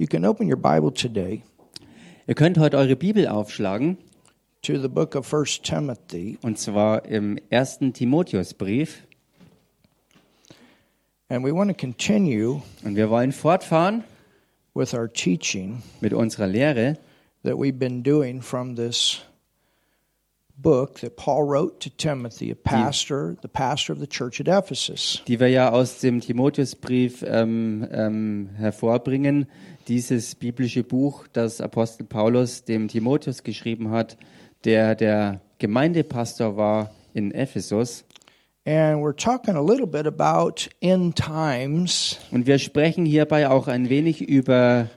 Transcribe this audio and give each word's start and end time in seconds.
You 0.00 0.06
can 0.06 0.24
open 0.24 0.48
your 0.48 0.56
Bible 0.56 0.90
today 0.94 1.42
Ihr 2.26 2.34
könnt 2.34 2.56
heute 2.56 2.78
eure 2.78 2.96
Bibel 2.96 3.28
aufschlagen, 3.28 3.98
to 4.62 4.78
the 4.80 4.88
book 4.88 5.14
of 5.14 5.30
1 5.30 5.60
Timothy, 5.62 6.38
und 6.40 6.58
zwar 6.58 7.04
im 7.04 7.38
ersten 7.50 7.92
Timotheusbrief. 7.92 9.06
and 11.28 11.44
we 11.44 11.52
want 11.54 11.68
to 11.68 11.76
continue 11.76 12.62
Und 12.82 12.96
wir 12.96 13.10
wollen 13.10 13.30
fortfahren 13.30 14.04
with 14.72 14.94
our 14.94 15.06
teaching 15.06 15.82
mit 16.00 16.14
unserer 16.14 16.46
Lehre, 16.46 16.96
that 17.42 17.58
we've 17.58 17.78
been 17.78 18.02
doing 18.02 18.40
from 18.40 18.76
this 18.76 19.20
book 20.62 21.00
that 21.00 21.16
Paul 21.16 21.44
wrote 21.44 21.80
to 21.80 21.90
Timothy, 21.90 22.50
a 22.50 22.54
pastor, 22.54 23.36
the 23.42 23.48
pastor 23.48 23.92
of 23.92 24.00
the 24.00 24.06
church 24.06 24.40
at 24.40 24.48
Ephesus. 24.48 25.22
die 25.26 25.40
wir 25.40 25.48
ja 25.48 25.70
aus 25.70 25.98
dem 26.00 26.20
Timotheusbrief 26.20 27.24
ähm, 27.26 27.86
ähm, 27.92 28.50
hervorbringen. 28.56 29.46
Dieses 29.88 30.34
biblische 30.34 30.84
Buch, 30.84 31.26
das 31.32 31.60
Apostel 31.60 32.04
Paulus 32.04 32.64
dem 32.64 32.88
Timotheus 32.88 33.42
geschrieben 33.42 33.90
hat, 33.90 34.16
der 34.64 34.94
der 34.94 35.40
Gemeindepastor 35.58 36.56
war 36.56 36.90
in 37.14 37.32
Ephesus. 37.32 38.04
And 38.66 39.02
we're 39.02 39.16
talking 39.16 39.56
a 39.56 39.62
little 39.62 39.86
bit 39.86 40.06
about 40.06 40.68
end 40.80 41.16
times. 41.16 42.18
Und 42.30 42.46
wir 42.46 42.58
sprechen 42.58 43.06
hierbei 43.06 43.48
auch 43.48 43.68
ein 43.68 43.88
wenig 43.88 44.20
über 44.20 44.88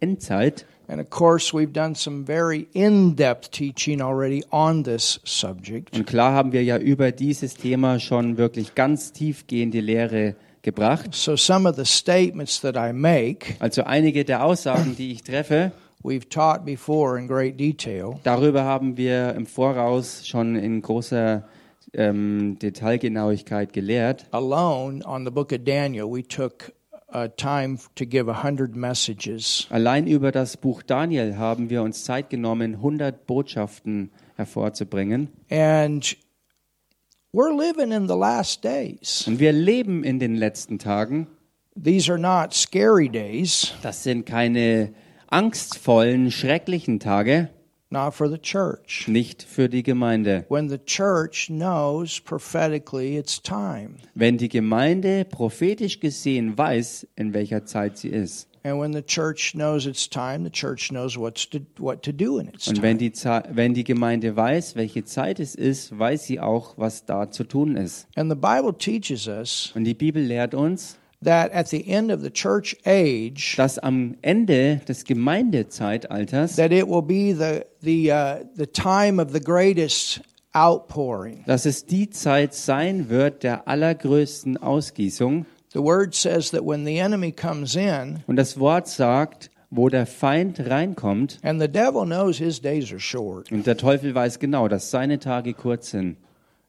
Endzeit. 0.00 0.64
And 0.90 1.00
of 1.00 1.08
course, 1.08 1.54
we've 1.54 1.72
done 1.72 1.94
some 1.94 2.24
very 2.26 2.66
in 2.72 3.14
depth 3.14 3.52
teaching 3.52 4.02
already 4.02 4.42
on 4.50 4.82
this 4.82 5.20
subject. 5.24 5.94
Und 5.96 6.04
klar 6.04 6.32
haben 6.32 6.52
wir 6.52 6.64
ja 6.64 6.78
über 6.78 7.12
dieses 7.12 7.54
Thema 7.54 8.00
schon 8.00 8.36
wirklich 8.38 8.74
ganz 8.74 9.12
tiefgehende 9.12 9.78
Lehre 9.80 10.34
gebracht. 10.62 11.14
So, 11.14 11.36
some 11.36 11.68
of 11.68 11.76
the 11.76 11.84
statements 11.84 12.60
that 12.62 12.74
I 12.76 12.92
make, 12.92 13.54
Also 13.60 13.84
einige 13.84 14.24
der 14.24 14.44
Aussagen, 14.44 14.96
die 14.96 15.12
ich 15.12 15.22
treffe, 15.22 15.70
we've 16.02 16.28
taught 16.28 16.64
before 16.64 17.16
in 17.16 17.28
great 17.28 17.58
detail. 17.60 18.18
darüber 18.24 18.64
haben 18.64 18.96
wir 18.96 19.34
im 19.36 19.46
Voraus 19.46 20.26
schon 20.26 20.56
in 20.56 20.82
großer 20.82 21.44
ähm, 21.94 22.58
Detailgenauigkeit 22.58 23.72
gelehrt. 23.72 24.26
Alone 24.32 25.04
on 25.06 25.24
the 25.24 25.30
book 25.30 25.52
of 25.52 25.60
Daniel, 25.64 26.10
we 26.10 26.24
took 26.26 26.72
uh, 27.12 27.28
time 27.36 27.78
to 27.94 28.04
give 28.04 28.30
a 28.30 28.42
hundred 28.42 28.76
messages. 28.76 29.66
Allein 29.70 30.06
über 30.06 30.32
das 30.32 30.56
Buch 30.56 30.82
Daniel 30.82 31.36
haben 31.36 31.70
wir 31.70 31.82
uns 31.82 32.04
Zeit 32.04 32.30
genommen, 32.30 32.76
100 32.76 33.26
Botschaften 33.26 34.10
hervorzubringen. 34.36 35.28
And 35.50 36.16
we're 37.32 37.54
living 37.56 37.92
in 37.92 38.08
the 38.08 38.14
last 38.14 38.64
days. 38.64 39.24
Und 39.26 39.38
wir 39.38 39.52
leben 39.52 40.04
in 40.04 40.18
den 40.18 40.34
letzten 40.36 40.78
Tagen. 40.78 41.26
These 41.82 42.10
are 42.10 42.18
not 42.18 42.52
scary 42.52 43.08
days, 43.08 43.72
Das 43.82 44.02
sind 44.02 44.26
keine 44.26 44.92
angstvollen, 45.28 46.30
schrecklichen 46.30 46.98
Tage, 46.98 47.50
not 47.90 48.14
for 48.14 48.28
the 48.30 48.38
church. 48.38 49.06
nicht 49.08 49.42
für 49.42 49.68
die 49.68 49.82
Gemeinde. 49.82 50.44
When 50.48 50.68
the 50.68 50.78
church 50.78 51.48
knows 51.48 52.20
prophetically 52.20 53.16
it's 53.16 53.40
time. 53.42 53.96
Wenn 54.14 54.38
die 54.38 54.48
Gemeinde 54.48 55.24
prophetisch 55.24 56.00
gesehen 56.00 56.56
weiß, 56.56 57.06
in 57.16 57.34
welcher 57.34 57.64
Zeit 57.64 57.98
sie 57.98 58.08
ist. 58.08 58.46
And 58.62 58.78
when 58.78 58.92
the 58.92 59.00
church 59.02 59.52
knows 59.54 59.86
it's 59.86 60.06
time, 60.06 60.44
the 60.44 60.50
church 60.50 60.90
knows 60.90 61.16
what's 61.16 61.48
to, 61.48 61.60
what 61.78 62.02
to 62.02 62.12
do 62.12 62.38
in 62.38 62.48
its 62.48 62.68
Und 62.68 62.82
wenn 62.82 62.98
time. 62.98 63.10
die, 63.10 63.56
wenn 63.56 63.72
die 63.72 63.84
Gemeinde 63.84 64.36
weiß, 64.36 64.76
welche 64.76 65.02
Zeit 65.04 65.40
es 65.40 65.54
ist, 65.54 65.98
weiß 65.98 66.24
sie 66.26 66.40
auch, 66.40 66.76
was 66.76 67.06
da 67.06 67.30
zu 67.30 67.44
tun 67.44 67.76
ist. 67.76 68.06
And 68.16 68.30
the 68.30 68.36
Bible 68.36 68.76
teaches 68.76 69.26
us 69.28 69.72
Und 69.74 69.84
die 69.84 69.94
Bibel 69.94 70.22
lehrt 70.22 70.52
uns, 70.54 70.98
that 71.22 71.52
at 71.52 71.68
the 71.68 71.86
end 71.88 72.10
of 72.10 72.22
the 72.22 72.30
church 72.30 72.76
age, 72.86 73.56
dass 73.56 73.78
am 73.78 74.16
Ende 74.22 74.80
des 74.86 75.04
Gemeindezeitalters, 75.04 76.56
that 76.56 76.72
it 76.72 76.88
will 76.88 77.02
be 77.02 77.32
the 77.32 77.66
the 77.82 78.10
uh, 78.10 78.44
the 78.56 78.66
time 78.66 79.20
of 79.20 79.32
the 79.32 79.40
greatest 79.40 80.20
outpouring. 80.54 81.44
dass 81.46 81.66
es 81.66 81.84
die 81.86 82.10
Zeit 82.10 82.54
sein 82.54 83.08
wird 83.08 83.42
der 83.42 83.68
allergrößten 83.68 84.56
Ausgießung. 84.56 85.46
The 85.72 85.82
word 85.82 86.14
says 86.14 86.50
that 86.50 86.64
when 86.64 86.84
the 86.84 86.98
enemy 86.98 87.32
comes 87.32 87.76
in, 87.76 88.20
Und 88.26 88.36
das 88.36 88.58
Wort 88.58 88.88
sagt, 88.88 89.50
wo 89.70 89.88
der 89.88 90.06
Feind 90.06 90.58
reinkommt, 90.58 91.38
and 91.42 91.60
the 91.60 91.68
devil 91.68 92.04
knows 92.04 92.38
his 92.38 92.60
days 92.60 92.90
are 92.90 92.98
short, 92.98 93.52
und 93.52 93.66
der 93.66 93.76
Teufel 93.76 94.14
weiß 94.14 94.38
genau, 94.40 94.66
dass 94.68 94.90
seine 94.90 95.18
Tage 95.18 95.54
kurz 95.54 95.90
sind. 95.90 96.16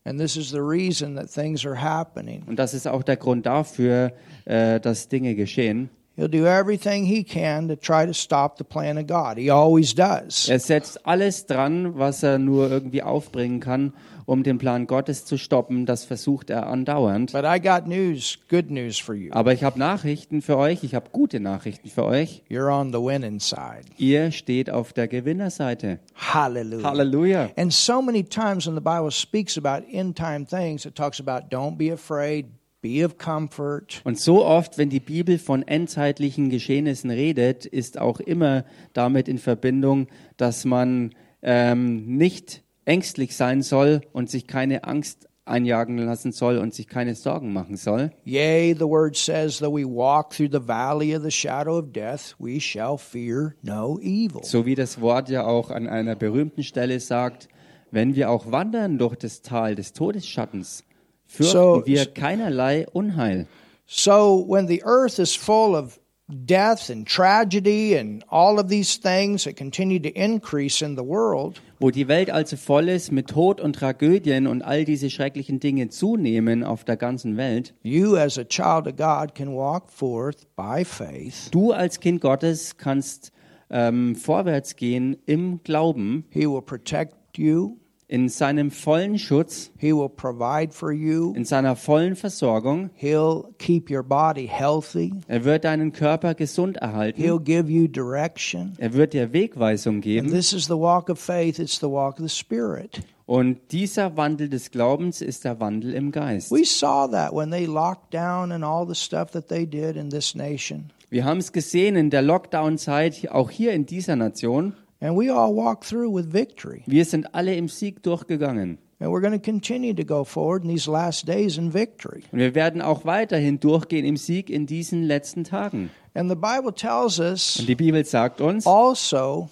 And 0.03 0.19
this 0.19 0.35
is 0.35 0.51
the 0.51 0.61
reason 0.61 1.15
that 1.15 1.29
things 1.29 1.65
are 1.65 1.79
happening. 1.79 2.43
Und 2.47 2.57
das 2.57 2.73
ist 2.73 2.87
auch 2.87 3.03
der 3.03 3.17
Grund 3.17 3.45
dafür, 3.45 4.13
äh, 4.45 4.79
dass 4.79 5.07
Dinge 5.07 5.35
geschehen. 5.35 5.89
He'll 6.17 6.27
do 6.27 6.45
everything 6.45 7.05
he 7.05 7.23
can 7.23 7.69
to 7.69 7.75
try 7.75 8.05
to 8.05 8.13
stop 8.13 8.57
the 8.57 8.63
plan 8.63 8.97
of 8.97 9.07
God. 9.07 9.37
He 9.37 9.49
always 9.49 9.95
does. 9.95 10.49
Er 10.49 10.59
setzt 10.59 11.05
alles 11.07 11.45
dran, 11.45 11.97
was 11.97 12.21
er 12.21 12.37
nur 12.37 12.69
irgendwie 12.69 13.01
aufbringen 13.01 13.59
kann, 13.61 13.93
um 14.25 14.43
den 14.43 14.57
Plan 14.57 14.87
Gottes 14.87 15.25
zu 15.25 15.37
stoppen. 15.37 15.85
Das 15.85 16.05
versucht 16.05 16.49
er 16.49 16.67
andauernd. 16.67 17.31
But 17.31 17.45
I 17.45 17.59
got 17.61 17.87
news, 17.87 18.37
good 18.49 18.69
news 18.71 18.99
for 18.99 19.15
you. 19.15 19.31
Aber 19.31 19.53
ich 19.53 19.63
habe 19.63 19.79
Nachrichten 19.79 20.41
für 20.41 20.57
euch. 20.57 20.83
Ich 20.83 20.95
habe 20.95 21.09
gute 21.11 21.39
Nachrichten 21.39 21.89
für 21.89 22.05
euch. 22.05 22.43
You're 22.49 22.71
on 22.71 22.91
the 22.91 22.99
winning 22.99 23.39
side. 23.39 23.83
Ihr 23.97 24.31
steht 24.31 24.69
auf 24.69 24.93
der 24.93 25.07
Gewinnerseite. 25.07 25.99
Hallelujah. 26.15 26.83
Halleluja. 26.83 27.49
And 27.55 27.73
so 27.73 28.01
many 28.01 28.23
times 28.23 28.67
when 28.67 28.75
the 28.75 28.81
Bible 28.81 29.11
speaks 29.11 29.57
about 29.57 29.85
end 29.91 30.17
time 30.17 30.45
things, 30.45 30.85
it 30.85 30.95
talks 30.95 31.19
about 31.19 31.49
don't 31.49 31.77
be 31.77 31.91
afraid, 31.91 32.47
be 32.81 33.05
of 33.05 33.17
comfort. 33.17 34.01
Und 34.03 34.19
so 34.19 34.45
oft, 34.45 34.77
wenn 34.77 34.89
die 34.89 34.99
Bibel 34.99 35.37
von 35.37 35.63
endzeitlichen 35.63 36.49
Geschehnissen 36.49 37.11
redet, 37.11 37.65
ist 37.65 37.99
auch 37.99 38.19
immer 38.19 38.65
damit 38.93 39.27
in 39.27 39.37
Verbindung, 39.37 40.07
dass 40.37 40.65
man 40.65 41.13
ähm, 41.41 42.17
nicht 42.17 42.63
ängstlich 42.85 43.35
sein 43.35 43.61
soll 43.61 44.01
und 44.11 44.29
sich 44.29 44.47
keine 44.47 44.83
Angst 44.83 45.27
einjagen 45.45 45.97
lassen 45.97 46.31
soll 46.31 46.57
und 46.57 46.73
sich 46.73 46.87
keine 46.87 47.15
Sorgen 47.15 47.51
machen 47.51 47.75
soll. 47.75 48.11
Yea, 48.25 48.73
the 48.73 48.85
word 48.85 49.15
says, 49.17 49.57
though 49.57 49.75
we 49.75 49.85
walk 49.85 50.31
through 50.31 50.49
the 50.51 50.65
valley 50.67 51.15
of 51.15 51.23
the 51.23 51.31
shadow 51.31 51.77
of 51.79 51.91
death, 51.91 52.35
we 52.39 52.59
shall 52.59 52.97
fear 52.97 53.55
no 53.63 53.99
evil. 54.01 54.41
So 54.43 54.65
wie 54.65 54.75
das 54.75 55.01
Wort 55.01 55.29
ja 55.29 55.45
auch 55.45 55.71
an 55.71 55.87
einer 55.87 56.15
berühmten 56.15 56.63
Stelle 56.63 56.99
sagt, 56.99 57.47
wenn 57.89 58.15
wir 58.15 58.29
auch 58.29 58.51
wandern 58.51 58.97
durch 58.97 59.15
das 59.17 59.41
Tal 59.41 59.75
des 59.75 59.93
Todesschattens, 59.93 60.83
fürchten 61.25 61.51
So- 61.53 61.83
wir 61.85 62.05
keinerlei 62.05 62.85
Unheil. 62.93 63.47
So 63.87 64.45
when 64.47 64.67
the 64.67 64.83
earth 64.85 65.19
is 65.19 65.35
full 65.35 65.75
of 65.75 65.99
death 66.31 66.89
and 66.89 67.05
tragedy 67.07 67.95
and 67.97 68.23
all 68.29 68.59
of 68.59 68.69
these 68.69 68.97
things 68.97 69.43
that 69.43 69.55
continue 69.55 69.99
to 69.99 70.09
increase 70.09 70.81
in 70.81 70.95
the 70.95 71.03
world, 71.03 71.61
Wo 71.79 71.89
die 71.89 72.07
Welt 72.07 72.29
also 72.29 72.57
voll 72.57 72.89
ist 72.89 73.11
mit 73.11 73.27
Tod 73.27 73.59
und 73.59 73.75
Tragödien 73.75 74.45
und 74.47 74.61
all 74.61 74.85
diese 74.85 75.09
schrecklichen 75.09 75.59
Dinge 75.59 75.89
zunehmen 75.89 76.63
auf 76.63 76.83
der 76.83 76.95
ganzen 76.95 77.37
Welt, 77.37 77.73
you 77.81 78.15
as 78.15 78.37
a 78.37 78.43
child 78.43 78.87
of 78.87 78.95
God 78.95 79.33
can 79.35 79.53
walk 79.55 79.89
forth 79.91 80.45
by 80.55 80.85
faith. 80.85 81.49
du 81.51 81.71
als 81.71 81.99
Kind 81.99 82.21
Gottes 82.21 82.77
kannst 82.77 83.31
ähm, 83.69 84.15
vorwärts 84.15 84.75
gehen 84.75 85.17
im 85.25 85.61
Glauben, 85.63 86.25
He 86.29 86.45
will 86.47 86.61
protect 86.61 87.37
you. 87.37 87.77
In 88.11 88.27
seinem 88.27 88.71
vollen 88.71 89.17
Schutz, 89.17 89.71
He 89.77 89.93
will 89.93 90.09
provide 90.09 90.73
for 90.73 90.91
you. 90.91 91.33
in 91.33 91.45
seiner 91.45 91.77
vollen 91.77 92.17
Versorgung. 92.17 92.89
He'll 92.95 93.45
keep 93.57 93.89
your 93.89 94.03
body 94.03 94.47
healthy. 94.47 95.13
Er 95.29 95.45
wird 95.45 95.63
deinen 95.63 95.93
Körper 95.93 96.35
gesund 96.35 96.75
erhalten. 96.77 97.21
He'll 97.23 97.39
give 97.39 97.71
you 97.71 97.87
direction. 97.87 98.73
Er 98.79 98.93
wird 98.93 99.13
dir 99.13 99.31
Wegweisung 99.31 99.95
And 99.95 100.03
geben. 100.03 100.29
this 100.29 100.51
is 100.51 100.65
the 100.65 100.77
walk 100.77 101.09
of 101.09 101.19
faith, 101.19 101.57
it's 101.57 101.79
the 101.79 101.89
walk 101.89 102.19
of 102.19 102.29
the 102.29 102.35
Spirit. 102.35 102.99
Und 103.25 103.59
dieser 103.71 104.17
Wandel 104.17 104.49
des 104.49 104.71
Glaubens 104.71 105.21
ist 105.21 105.45
der 105.45 105.61
Wandel 105.61 105.93
im 105.93 106.11
Geist. 106.11 106.51
We 106.51 106.65
saw 106.65 107.07
that 107.09 107.31
when 107.33 107.49
they 107.49 107.65
locked 107.65 108.13
down 108.13 108.51
and 108.51 108.65
all 108.65 108.85
the 108.85 108.93
stuff 108.93 109.31
that 109.31 109.47
they 109.47 109.65
did 109.65 109.95
in 109.95 110.09
this 110.09 110.35
nation. 110.35 110.91
Wir 111.09 111.23
haben 111.23 111.39
es 111.39 111.51
gesehen 111.53 111.95
in 111.95 112.09
der 112.09 112.21
Lockdown-Zeit, 112.21 113.29
auch 113.31 113.49
hier 113.49 113.73
in 113.73 113.85
dieser 113.85 114.15
Nation. 114.17 114.73
And 115.01 115.17
we 115.17 115.31
all 115.31 115.53
walked 115.53 115.85
through 115.85 116.15
with 116.15 116.31
victory. 116.31 116.83
Wir 116.85 117.05
sind 117.05 117.33
alle 117.33 117.55
im 117.55 117.67
Sieg 117.67 118.03
durchgegangen. 118.03 118.77
And 118.99 119.11
we're 119.11 119.21
going 119.21 119.33
to 119.33 119.39
continue 119.39 119.95
to 119.95 120.03
go 120.03 120.23
forward 120.23 120.63
in 120.63 120.69
these 120.69 120.87
last 120.87 121.27
days 121.27 121.57
in 121.57 121.73
victory. 121.73 122.23
Und 122.31 122.37
wir 122.37 122.53
werden 122.53 122.83
auch 122.83 123.03
weiterhin 123.03 123.59
durchgehen 123.59 124.05
im 124.05 124.15
Sieg 124.15 124.51
in 124.51 124.67
diesen 124.67 125.01
letzten 125.03 125.43
Tagen. 125.43 125.89
And 126.13 126.29
the 126.29 126.35
Bible 126.35 126.71
tells 126.71 127.19
us 127.19 127.57
Und 127.59 127.67
die 127.67 127.75
Bibel 127.75 128.05
sagt 128.05 128.41
uns, 128.41 128.67
also 128.67 129.49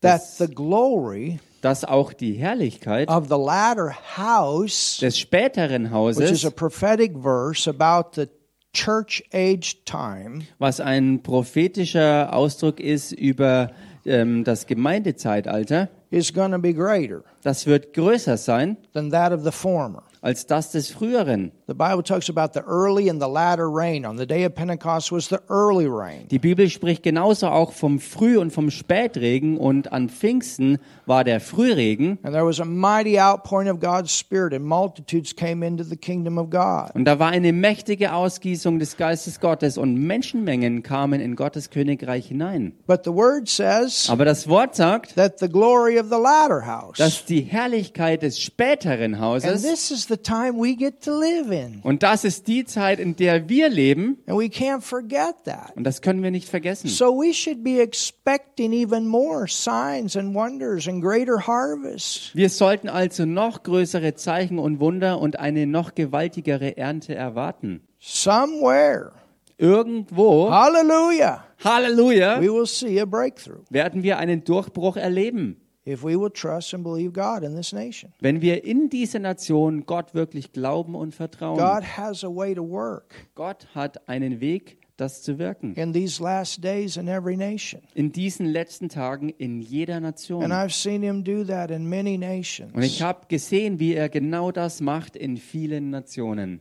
that 0.00 0.22
the 0.38 0.48
glory 0.48 1.38
dass 1.60 1.84
auch 1.84 2.12
die 2.12 2.34
Herrlichkeit 2.34 3.08
of 3.08 3.28
the 3.28 3.36
latter 3.36 3.94
house, 4.16 4.98
des 5.00 5.18
späteren 5.18 5.84
which 5.84 6.18
is 6.18 6.42
Hauses, 6.42 6.44
a 6.44 6.50
prophetic 6.50 7.12
verse 7.16 7.68
about 7.68 8.14
the 8.14 8.28
church 8.72 9.22
age 9.32 9.84
time, 9.84 10.42
was 10.58 10.80
ein 10.80 11.22
prophetischer 11.22 12.32
Ausdruck 12.32 12.80
ist 12.80 13.12
über 13.12 13.70
ähm, 14.06 14.44
das 14.44 14.66
Gemeindezeitalter, 14.66 15.88
is 16.10 16.32
going 16.32 16.52
to 16.52 16.58
be 16.58 16.72
greater 16.72 17.22
das 17.42 17.66
wird 17.66 17.92
größer 17.92 18.36
sein 18.36 18.76
than 18.92 19.10
that 19.10 19.32
of 19.32 19.42
the 19.44 19.50
former. 19.52 20.02
als 20.20 20.46
das 20.46 20.72
des 20.72 20.90
früheren. 20.90 21.52
The 21.68 21.74
Bible 21.74 22.04
talks 22.04 22.28
about 22.28 22.52
the 22.52 22.62
early 22.64 23.08
and 23.08 23.20
the 23.20 23.26
latter 23.26 23.68
rain. 23.68 24.06
On 24.06 24.16
the 24.16 24.24
day 24.24 24.44
of 24.44 24.54
Pentecost 24.54 25.10
was 25.10 25.26
the 25.26 25.40
early 25.48 25.88
rain. 25.88 26.28
Die 26.30 26.38
Bibel 26.38 26.70
spricht 26.70 27.02
genauso 27.02 27.48
auch 27.48 27.72
vom 27.72 27.98
Früh- 27.98 28.38
und 28.38 28.52
vom 28.52 28.70
Spätregen 28.70 29.58
und 29.58 29.90
an 29.90 30.08
Pfingsten 30.08 30.78
war 31.06 31.24
der 31.24 31.40
Frühregen. 31.40 32.20
And 32.22 32.32
there 32.32 32.46
was 32.46 32.60
a 32.60 32.64
mighty 32.64 33.18
outpouring 33.18 33.68
of 33.68 33.80
God's 33.80 34.16
Spirit, 34.16 34.54
and 34.54 34.64
multitudes 34.64 35.34
came 35.34 35.66
into 35.66 35.82
the 35.82 35.96
kingdom 35.96 36.38
of 36.38 36.50
God. 36.50 36.94
Und 36.94 37.04
da 37.04 37.18
war 37.18 37.30
eine 37.30 37.52
mächtige 37.52 38.12
Ausgießung 38.14 38.78
des 38.78 38.96
Geistes 38.96 39.40
Gottes 39.40 39.76
und 39.76 39.96
Menschenmengen 39.96 40.84
kamen 40.84 41.20
in 41.20 41.34
Gottes 41.34 41.70
Königreich 41.70 42.28
hinein. 42.28 42.74
But 42.86 43.00
the 43.04 43.12
word 43.12 43.48
says 43.48 44.08
Aber 44.08 44.24
das 44.24 44.48
Wort 44.48 44.76
sagt, 44.76 45.16
that 45.16 45.40
the 45.40 45.48
glory 45.48 45.98
of 45.98 46.06
the 46.10 46.22
latter 46.22 46.64
house. 46.64 46.96
dass 46.98 47.24
die 47.24 47.40
Herrlichkeit 47.40 48.22
des 48.22 48.40
späteren 48.40 49.14
And 49.14 49.20
Hauses 49.20 49.62
this 49.62 49.90
is 49.90 50.06
the 50.06 50.16
time 50.16 50.60
we 50.60 50.76
get 50.76 51.02
to 51.02 51.10
live 51.10 51.50
in. 51.50 51.55
Und 51.82 52.02
das 52.02 52.24
ist 52.24 52.46
die 52.48 52.64
Zeit, 52.64 52.98
in 52.98 53.16
der 53.16 53.48
wir 53.48 53.68
leben 53.68 54.18
And 54.26 54.38
we 54.38 54.44
can't 54.46 54.80
forget 54.80 55.34
that. 55.44 55.72
und 55.76 55.84
das 55.84 56.00
können 56.02 56.22
wir 56.22 56.30
nicht 56.30 56.48
vergessen. 56.48 56.88
So 56.88 57.06
we 57.18 57.32
should 57.32 57.62
be 57.62 57.80
expecting 57.80 58.72
even 58.72 59.06
more 59.06 59.46
signs 59.48 60.16
and 60.16 60.34
wonders 60.34 60.88
and 60.88 61.02
greater 61.02 61.46
harvests. 61.46 62.30
Wir 62.34 62.50
sollten 62.50 62.88
also 62.88 63.24
noch 63.24 63.62
größere 63.62 64.14
Zeichen 64.14 64.58
und 64.58 64.80
Wunder 64.80 65.20
und 65.20 65.38
eine 65.38 65.66
noch 65.66 65.94
gewaltigere 65.94 66.76
Ernte 66.76 67.14
erwarten. 67.14 67.80
Somewhere, 67.98 69.12
Irgendwo, 69.58 70.50
hallelujah, 70.50 71.42
Halleluja, 71.64 72.40
we 72.42 72.52
will 72.52 72.66
see 72.66 73.00
a 73.00 73.06
breakthrough 73.06 73.62
werden 73.70 74.02
wir 74.02 74.18
einen 74.18 74.44
Durchbruch 74.44 74.96
erleben, 74.98 75.56
if 75.86 76.02
we 76.02 76.16
will 76.18 76.30
trust 76.30 76.74
and 76.74 76.82
believe 76.82 77.12
God 77.12 77.42
in 77.42 77.54
this 77.54 77.72
nation. 77.72 78.12
wenn 78.20 78.40
wir 78.40 78.64
in 78.64 78.88
diese 78.90 79.18
Nation 79.20 79.86
Gott 79.86 80.14
wirklich 80.14 80.52
glauben 80.52 80.94
und 80.94 81.14
vertrauen. 81.14 81.58
God 81.58 81.84
has 81.96 82.24
a 82.24 82.28
way 82.28 82.54
to 82.54 82.62
work 82.68 83.14
Gott 83.34 83.66
hat 83.74 84.08
einen 84.08 84.40
Weg, 84.40 84.78
das 84.96 85.22
zu 85.22 85.38
wirken. 85.38 85.74
in 85.74 85.92
these 85.92 86.22
last 86.22 86.64
days 86.64 86.96
in 86.96 87.06
every 87.06 87.36
nation. 87.36 87.82
In 87.94 88.12
diesen 88.12 88.46
letzten 88.46 88.88
Tagen 88.88 89.28
in 89.28 89.60
jeder 89.60 89.96
And 89.96 90.04
Nation. 90.04 90.42
I've 90.52 90.72
seen 90.74 91.02
him 91.02 91.22
do 91.22 91.44
that 91.44 91.70
in 91.70 91.86
many 91.88 92.14
Und 92.14 92.20
nations. 92.20 92.72
ich 92.84 93.02
habe 93.02 93.26
gesehen, 93.28 93.78
wie 93.78 93.94
er 93.94 94.08
genau 94.08 94.50
das 94.52 94.80
macht 94.80 95.14
in 95.16 95.36
vielen 95.36 95.90
Nationen. 95.90 96.60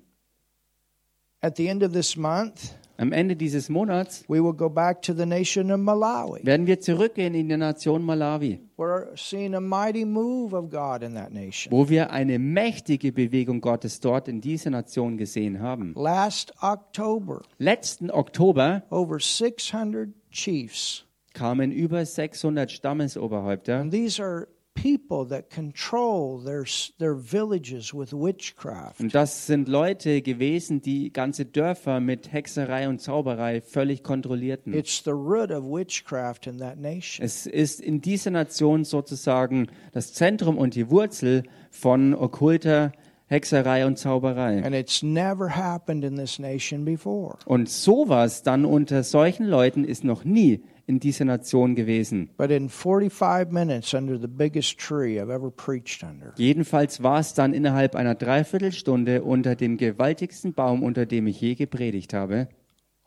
At 1.42 1.58
the 1.58 1.68
end 1.68 1.84
of 1.84 1.92
this 1.94 2.16
month, 2.18 2.74
Am 2.98 3.12
Ende 3.12 3.36
dieses 3.36 3.68
Monats 3.70 4.24
we 4.30 4.42
will 4.42 4.54
go 4.54 4.70
back 4.70 5.02
to 5.02 5.14
the 5.14 5.26
nation 5.26 5.70
of 5.72 5.80
Malawi. 5.80 6.40
werden 6.46 6.66
wir 6.66 6.80
zurückgehen 6.80 7.34
in 7.34 7.50
die 7.50 7.58
Nation 7.58 8.04
Malawi, 8.04 8.60
We're 8.78 9.08
seeing 9.16 9.54
a 9.56 9.60
mighty 9.60 10.06
move 10.06 10.56
of 10.56 10.70
God 10.70 11.02
in 11.04 11.14
that 11.16 11.32
nation. 11.34 11.72
wo 11.72 11.90
wir 11.90 12.12
eine 12.12 12.40
mächtige 12.40 13.12
Bewegung 13.12 13.60
Gottes 13.62 14.00
dort 14.00 14.28
in 14.28 14.40
dieser 14.42 14.70
Nation 14.70 15.18
gesehen 15.18 15.60
haben. 15.62 15.94
Last 15.96 16.54
October, 16.62 17.42
Letzten 17.58 18.10
Oktober 18.12 18.84
over 18.90 19.20
600 19.20 20.10
chiefs. 20.32 21.06
kamen 21.34 21.72
über 21.74 22.06
600 22.06 22.72
Stammesoberhäupter. 22.72 23.80
And 23.82 23.92
these 23.92 24.22
are 24.24 24.48
people 24.76 25.26
that 25.28 25.50
control 25.50 26.40
their, 26.44 26.66
their 27.00 27.16
villages 27.16 27.94
with 27.94 28.14
witchcraft. 28.14 29.00
Und 29.00 29.16
das 29.16 29.48
sind 29.48 29.68
Leute 29.68 30.22
gewesen, 30.22 30.82
die 30.82 31.12
ganze 31.12 31.46
Dörfer 31.46 32.00
mit 32.00 32.32
Hexerei 32.32 32.88
und 32.88 33.02
Zauberei 33.02 33.62
völlig 33.62 34.04
kontrollierten. 34.04 34.74
It's 34.74 35.02
the 35.04 35.12
root 35.12 35.50
of 35.50 35.64
witchcraft 35.64 36.46
in 36.46 36.60
that 36.60 36.78
nation. 36.78 37.26
Es 37.26 37.48
ist 37.48 37.82
in 37.82 38.02
dieser 38.02 38.32
Nation 38.32 38.84
sozusagen 38.84 39.68
das 39.94 40.14
Zentrum 40.14 40.58
und 40.58 40.76
die 40.76 40.92
Wurzel 40.92 41.44
von 41.72 42.14
okkulter 42.14 42.92
Hexerei 43.28 43.88
und 43.88 43.98
Zauberei. 43.98 44.64
And 44.64 44.76
it's 44.76 45.02
never 45.02 45.56
happened 45.56 46.04
in 46.04 46.16
this 46.16 46.38
nation 46.38 46.86
before. 46.86 47.38
Und 47.46 47.70
sowas 47.70 48.44
dann 48.44 48.66
unter 48.66 49.04
solchen 49.04 49.48
Leuten 49.48 49.84
ist 49.84 50.04
noch 50.04 50.24
nie 50.24 50.62
in 50.88 51.00
dieser 51.00 51.26
Nation 51.26 51.76
gewesen. 51.76 52.30
But 52.38 52.52
in 52.52 52.70
45 52.70 53.52
minutes 53.52 53.94
under 53.94 54.20
the 54.20 54.28
biggest 54.28 54.78
tree 54.78 55.20
I've 55.20 55.30
ever 55.34 55.50
preached 55.52 56.04
under, 56.04 56.34
Jedenfalls 56.38 57.02
war 57.02 57.20
es 57.20 57.34
dann 57.34 57.54
innerhalb 57.54 57.96
einer 57.96 58.16
Dreiviertelstunde 58.16 59.24
unter 59.24 59.56
dem 59.56 59.78
gewaltigsten 59.78 60.54
Baum, 60.54 60.84
unter 60.84 61.06
dem 61.06 61.28
ich 61.28 61.42
je 61.42 61.56
gepredigt 61.56 62.14
habe. 62.14 62.48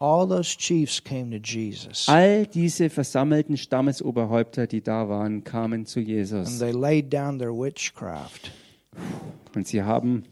all 0.01 0.29
those 0.29 0.57
chiefs 0.57 1.03
came 1.03 1.31
to 1.31 1.39
Jesus. 1.43 2.09
All 2.09 2.47
diese 2.47 2.89
versammelten 2.89 3.57
Stammesoberhäupter, 3.57 4.69
die 4.69 4.81
da 4.81 5.09
waren, 5.09 5.43
kamen 5.43 5.87
zu 5.87 5.99
And 5.99 6.09
Jesus. 6.09 6.59
they 6.61 6.71
laid 6.73 7.13
down 7.13 7.39
their 7.39 7.53
witchcraft. 7.53 8.53
Und 9.57 9.67
sie 9.67 9.83
haben 9.83 10.23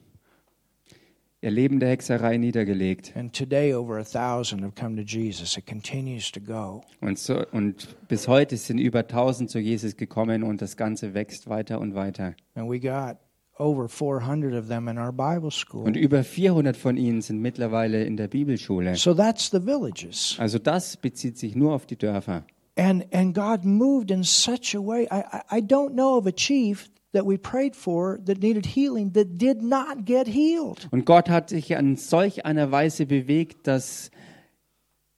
ihr 1.41 1.51
Leben 1.51 1.81
der 1.81 1.91
Hexerei 1.91 2.37
niedergelegt. 2.37 3.13
And 3.17 3.33
today, 3.33 3.75
over 3.75 3.99
a 3.99 4.05
thousand 4.05 4.63
have 4.63 4.75
come 4.75 4.97
to 4.97 5.03
Jesus. 5.03 5.57
It 5.57 5.67
continues 5.67 6.31
to 6.33 6.41
go. 6.41 6.83
Und, 7.01 7.19
so, 7.19 7.45
und 7.53 7.97
bis 8.09 8.29
heute 8.29 8.57
sind 8.57 8.79
über 8.79 9.01
1000 9.01 9.51
zu 9.51 9.59
Jesus 9.59 9.97
gekommen 9.97 10.43
und 10.43 10.63
das 10.63 10.77
Ganze 10.77 11.15
wächst 11.15 11.49
weiter 11.49 11.81
und 11.81 11.95
weiter. 11.95 12.35
And 12.55 12.71
we 12.71 12.81
got 12.81 13.19
over 13.59 13.89
400 13.89 14.55
of 14.55 14.69
them 14.69 14.89
in 14.89 14.99
our 14.99 15.13
Bible 15.13 15.51
school. 15.51 15.85
Und 15.85 15.97
über 15.97 16.25
400 16.25 16.77
von 16.77 16.97
ihnen 16.97 17.23
sind 17.23 17.41
mittlerweile 17.41 18.05
in 18.05 18.17
der 18.17 18.29
Bibelschule. 18.29 18.97
So 18.97 19.15
that's 19.15 19.51
the 19.51 19.61
villages. 19.61 20.37
Also 20.39 20.59
das 20.59 20.97
bezieht 20.97 21.39
sich 21.39 21.55
nur 21.55 21.75
auf 21.75 21.87
die 21.87 21.97
Dörfer. 21.97 22.45
And, 22.79 23.07
and 23.13 23.35
God 23.35 23.65
moved 23.65 24.11
in 24.11 24.23
such 24.23 24.75
a 24.75 24.79
way. 24.79 25.07
I, 25.11 25.59
I 25.59 25.61
don't 25.61 25.95
know 25.95 26.19
of 26.19 26.27
a 26.27 26.33
chief 26.33 26.91
that 27.17 27.27
we 27.27 27.37
prayed 27.39 27.75
for 27.75 28.19
that 28.27 28.39
needed 28.43 28.67
healing 28.67 29.13
that 29.15 29.39
did 29.39 29.63
not 29.63 30.05
get 30.05 30.27
healed. 30.29 30.87
Und 30.91 31.05
Gott 31.07 31.29
hat 31.29 31.49
sich 31.51 31.77
an 31.77 31.97
solch 31.97 32.45
einer 32.45 32.71
Weise 32.71 33.07
bewegt, 33.07 33.67
dass 33.67 34.11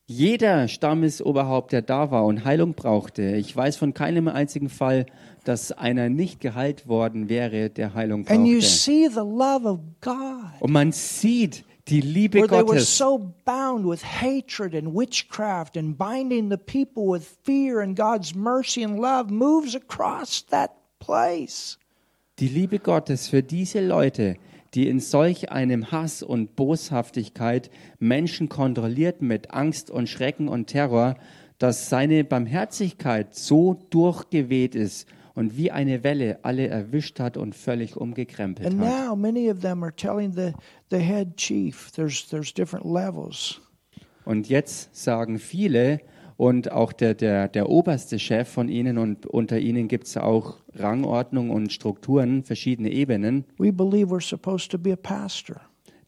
jeder 0.07 0.69
Stammesoberhaupt, 0.69 1.73
der 1.73 1.83
da 1.83 2.11
war 2.11 2.25
und 2.25 2.45
Heilung 2.45 2.73
brauchte, 2.75 3.37
ich 3.37 3.55
weiß 3.55 3.77
von 3.77 3.93
keinem 3.93 4.29
einzigen 4.29 4.71
Fall, 4.71 5.05
dass 5.45 5.71
einer 5.73 6.09
nicht 6.09 6.41
geheilt 6.41 6.89
worden 6.89 7.29
wäre, 7.29 7.69
der 7.69 7.93
Heilung 7.95 8.27
And 8.29 8.47
you 8.47 8.55
brauchte. 8.59 8.67
see 8.67 9.07
the 9.09 9.21
love 9.21 9.67
of 9.69 9.81
God. 10.01 10.61
Und 10.61 10.73
man 10.73 10.93
sieht 10.93 11.65
die 11.89 12.01
Liebe 12.01 12.39
Where 12.39 12.49
they 12.49 12.59
were 12.59 12.65
Gottes. 12.65 12.97
so 12.99 13.35
bound 13.45 13.87
with 13.87 14.03
hatred 14.03 14.75
and 14.75 14.95
witchcraft 14.95 15.77
and 15.77 15.97
binding 15.97 16.51
the 16.51 16.57
people 16.59 17.07
with 17.11 17.25
fear, 17.45 17.81
and 17.81 17.95
God's 17.97 18.35
mercy 18.35 18.83
and 18.85 18.99
love 18.99 19.31
moves 19.31 19.75
across 19.75 20.45
that 20.51 20.71
place. 21.01 21.79
Die 22.41 22.47
Liebe 22.47 22.79
Gottes 22.79 23.27
für 23.27 23.43
diese 23.43 23.85
Leute, 23.85 24.37
die 24.73 24.89
in 24.89 25.01
solch 25.01 25.51
einem 25.51 25.91
Hass 25.91 26.23
und 26.23 26.55
Boshaftigkeit 26.55 27.69
Menschen 27.99 28.49
kontrolliert 28.49 29.23
mit 29.23 29.51
Angst 29.51 29.91
und 29.91 30.09
Schrecken 30.09 30.47
und 30.47 30.69
Terror, 30.69 31.17
dass 31.59 31.89
seine 31.89 32.23
Barmherzigkeit 32.23 33.35
so 33.35 33.75
durchgeweht 33.91 34.77
ist 34.77 35.09
und 35.35 35.57
wie 35.57 35.73
eine 35.73 36.05
Welle 36.05 36.39
alle 36.45 36.69
erwischt 36.69 37.19
hat 37.19 37.37
und 37.37 37.57
völlig 37.57 37.97
umgekrempelt 37.97 38.69
And 38.69 38.81
hat. 38.81 39.09
now 39.09 39.17
many 39.17 39.51
of 39.51 39.59
them 39.59 39.83
are 39.83 39.95
telling 39.95 40.33
the, 40.33 40.53
the 40.93 40.99
head 40.99 41.37
chief 41.37 41.91
there's, 41.91 42.29
there's 42.29 42.55
different 42.55 42.87
levels. 42.87 43.61
Und 44.25 44.49
jetzt 44.49 44.95
sagen 44.95 45.41
viele 45.41 45.99
und 46.39 46.71
auch 46.71 46.93
der, 46.93 47.15
der, 47.15 47.49
der 47.49 47.69
oberste 47.69 48.19
Chef 48.21 48.49
von 48.49 48.69
ihnen 48.69 48.97
und 48.97 49.27
unter 49.27 49.59
ihnen 49.59 49.89
gibt 49.89 50.07
es 50.07 50.17
auch 50.17 50.59
Rangordnung 50.73 51.51
und 51.51 51.73
Strukturen, 51.73 52.45
verschiedene 52.45 52.93
Ebenen. 52.93 53.45
We 53.59 53.73
believe 53.73 54.15
we're 54.15 54.27
supposed 54.27 54.71
to 54.71 54.79
be 54.79 54.93
a 54.93 54.97
pastor 54.97 55.61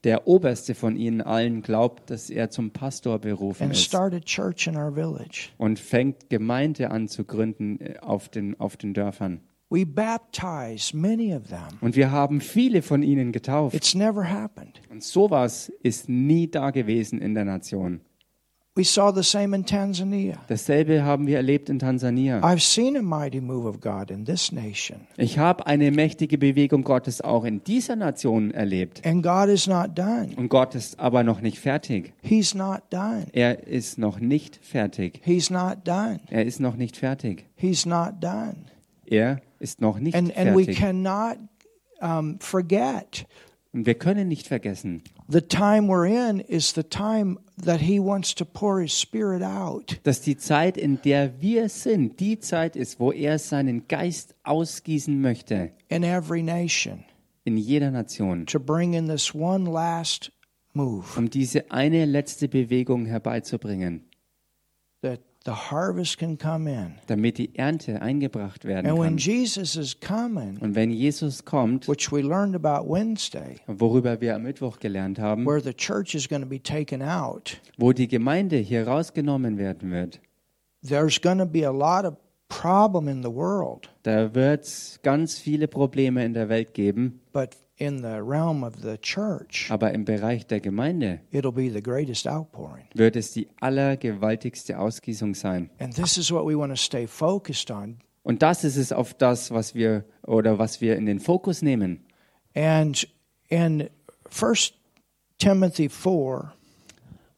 Der 0.04 0.28
oberste 0.28 0.74
von 0.76 0.96
ihnen 0.96 1.20
allen 1.20 1.62
glaubt, 1.62 2.10
dass 2.10 2.30
er 2.30 2.48
zum 2.48 2.70
Pastor 2.70 3.18
berufen 3.18 3.64
and 3.64 3.72
ist 3.72 3.82
start 3.82 4.14
a 4.14 4.20
church 4.20 4.68
in 4.68 4.76
our 4.76 4.94
village. 4.94 5.48
und 5.58 5.80
fängt 5.80 6.30
Gemeinde 6.30 6.92
an 6.92 7.08
zu 7.08 7.24
gründen 7.24 7.80
äh, 7.80 7.98
auf 8.00 8.28
den, 8.28 8.58
auf 8.60 8.76
den 8.76 8.94
Dörfern. 8.94 9.40
We 9.68 9.84
baptize 9.84 10.96
many 10.96 11.34
of 11.34 11.48
them. 11.48 11.78
Und 11.80 11.96
wir 11.96 12.12
haben 12.12 12.40
viele 12.40 12.82
von 12.82 13.02
ihnen 13.02 13.32
getauft. 13.32 13.74
It's 13.74 13.96
never 13.96 14.28
happened. 14.28 14.80
Und 14.90 15.02
sowas 15.02 15.72
ist 15.82 16.08
nie 16.08 16.48
da 16.48 16.70
gewesen 16.70 17.20
in 17.20 17.34
der 17.34 17.44
Nation. 17.44 18.00
We 18.76 18.84
saw 18.84 19.10
the 19.12 19.24
same 19.24 19.54
in 19.56 19.66
Tanzania. 19.66 20.36
Dasselbe 20.46 21.02
haben 21.02 21.26
wir 21.26 21.38
erlebt 21.38 21.68
in 21.68 21.80
Tansania. 21.80 22.40
I've 22.44 22.60
seen 22.62 22.96
a 22.96 23.02
mighty 23.02 23.40
move 23.40 23.66
of 23.68 23.80
God 23.80 24.12
in 24.12 24.24
this 24.24 24.52
nation. 24.52 25.08
Ich 25.16 25.38
habe 25.38 25.66
eine 25.66 25.90
mächtige 25.90 26.38
Bewegung 26.38 26.84
Gottes 26.84 27.20
auch 27.20 27.44
in 27.44 27.64
dieser 27.64 27.96
Nation 27.96 28.52
erlebt. 28.52 29.04
And 29.04 29.24
God 29.24 29.48
is 29.48 29.66
not 29.66 29.98
done. 29.98 30.28
Und 30.36 30.50
Gott 30.50 30.76
ist 30.76 31.00
aber 31.00 31.24
noch 31.24 31.40
nicht 31.40 31.58
fertig. 31.58 32.12
He's 32.22 32.54
not 32.54 32.82
done. 32.90 33.26
Er 33.32 33.66
ist 33.66 33.98
noch 33.98 34.20
nicht 34.20 34.60
fertig. 34.62 35.20
He's 35.24 35.50
not 35.50 35.78
done. 35.84 36.20
Er 36.30 36.44
ist 36.46 36.60
noch 36.60 36.76
nicht 36.76 36.96
fertig. 36.96 37.46
He's 37.56 37.84
not 37.86 38.14
done. 38.20 38.54
Er 39.04 39.40
ist 39.58 39.80
noch 39.80 39.98
nicht 39.98 40.14
And 40.14 40.34
and 40.36 40.56
we 40.56 40.64
fertig. 40.66 40.78
cannot 40.78 41.38
um, 42.00 42.38
forget 42.38 43.26
Und 43.72 43.84
wir 43.86 43.94
können 43.94 44.28
nicht 44.28 44.46
vergessen, 44.46 45.02
the 45.30 45.40
time 45.40 45.86
we're 45.86 46.06
in 46.06 46.40
is 46.40 46.72
the 46.72 46.82
time 46.82 47.38
that 47.56 47.80
He 47.80 47.98
wants 48.00 48.34
to 48.34 48.44
pour 48.44 48.80
His 48.80 48.92
Spirit 48.92 49.42
out. 49.42 49.98
dass 50.02 50.20
die 50.22 50.36
Zeit, 50.36 50.76
in 50.76 51.00
der 51.02 51.40
wir 51.40 51.68
sind, 51.68 52.18
die 52.20 52.38
Zeit 52.38 52.76
ist, 52.76 52.98
wo 53.00 53.12
er 53.12 53.38
seinen 53.38 53.86
Geist 53.88 54.34
ausgießen 54.44 55.20
möchte. 55.20 55.70
in 55.88 56.02
every 56.04 56.42
nation. 56.42 57.04
in 57.44 57.56
jeder 57.56 57.90
Nation, 57.90 58.46
to 58.46 58.58
bring 58.58 58.94
in 58.94 59.06
this 59.08 59.34
one 59.34 59.64
last 59.70 60.30
move 60.74 61.16
um 61.16 61.28
diese 61.30 61.70
eine 61.70 62.04
letzte 62.04 62.48
Bewegung 62.48 63.06
herbeizubringen, 63.06 64.04
the 65.44 65.52
harvest 65.52 66.18
can 66.18 66.36
come 66.36 66.68
in. 66.70 66.94
damit 67.06 67.38
die 67.38 67.54
Ernte 67.56 68.02
eingebracht 68.02 68.64
werden 68.64 68.86
And 68.86 68.98
when 68.98 69.16
kann. 69.16 69.18
Jesus 69.18 69.76
is 69.76 69.98
coming, 69.98 70.58
Und 70.60 70.74
wenn 70.74 70.90
Jesus 70.90 71.44
kommt, 71.44 71.88
which 71.88 72.12
we 72.12 72.20
learned 72.20 72.54
about 72.54 72.86
Wednesday, 72.88 73.56
worüber 73.66 74.20
wir 74.20 74.34
am 74.34 74.42
Mittwoch 74.42 74.78
gelernt 74.78 75.18
haben, 75.18 75.46
where 75.46 75.60
the 75.60 75.72
church 75.74 76.14
is 76.14 76.28
going 76.28 76.42
to 76.42 76.48
be 76.48 76.60
taken 76.62 77.02
out, 77.02 77.60
wo 77.78 77.92
die 77.92 78.08
Gemeinde 78.08 78.56
hier 78.56 78.86
rausgenommen 78.86 79.56
werden 79.58 79.90
wird, 79.90 80.20
there's 80.86 81.20
going 81.20 81.38
to 81.38 81.46
be 81.46 81.66
a 81.66 81.70
lot 81.72 82.04
of 82.04 82.14
problem 82.48 83.08
in 83.08 83.22
the 83.22 83.30
world, 83.32 83.88
da 84.02 84.34
wird 84.34 84.64
es 84.64 84.98
ganz 85.02 85.38
viele 85.38 85.68
Probleme 85.68 86.24
in 86.24 86.34
der 86.34 86.48
Welt 86.48 86.74
geben, 86.74 87.20
but 87.32 87.50
in 87.80 87.98
the 88.02 88.20
realm 88.20 88.62
of 88.62 88.74
the 88.82 88.96
church, 88.98 89.68
aber 89.70 89.92
im 89.92 90.04
Bereich 90.04 90.46
der 90.46 90.60
Gemeinde 90.60 91.20
it'll 91.32 91.50
be 91.50 91.70
the 91.72 91.82
greatest 91.82 92.28
outpouring. 92.28 92.84
wird 92.94 93.16
es 93.16 93.32
die 93.32 93.48
allergewaltigste 93.60 94.78
Ausgießung 94.78 95.34
sein. 95.34 95.70
And 95.80 95.94
this 95.94 96.16
is 96.16 96.30
what 96.30 96.44
we 96.46 96.56
want 96.56 96.70
to 96.70 96.76
stay 96.76 97.06
focused 97.06 97.70
on. 97.70 97.98
Und 98.22 98.42
das 98.42 98.64
ist 98.64 98.76
es 98.76 98.92
auf 98.92 99.14
das, 99.14 99.50
was 99.50 99.74
wir 99.74 100.04
oder 100.26 100.58
was 100.58 100.80
wir 100.80 100.96
in 100.96 101.06
den 101.06 101.20
Fokus 101.20 101.62
nehmen. 101.62 102.04
And 102.54 103.08
in 103.48 103.88
1 104.30 104.74
Timothy 105.38 105.88
4, 105.88 106.52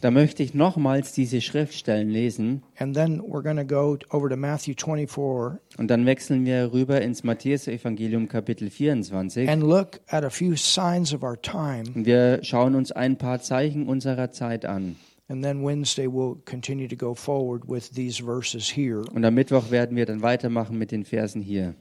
da 0.00 0.10
möchte 0.10 0.42
ich 0.44 0.54
nochmals 0.54 1.12
diese 1.12 1.40
Schriftstellen 1.40 2.08
lesen 2.08 2.62
and 2.78 2.94
then 2.94 3.20
we're 3.20 3.42
going 3.42 3.56
to 3.56 3.64
go 3.64 3.98
over 4.10 4.28
to 4.28 4.36
Matthew 4.36 4.74
24 4.74 5.58
und 5.78 5.88
dann 5.88 6.06
wechseln 6.06 6.44
wir 6.44 6.72
rüber 6.72 7.00
ins 7.02 7.24
Matthäus-Evangelium 7.24 8.28
Kapitel 8.28 8.70
24 8.70 9.48
and 9.48 9.64
look 9.64 10.00
at 10.06 10.24
a 10.24 10.30
few 10.30 10.54
signs 10.54 11.12
of 11.12 11.24
our 11.24 11.40
time. 11.40 11.84
und 11.96 12.06
wir 12.06 12.44
schauen 12.44 12.76
uns 12.76 12.92
ein 12.92 13.18
paar 13.18 13.40
Zeichen 13.40 13.88
unserer 13.88 14.30
Zeit 14.30 14.64
an. 14.64 14.94
And 15.26 15.42
then 15.42 15.64
Wednesday 15.64 16.06
we'll 16.06 16.36
continue 16.44 16.86
to 16.86 16.96
go 16.96 17.14
forward 17.14 17.66
with 17.66 17.92
these 17.94 18.22
verses 18.22 18.68
here. 18.76 19.02
Und 19.14 19.24
am 19.24 19.34
Mittwoch 19.34 19.70
werden 19.70 19.96
wir 19.96 20.04
dann 20.04 20.20
weitermachen 20.22 20.76
mit 20.78 20.92
den 20.92 21.04
Versen 21.04 21.40
hier. 21.40 21.74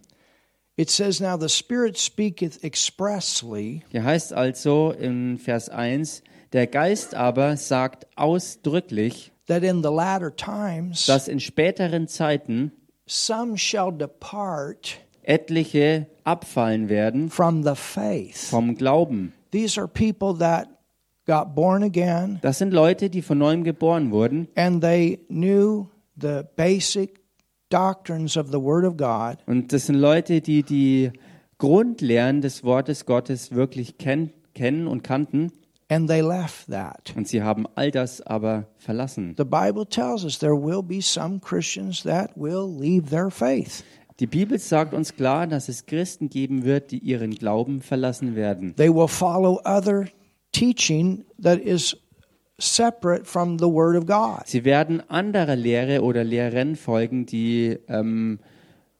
It 0.75 0.89
says, 0.89 1.21
Now 1.21 1.37
the 1.37 1.49
Spirit 1.49 1.97
speaketh 1.97 2.63
expressly 2.63 3.83
Hier 3.91 4.03
heißt 4.03 4.33
also 4.33 4.91
in 4.91 5.37
Vers 5.37 5.69
1, 5.69 6.23
der 6.51 6.65
Geist 6.67 7.13
aber 7.13 7.57
sagt 7.57 8.07
ausdrücklich, 8.15 9.31
that 9.47 9.63
in 9.63 9.83
the 9.83 9.89
latter 9.91 10.35
times 10.35 11.05
dass 11.05 11.27
in 11.27 11.39
späteren 11.39 12.07
Zeiten 12.07 12.71
some 13.05 13.57
shall 13.57 13.91
depart 13.91 14.97
etliche 15.21 16.07
abfallen 16.23 16.89
werden 16.89 17.29
from 17.29 17.63
the 17.63 17.75
faith. 17.75 18.49
vom 18.49 18.75
Glauben. 18.75 19.33
These 19.51 19.79
are 19.79 19.87
people 19.87 20.33
that 20.39 20.67
got 21.27 21.53
born 21.53 21.83
again 21.83 22.39
Das 22.41 22.57
sind 22.57 22.73
Leute, 22.73 23.09
die 23.11 23.21
von 23.21 23.37
neuem 23.37 23.63
geboren 23.63 24.11
wurden 24.11 24.47
and 24.55 24.81
they 24.81 25.19
knew 25.29 25.87
the 26.19 26.43
basic 26.55 27.19
doctrines 27.73 28.37
of 28.37 28.47
the 28.47 28.61
Word 28.61 28.85
of 28.85 28.97
God, 28.97 29.37
und 29.47 29.73
das 29.73 29.87
sind 29.87 29.95
Leute, 29.95 30.41
die 30.41 30.63
die 30.63 31.11
Grundlehren 31.57 32.41
des 32.41 32.63
Wortes 32.63 33.05
Gottes 33.05 33.51
wirklich 33.51 33.97
kenn 33.97 34.31
kennen 34.53 34.87
und 34.87 35.03
kannten 35.03 35.51
and 35.89 36.07
they 36.07 36.21
left 36.21 36.67
that. 36.69 37.13
und 37.15 37.27
sie 37.27 37.41
haben 37.41 37.65
all 37.75 37.91
das 37.91 38.21
aber 38.21 38.67
verlassen. 38.77 39.35
The 39.37 39.45
Bible 39.45 39.85
tells 39.87 40.23
us 40.23 40.39
there 40.39 40.55
will 40.55 40.83
be 40.83 41.01
some 41.01 41.39
Christians 41.39 42.03
that 42.03 42.31
will 42.35 42.67
leave 42.67 43.09
their 43.09 43.29
faith. 43.29 43.83
Die 44.19 44.27
Bibel 44.27 44.59
sagt 44.59 44.93
uns 44.93 45.15
klar, 45.15 45.47
dass 45.47 45.69
es 45.69 45.85
Christen 45.85 46.29
geben 46.29 46.63
wird, 46.63 46.91
die 46.91 46.99
ihren 46.99 47.31
Glauben 47.31 47.81
verlassen 47.81 48.35
werden. 48.35 48.75
They 48.75 48.93
will 48.93 49.07
follow 49.07 49.59
other 49.65 50.05
teaching 50.51 51.25
that 51.41 51.59
is 51.59 51.97
separate 52.63 53.25
from 53.25 53.57
the 53.59 53.65
Word 53.65 53.95
of 53.95 54.05
God. 54.05 54.43
Sie 54.45 54.65
werden 54.65 55.01
anderer 55.09 55.55
Lehre 55.55 56.01
oder 56.01 56.23
Lehren 56.23 56.75
folgen, 56.75 57.25
die 57.25 57.77
ähm, 57.87 58.39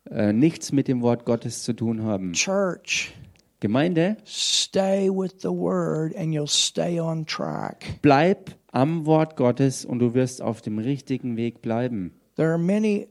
äh, 0.10 0.34
nichts 0.34 0.72
mit 0.72 0.88
dem 0.88 1.02
Wort 1.02 1.26
Gottes 1.26 1.64
zu 1.64 1.74
tun 1.74 2.04
haben. 2.04 2.34
Church, 2.34 3.14
Gemeinde, 3.60 4.18
stay 4.26 5.10
with 5.10 5.36
the 5.42 5.50
Word 5.50 6.16
and 6.16 6.34
you'll 6.34 6.48
stay 6.48 7.00
on 7.00 7.26
track. 7.26 7.86
bleib 8.02 8.52
am 8.72 9.06
Wort 9.06 9.38
Gottes 9.38 9.86
und 9.86 10.00
du 10.00 10.14
wirst 10.14 10.42
auf 10.42 10.62
dem 10.62 10.80
richtigen 10.80 11.38
Weg 11.38 11.62
bleiben. 11.62 12.12
There 12.36 12.50
are 12.50 12.58
many 12.58 13.08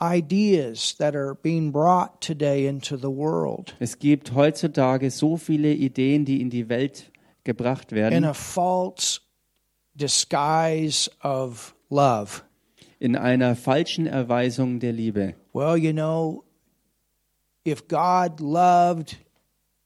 ideas 0.00 0.96
that 0.96 1.14
are 1.14 1.34
being 1.34 1.72
brought 1.72 2.20
today 2.20 2.66
into 2.66 2.96
the 2.96 3.10
world 3.10 3.74
Es 3.80 3.98
gibt 3.98 4.34
heutzutage 4.34 5.10
so 5.10 5.36
viele 5.36 5.72
Ideen, 5.72 6.24
die 6.24 6.40
in 6.40 6.50
die 6.50 6.68
Welt 6.68 7.09
gebracht 7.44 7.92
in 7.92 7.98
werden, 7.98 8.24
a 8.24 8.34
false 8.34 9.20
disguise 9.94 11.10
of 11.22 11.74
love. 11.88 12.42
in 13.00 13.16
einer 13.16 13.56
falschen 13.56 14.06
Erweisung 14.06 14.78
der 14.78 14.92
Liebe. 14.92 15.34
Well, 15.52 15.76
you 15.76 15.92
know, 15.92 16.44
if 17.64 17.88
God 17.88 18.40
loved, 18.40 19.16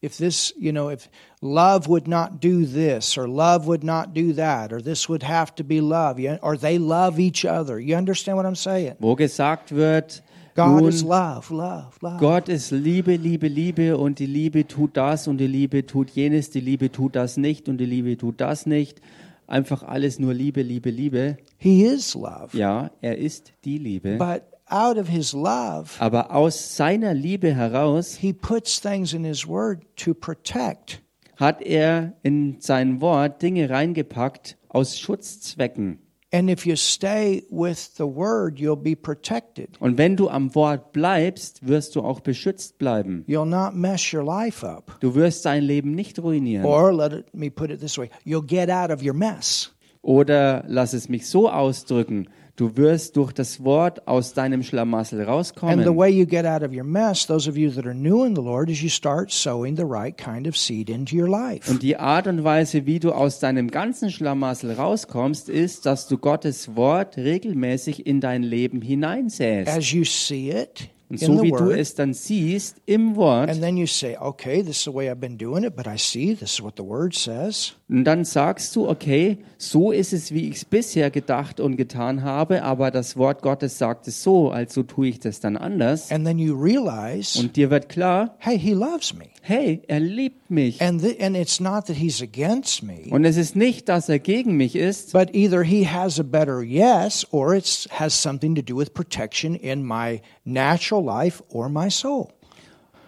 if 0.02 0.18
this, 0.18 0.52
you 0.58 0.72
know, 0.72 0.90
if 0.90 1.08
love 1.40 1.88
would 1.88 2.08
not 2.08 2.40
do 2.40 2.66
this, 2.66 3.16
or 3.16 3.28
love 3.28 3.66
would 3.66 3.84
not 3.84 4.12
do 4.14 4.32
that, 4.34 4.72
or 4.72 4.82
this 4.82 5.08
would 5.08 5.22
have 5.22 5.54
to 5.54 5.64
be 5.64 5.80
love, 5.80 6.18
or 6.42 6.56
they 6.56 6.76
love 6.76 7.20
each 7.20 7.44
other. 7.44 7.78
You 7.78 7.96
understand 7.96 8.36
what 8.36 8.46
I'm 8.46 8.56
saying? 8.56 8.96
Wo 8.98 9.14
gesagt 9.14 9.70
wird, 9.70 10.22
God 10.54 10.82
nun, 10.82 10.88
is 10.88 11.02
love, 11.02 11.52
love, 11.52 11.90
love. 12.00 12.16
Gott 12.18 12.48
ist 12.48 12.70
Liebe, 12.70 13.16
Liebe, 13.16 13.48
Liebe 13.48 13.96
und 13.96 14.18
die 14.20 14.26
Liebe 14.26 14.66
tut 14.66 14.96
das 14.96 15.26
und 15.26 15.38
die 15.38 15.46
Liebe 15.48 15.84
tut 15.86 16.10
jenes, 16.10 16.50
die 16.50 16.60
Liebe 16.60 16.92
tut 16.92 17.16
das 17.16 17.36
nicht 17.36 17.68
und 17.68 17.78
die 17.78 17.86
Liebe 17.86 18.16
tut 18.16 18.40
das 18.40 18.64
nicht. 18.66 19.00
Einfach 19.46 19.82
alles 19.82 20.18
nur 20.18 20.32
Liebe, 20.32 20.62
Liebe, 20.62 20.90
Liebe. 20.90 21.36
He 21.58 21.84
is 21.84 22.14
love. 22.14 22.56
Ja, 22.56 22.90
er 23.00 23.18
ist 23.18 23.52
die 23.64 23.78
Liebe. 23.78 24.16
But 24.16 24.42
out 24.66 24.96
of 24.96 25.08
his 25.08 25.32
love, 25.32 25.90
Aber 25.98 26.30
aus 26.34 26.76
seiner 26.76 27.14
Liebe 27.14 27.54
heraus 27.54 28.14
he 28.14 28.32
puts 28.32 28.80
things 28.80 29.12
in 29.12 29.24
his 29.24 29.46
word 29.46 29.82
to 29.96 30.14
protect. 30.14 31.02
hat 31.36 31.62
er 31.62 32.14
in 32.22 32.60
sein 32.60 33.00
Wort 33.00 33.42
Dinge 33.42 33.68
reingepackt 33.68 34.56
aus 34.68 34.98
Schutzzwecken. 34.98 35.98
And 36.34 36.50
if 36.50 36.66
you 36.66 36.74
stay 36.74 37.44
with 37.48 37.94
the 37.96 38.08
word, 38.08 38.58
you'll 38.58 38.74
be 38.74 38.96
protected. 38.96 39.80
Und 39.80 39.98
wenn 39.98 40.16
du 40.16 40.28
am 40.28 40.52
Wort 40.56 40.92
bleibst, 40.92 41.64
wirst 41.64 41.94
du 41.94 42.00
auch 42.00 42.18
beschützt 42.18 42.76
bleiben. 42.76 43.22
You'll 43.28 43.46
not 43.46 43.76
mess 43.76 44.12
your 44.12 44.24
life 44.24 44.66
up. 44.66 44.96
Du 44.98 45.14
wirst 45.14 45.44
dein 45.44 45.62
Leben 45.62 45.92
nicht 45.92 46.18
ruinieren. 46.18 46.66
Or 46.66 46.92
let 46.92 47.32
me 47.32 47.52
put 47.52 47.70
it 47.70 47.78
this 47.78 47.96
way 47.96 48.10
you'll 48.24 48.44
get 48.44 48.68
out 48.68 48.90
of 48.90 49.00
your 49.00 49.14
mess. 49.14 49.72
Oder 50.02 50.64
lass 50.66 50.92
es 50.92 51.08
mich 51.08 51.28
so 51.28 51.48
ausdrücken, 51.48 52.28
du 52.56 52.76
wirst 52.76 53.16
durch 53.16 53.32
das 53.32 53.64
Wort 53.64 54.06
aus 54.06 54.32
deinem 54.32 54.62
Schlamassel 54.62 55.20
And 55.20 55.26
the 55.26 55.32
rauskommen. 55.32 55.96
way 55.96 56.10
you 56.10 56.26
get 56.26 56.46
out 56.46 56.62
of 56.62 56.72
your 56.72 56.84
mess, 56.84 57.26
those 57.26 57.48
of 57.48 57.56
you 57.56 57.70
that 57.70 57.84
are 57.84 57.94
new 57.94 58.24
in 58.24 58.34
the 58.34 58.42
Lord, 58.42 58.70
is 58.70 58.82
you 58.82 58.88
start 58.88 59.32
sowing 59.32 59.76
the 59.76 59.84
right 59.84 60.16
kind 60.16 60.46
of 60.46 60.56
seed 60.56 60.88
into 60.88 61.16
your 61.16 61.28
life. 61.28 61.70
Und 61.70 61.82
die 61.82 61.96
Art 61.96 62.26
und 62.26 62.44
Weise, 62.44 62.86
wie 62.86 63.00
du 63.00 63.12
aus 63.12 63.40
deinem 63.40 63.70
ganzen 63.70 64.10
Schlamassel 64.10 64.72
rauskommst, 64.72 65.48
ist, 65.48 65.86
dass 65.86 66.06
du 66.06 66.18
Gottes 66.18 66.76
Wort 66.76 67.16
regelmäßig 67.16 68.06
in 68.06 68.20
dein 68.20 68.42
Leben 68.42 68.80
hineinsäst. 68.82 69.68
As 69.68 69.92
you 69.92 70.04
see 70.04 70.50
it 70.50 70.90
Und 71.10 71.20
so 71.20 71.42
wie 71.42 71.50
du 71.50 71.70
es 71.70 71.94
dann 71.94 72.14
siehst 72.14 72.80
im 72.86 73.14
Wort, 73.16 73.50
and 73.50 73.60
then 73.60 73.76
you 73.76 73.86
say, 73.86 74.16
okay, 74.18 74.62
this 74.62 74.78
is 74.78 74.84
the 74.84 74.94
way 74.94 75.10
I've 75.10 75.20
been 75.20 75.36
doing 75.36 75.64
it, 75.64 75.76
but 75.76 75.86
I 75.86 75.98
see 75.98 76.34
this 76.34 76.54
is 76.54 76.62
what 76.62 76.74
the 76.76 76.82
Word 76.84 77.14
says. 77.14 77.74
Und 77.86 78.04
dann 78.04 78.24
sagst 78.24 78.74
du, 78.76 78.88
okay, 78.88 79.38
so 79.58 79.92
ist 79.92 80.14
es, 80.14 80.32
wie 80.32 80.48
ich 80.48 80.56
es 80.56 80.64
bisher 80.64 81.10
gedacht 81.10 81.60
und 81.60 81.76
getan 81.76 82.22
habe, 82.22 82.62
aber 82.62 82.90
das 82.90 83.16
Wort 83.18 83.42
Gottes 83.42 83.76
sagt 83.76 84.08
es 84.08 84.22
so, 84.22 84.50
also 84.50 84.82
tue 84.84 85.08
ich 85.08 85.20
das 85.20 85.40
dann 85.40 85.58
anders. 85.58 86.10
And 86.10 86.24
then 86.26 86.38
you 86.38 86.54
realize, 86.54 87.38
Und 87.38 87.56
dir 87.56 87.68
wird 87.70 87.90
klar, 87.90 88.36
hey, 88.38 88.58
He 88.58 88.72
loves 88.72 89.12
me. 89.12 89.26
hey, 89.42 89.82
er 89.86 90.00
liebt 90.00 90.50
mich. 90.50 90.80
And, 90.80 91.02
th- 91.02 91.20
and 91.22 91.36
it's 91.36 91.60
not 91.60 91.84
that 91.86 91.96
He's 91.96 92.22
against 92.22 92.82
me, 92.82 93.02
Und 93.10 93.26
es 93.26 93.36
ist 93.36 93.54
nicht, 93.54 93.88
dass 93.90 94.08
er 94.08 94.18
gegen 94.18 94.56
mich 94.56 94.76
ist, 94.76 95.12
but 95.12 95.34
either 95.34 95.62
He 95.62 95.86
has 95.86 96.18
a 96.18 96.22
better 96.22 96.62
yes, 96.62 97.26
or 97.32 97.54
it 97.54 97.86
has 97.90 98.14
something 98.20 98.54
to 98.54 98.62
do 98.62 98.76
with 98.78 98.94
protection 98.94 99.54
in 99.54 99.82
my 99.86 100.22
natural 100.44 101.04
life 101.04 101.42
or 101.50 101.68
my 101.68 101.90
soul. 101.90 102.28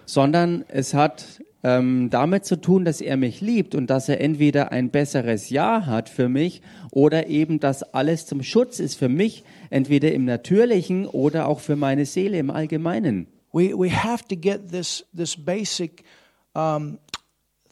sondern 0.04 0.64
es 0.68 0.94
hat 0.94 1.24
ähm, 1.66 2.10
damit 2.10 2.44
zu 2.44 2.60
tun, 2.60 2.84
dass 2.84 3.00
er 3.00 3.16
mich 3.16 3.40
liebt 3.40 3.74
und 3.74 3.90
dass 3.90 4.08
er 4.08 4.20
entweder 4.20 4.70
ein 4.70 4.90
besseres 4.90 5.50
Ja 5.50 5.84
hat 5.84 6.08
für 6.08 6.28
mich 6.28 6.62
oder 6.92 7.26
eben, 7.26 7.58
dass 7.58 7.82
alles 7.82 8.24
zum 8.24 8.44
Schutz 8.44 8.78
ist 8.78 8.94
für 8.94 9.08
mich, 9.08 9.42
entweder 9.68 10.12
im 10.12 10.24
Natürlichen 10.24 11.06
oder 11.06 11.48
auch 11.48 11.58
für 11.58 11.74
meine 11.74 12.06
Seele 12.06 12.38
im 12.38 12.50
Allgemeinen. 12.50 13.26
We, 13.52 13.76
we 13.76 13.90
have 13.90 14.22
to 14.28 14.36
get 14.36 14.70
this, 14.70 15.04
this 15.12 15.36
basic 15.36 16.04
um, 16.54 16.98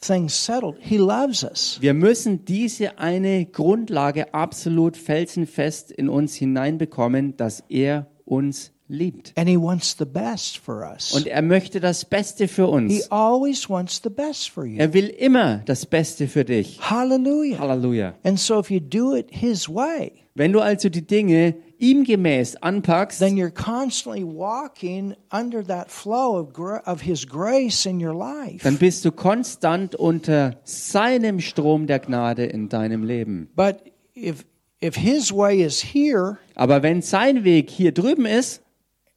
thing 0.00 0.28
settled. 0.28 0.74
He 0.80 0.96
loves 0.96 1.44
us. 1.44 1.78
Wir 1.80 1.94
müssen 1.94 2.44
diese 2.44 2.98
eine 2.98 3.46
Grundlage 3.46 4.34
absolut 4.34 4.96
felsenfest 4.96 5.92
in 5.92 6.08
uns 6.08 6.34
hineinbekommen, 6.34 7.36
dass 7.36 7.62
er 7.68 8.08
uns 8.24 8.73
liebt. 8.88 9.32
And 9.36 9.48
he 9.48 9.56
wants 9.56 9.96
the 9.98 10.04
best 10.04 10.58
for 10.58 10.82
us. 10.90 11.12
Und 11.12 11.26
er 11.26 11.42
möchte 11.42 11.80
das 11.80 12.04
Beste 12.04 12.48
für 12.48 12.66
He 12.66 12.72
uns. 12.72 13.10
always 13.10 13.68
wants 13.68 14.00
the 14.02 14.10
best 14.10 14.50
for 14.50 14.64
you. 14.64 14.78
Er 14.78 14.92
will 14.92 15.08
immer 15.08 15.62
das 15.66 15.86
Beste 15.86 16.28
für 16.28 16.44
dich. 16.44 16.78
Hallelujah. 16.80 17.58
Halleluja. 17.58 18.14
And 18.22 18.38
so 18.38 18.58
if 18.60 18.70
you 18.70 18.80
do 18.80 19.14
it 19.14 19.26
his 19.30 19.68
way, 19.68 20.12
Wenn 20.36 20.52
du 20.52 20.60
also 20.60 20.88
die 20.88 21.06
Dinge 21.06 21.54
ihm 21.78 22.02
gemäß 22.04 22.56
anpackst, 22.56 23.20
then 23.20 23.36
you're 23.36 23.50
constantly 23.52 24.24
walking 24.24 25.14
under 25.30 25.64
that 25.64 25.90
flow 25.90 26.40
of, 26.40 26.48
of 26.86 27.00
his 27.02 27.24
grace 27.26 27.86
in 27.86 28.04
your 28.04 28.14
life. 28.14 28.64
dann 28.64 28.76
bist 28.78 29.04
du 29.04 29.12
konstant 29.12 29.94
unter 29.94 30.56
seinem 30.64 31.40
Strom 31.40 31.86
der 31.86 32.00
Gnade 32.00 32.44
in 32.46 32.68
deinem 32.68 33.04
Leben. 33.04 33.48
But 33.54 33.76
if 34.16 34.44
if 34.82 34.96
his 34.96 35.32
way 35.32 35.62
is 35.62 35.82
here 35.94 36.38
Aber 36.56 36.82
wenn 36.82 37.00
sein 37.00 37.44
Weg 37.44 37.70
hier 37.70 37.92
drüben 37.92 38.26
ist 38.26 38.60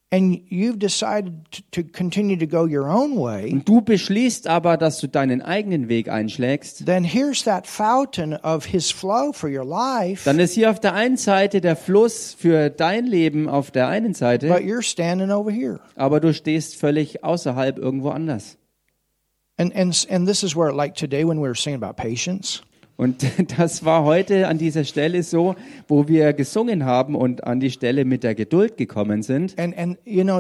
und 0.09 0.49
du 3.65 3.81
beschließt 3.81 4.47
aber, 4.47 4.77
dass 4.77 4.99
du 4.99 5.07
deinen 5.07 5.41
eigenen 5.41 5.89
Weg 5.89 6.07
einschlägst, 6.07 6.85
then 6.85 7.03
here's 7.03 7.43
that 7.43 7.67
fountain 7.67 8.33
of 8.35 8.65
his 8.65 8.89
flow 8.89 9.33
for 9.33 9.49
your 9.49 9.65
life, 9.65 10.23
dann 10.23 10.39
ist 10.39 10.53
hier 10.53 10.71
auf 10.71 10.79
der 10.79 10.93
einen 10.93 11.17
Seite 11.17 11.59
der 11.59 11.75
Fluss 11.75 12.33
für 12.39 12.69
dein 12.69 13.05
Leben 13.05 13.49
auf 13.49 13.71
der 13.71 13.89
einen 13.89 14.13
but 14.13 14.17
Seite, 14.17 14.47
you're 14.47 14.81
standing 14.81 15.29
over 15.29 15.51
here. 15.51 15.81
aber 15.95 16.21
du 16.21 16.33
stehst 16.33 16.77
völlig 16.77 17.25
außerhalb 17.25 17.77
irgendwo 17.77 18.09
anders. 18.09 18.57
And 19.57 19.75
and 19.75 20.07
and 20.09 20.25
this 20.27 20.41
is 20.43 20.55
where 20.55 20.71
like 20.71 20.93
today 20.95 21.25
when 21.27 21.39
we 21.39 21.47
were 21.47 21.55
singing 21.55 21.83
about 21.83 21.95
patience, 22.01 22.61
Und 22.97 23.23
das 23.57 23.85
war 23.85 24.03
heute 24.03 24.47
an 24.47 24.57
dieser 24.57 24.83
Stelle 24.83 25.21
so, 25.23 25.55
wo 25.87 26.07
wir 26.07 26.33
gesungen 26.33 26.83
haben 26.85 27.15
und 27.15 27.43
an 27.43 27.59
die 27.59 27.69
Stelle 27.69 28.05
mit 28.05 28.23
der 28.23 28.33
Geduld 28.33 28.75
gekommen 28.75 29.21
sind. 29.21 29.57
and 29.59 29.77
and 29.77 29.97
you 30.03 30.23
know 30.23 30.39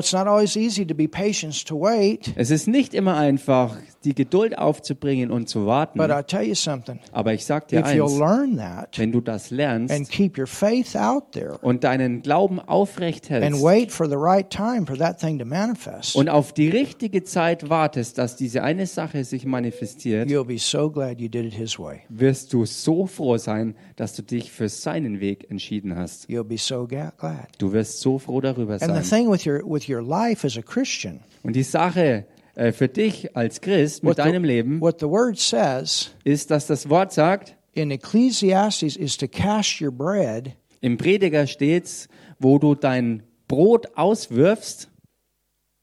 Es 2.35 2.51
ist 2.51 2.67
nicht 2.67 2.93
immer 2.93 3.17
einfach, 3.17 3.77
die 4.03 4.15
Geduld 4.15 4.57
aufzubringen 4.57 5.29
und 5.31 5.47
zu 5.49 5.67
warten. 5.67 5.99
but 5.99 6.09
I'll 6.09 6.25
tell 6.25 6.43
you 6.43 6.55
something. 6.55 6.99
Aber 7.11 7.33
ich 7.33 7.45
sag 7.45 7.67
dir 7.67 7.85
eins, 7.85 8.17
learn 8.17 8.57
that 8.57 8.97
wenn 8.97 9.11
du 9.11 9.21
das 9.21 9.51
and 9.51 9.57
lernst 9.57 10.11
keep 10.11 10.37
your 10.37 10.47
faith 10.47 10.95
out 10.95 11.31
there 11.33 11.57
und 11.61 11.83
deinen 11.83 12.21
Glauben 12.21 12.59
aufrecht 12.59 13.31
and 13.31 13.43
hältst 13.43 13.63
wait 13.63 13.91
for 13.91 14.07
the 14.07 14.15
right 14.15 14.49
time 14.49 14.85
for 14.87 14.97
that 14.97 15.19
thing 15.19 15.37
to 15.37 15.45
manifest, 15.45 16.15
und 16.15 16.29
auf 16.29 16.53
die 16.53 16.69
richtige 16.69 17.23
Zeit 17.23 17.69
wartest, 17.69 18.17
dass 18.17 18.35
diese 18.35 18.63
eine 18.63 18.87
Sache 18.87 19.23
sich 19.23 19.45
manifestiert, 19.45 20.29
you'll 20.29 20.45
be 20.45 20.57
so 20.57 20.89
glad 20.89 21.19
you 21.21 21.27
did 21.27 21.45
it 21.45 21.53
his 21.53 21.77
way. 21.77 22.01
wirst 22.09 22.46
du 22.47 22.65
so 22.65 23.05
froh 23.07 23.37
sein, 23.37 23.75
dass 23.95 24.15
du 24.15 24.21
dich 24.23 24.51
für 24.51 24.69
seinen 24.69 25.19
Weg 25.19 25.49
entschieden 25.49 25.95
hast. 25.95 26.29
You'll 26.29 26.43
be 26.43 26.57
so 26.57 26.87
ga- 26.87 27.11
glad. 27.17 27.47
Du 27.57 27.71
wirst 27.73 27.99
so 28.01 28.17
froh 28.19 28.41
darüber 28.41 28.73
And 28.81 28.95
the 28.95 29.03
sein. 29.03 29.03
thing 29.03 29.31
with 29.31 29.45
your 29.45 29.61
with 29.69 29.89
your 29.89 30.01
life 30.01 30.45
as 30.45 30.57
a 30.57 30.61
Christian, 30.61 31.19
Und 31.43 31.55
die 31.55 31.63
Sache 31.63 32.25
äh, 32.55 32.71
für 32.71 32.87
dich 32.87 33.35
als 33.35 33.61
Christ 33.61 34.03
mit 34.03 34.17
deinem 34.17 34.43
the, 34.43 34.47
Leben 34.47 34.81
what 34.81 34.99
the 34.99 35.07
word 35.07 35.37
says 35.37 36.11
ist, 36.23 36.51
dass 36.51 36.67
das 36.67 36.89
Wort 36.89 37.13
sagt, 37.13 37.55
in 37.73 37.91
Ecclesiastes 37.91 38.95
is 38.95 39.17
to 39.17 39.27
cast 39.27 39.79
your 39.81 39.91
bread 39.91 40.53
im 40.81 40.97
Prediger 40.97 41.47
steht's, 41.47 42.07
wo 42.39 42.57
du 42.59 42.75
dein 42.75 43.23
Brot 43.47 43.87
auswirfst 43.95 44.89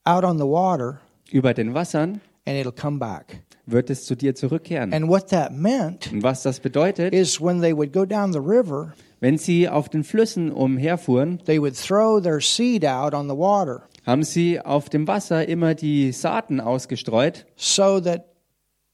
out 0.04 0.24
on 0.24 0.38
the 0.38 0.44
water 0.44 1.00
über 1.30 1.54
den 1.54 1.72
Wassern, 1.74 2.20
and 2.46 2.56
it'll 2.58 2.72
come 2.72 2.98
back. 2.98 3.42
Wird 3.66 3.90
es 3.90 4.04
zu 4.04 4.14
dir 4.14 4.34
zurückkehren. 4.34 4.92
And 4.92 5.08
what 5.08 5.28
that 5.30 5.52
meant 5.52 6.12
Und 6.12 6.22
was 6.22 6.42
das 6.42 6.60
bedeutet, 6.60 7.14
is 7.14 7.40
when 7.40 7.60
they 7.60 7.74
would 7.74 7.92
go 7.92 8.04
down 8.04 8.32
the 8.32 8.40
river, 8.40 8.92
wenn 9.20 9.38
sie 9.38 9.68
auf 9.68 9.88
den 9.88 10.04
Flüssen 10.04 10.52
umherfuhren, 10.52 11.40
they 11.46 11.60
would 11.60 11.74
throw 11.74 12.20
their 12.22 12.40
seed 12.40 12.84
out 12.84 13.14
on 13.14 13.28
the 13.28 13.36
water 13.36 13.82
haben 14.06 14.22
sie 14.22 14.60
auf 14.60 14.88
dem 14.88 15.06
Wasser 15.06 15.48
immer 15.48 15.74
die 15.74 16.12
Saaten 16.12 16.60
ausgestreut, 16.60 17.46
so 17.56 18.00
that 18.00 18.26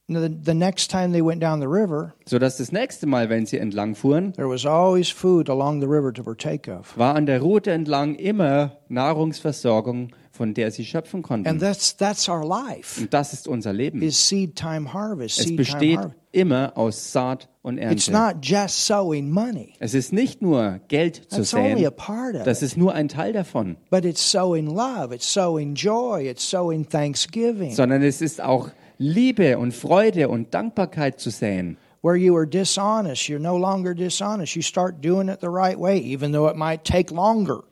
the, 0.08 0.28
the 0.44 0.54
next 0.54 0.90
time 0.90 1.12
they 1.12 1.24
went 1.24 1.42
down 1.42 1.60
the 1.60 1.66
river, 1.66 2.14
sodass 2.26 2.58
das 2.58 2.72
nächste 2.72 3.06
Mal, 3.06 3.28
wenn 3.28 3.46
sie 3.46 3.58
entlang 3.58 3.94
fuhren, 3.94 4.32
there 4.34 4.48
was 4.48 4.64
always 4.64 5.10
food 5.10 5.50
along 5.50 5.80
the 5.80 5.88
river 5.88 6.12
to 6.12 6.23
partake 6.23 6.68
of. 6.71 6.97
war 6.97 7.14
an 7.14 7.26
der 7.26 7.40
Route 7.40 7.71
entlang 7.73 8.14
immer 8.14 8.76
Nahrungsversorgung, 8.88 10.12
von 10.40 10.54
der 10.54 10.70
sie 10.70 10.86
schöpfen 10.86 11.18
And 11.18 11.26
konnten. 11.26 11.58
that's 11.58 11.94
that's 11.98 12.26
our 12.30 12.42
life. 12.46 12.98
Und 12.98 13.12
das 13.12 13.34
ist 13.34 13.46
unser 13.46 13.74
Leben. 13.74 14.00
Is 14.00 14.26
seed 14.26 14.56
time 14.56 14.94
harvest, 14.94 15.38
Es 15.38 15.44
seed 15.44 15.46
time 15.48 15.56
besteht 15.58 15.96
harvest. 15.98 16.16
immer 16.32 16.72
aus 16.78 17.12
Saat 17.12 17.50
und 17.60 17.76
It's 17.76 18.08
Ernte. 18.08 18.36
not 18.36 18.42
just 18.42 18.86
sowing 18.86 19.30
money. 19.30 19.74
Es 19.80 19.92
ist 19.92 20.14
nicht 20.14 20.40
nur 20.40 20.80
Geld 20.88 21.16
zu 21.30 21.36
That's 21.42 21.52
only 21.52 21.84
a 21.84 21.90
säen, 21.90 21.96
part 21.96 22.36
of 22.36 22.44
das 22.44 22.62
ist 22.62 22.78
nur 22.78 22.94
ein 22.94 23.08
Teil 23.08 23.34
davon, 23.34 23.76
But 23.90 24.06
it's 24.06 24.30
sowing 24.30 24.66
love, 24.66 25.14
it's 25.14 25.30
sowing 25.30 25.74
joy, 25.74 26.26
it's 26.26 26.48
sowing 26.48 26.88
thanksgiving. 26.88 27.74
sondern 27.74 28.00
es 28.02 28.22
ist 28.22 28.40
auch 28.40 28.70
Liebe 28.96 29.58
und 29.58 29.74
Freude 29.74 30.30
und 30.30 30.54
Dankbarkeit 30.54 31.20
zu 31.20 31.28
säen. 31.30 31.76
Where 32.02 32.16
you 32.16 32.32
were 32.34 32.46
dishonest, 32.46 33.24
you're 33.28 33.38
no 33.38 33.58
longer 33.58 33.94
dishonest. 33.94 34.54
You 34.56 34.62
start 34.62 35.04
doing 35.04 35.28
it 35.28 35.40
the 35.42 35.48
right 35.50 35.78
way, 35.78 35.98
even 36.00 36.32
though 36.32 36.48
it 36.48 36.56
might 36.56 36.82
take 36.84 37.12
longer. 37.14 37.62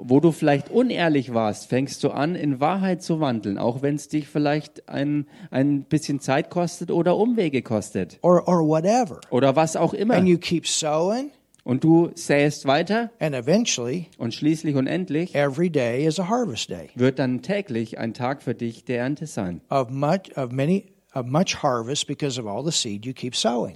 Wo 0.00 0.20
du 0.20 0.30
vielleicht 0.30 0.70
unehrlich 0.70 1.34
warst, 1.34 1.66
fängst 1.68 2.04
du 2.04 2.10
an, 2.10 2.36
in 2.36 2.60
Wahrheit 2.60 3.02
zu 3.02 3.18
wandeln, 3.18 3.58
auch 3.58 3.82
wenn 3.82 3.96
es 3.96 4.06
dich 4.06 4.28
vielleicht 4.28 4.88
ein, 4.88 5.26
ein 5.50 5.82
bisschen 5.82 6.20
Zeit 6.20 6.50
kostet 6.50 6.92
oder 6.92 7.16
Umwege 7.16 7.62
kostet 7.62 8.18
Or, 8.22 8.46
or 8.46 8.64
whatever. 8.66 9.20
oder 9.30 9.56
was 9.56 9.74
auch 9.74 9.94
immer. 9.94 10.14
And 10.14 10.28
you 10.28 10.38
keep 10.38 10.68
sowing, 10.68 11.32
Und 11.64 11.82
du 11.82 12.10
säst 12.14 12.64
weiter 12.66 13.10
and 13.18 13.34
eventually, 13.34 14.06
und 14.18 14.32
schließlich 14.34 14.76
und 14.76 14.86
endlich 14.86 15.34
every 15.34 15.68
day 15.68 16.06
is 16.06 16.20
a 16.20 16.28
harvest 16.28 16.70
day 16.70 16.90
wird 16.94 17.18
dann 17.18 17.42
täglich 17.42 17.98
ein 17.98 18.14
Tag 18.14 18.42
für 18.42 18.54
dich 18.54 18.84
der 18.84 19.00
Ernte 19.00 19.26
sein. 19.26 19.60
of 19.68 19.90
much, 19.90 20.36
of 20.36 20.52
many, 20.52 20.84
of 21.12 21.26
much 21.26 21.60
harvest 21.60 22.06
because 22.06 22.40
of 22.40 22.46
all 22.46 22.64
the 22.64 22.70
seed 22.70 23.04
you 23.04 23.12
keep 23.12 23.34
sowing. 23.34 23.74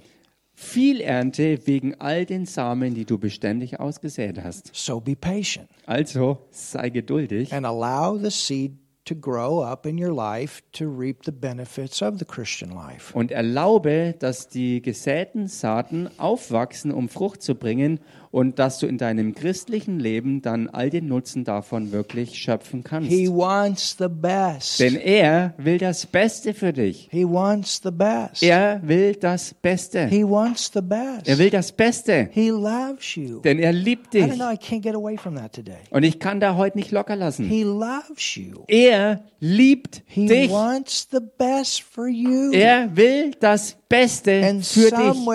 Viel 0.55 1.01
Ernte 1.01 1.65
wegen 1.65 1.99
all 1.99 2.25
den 2.25 2.45
Samen, 2.45 2.93
die 2.93 3.05
du 3.05 3.17
beständig 3.17 3.79
ausgesät 3.79 4.43
hast. 4.43 4.69
So 4.73 4.99
be 4.99 5.15
patient 5.15 5.67
Also 5.85 6.37
sei 6.51 6.89
geduldig 6.89 7.51
and 7.53 7.65
allow 7.65 8.17
the 8.17 8.29
seed 8.29 8.73
to 9.05 9.15
grow 9.15 9.61
up 9.63 9.85
in 9.85 10.01
your 10.01 10.15
life 10.15 10.61
to 10.71 10.85
reap 10.85 11.25
the 11.25 11.31
benefits 11.31 12.01
of 12.01 12.19
the 12.19 12.25
Christian 12.25 12.71
life. 12.71 13.13
und 13.17 13.31
erlaube, 13.31 14.15
dass 14.19 14.47
die 14.47 14.81
gesäten 14.81 15.47
Saaten 15.47 16.07
aufwachsen, 16.17 16.91
um 16.91 17.09
Frucht 17.09 17.41
zu 17.41 17.55
bringen 17.55 17.99
und 18.33 18.57
dass 18.57 18.79
du 18.79 18.87
in 18.87 18.97
deinem 18.97 19.35
christlichen 19.35 19.99
Leben 19.99 20.41
dann 20.41 20.67
all 20.67 20.89
den 20.89 21.05
Nutzen 21.07 21.43
davon 21.43 21.91
wirklich 21.91 22.33
schöpfen 22.35 22.83
kannst. 22.83 23.11
He 23.11 23.29
wants 23.29 23.95
the 23.99 24.07
best. 24.09 24.79
Denn 24.79 24.95
er 24.95 25.53
will 25.57 25.77
das 25.77 26.07
Beste 26.07 26.55
für 26.55 26.73
dich. 26.73 27.07
He 27.11 27.25
wants 27.25 27.79
the 27.83 27.91
best. 27.91 28.41
Er 28.41 28.81
will 28.83 29.13
das 29.13 29.53
Beste. 29.53 30.07
He 30.07 30.23
wants 30.23 30.71
the 30.73 30.81
best. 30.81 31.27
Er 31.27 31.37
will 31.37 31.51
das 31.51 31.71
Beste, 31.71 32.27
He 32.31 32.49
loves 32.49 33.15
you. 33.15 33.39
denn 33.41 33.59
er 33.59 33.71
liebt 33.71 34.15
I 34.15 34.21
dich. 34.21 34.31
don't 34.31 34.35
know. 34.37 34.49
I 34.51 34.55
can't 34.57 34.81
get 34.81 34.95
away 34.95 35.15
from 35.15 35.35
that 35.35 35.53
today. 35.53 35.77
Und 35.91 36.01
ich 36.01 36.17
kann 36.17 36.39
da 36.39 36.55
heute 36.55 36.79
nicht 36.79 36.89
locker 36.89 37.15
lassen. 37.15 37.45
He 37.47 37.61
loves 37.61 38.35
you. 38.35 38.63
Er 38.67 39.23
liebt 39.39 40.01
He 40.07 40.25
dich. 40.25 40.49
wants 40.51 41.07
the 41.11 41.19
best 41.37 41.83
for 41.83 42.07
you. 42.07 42.51
Er 42.51 42.95
will 42.97 43.29
das 43.39 43.77
Beste 43.93 44.59
für 44.63 44.89
dich. 44.89 45.27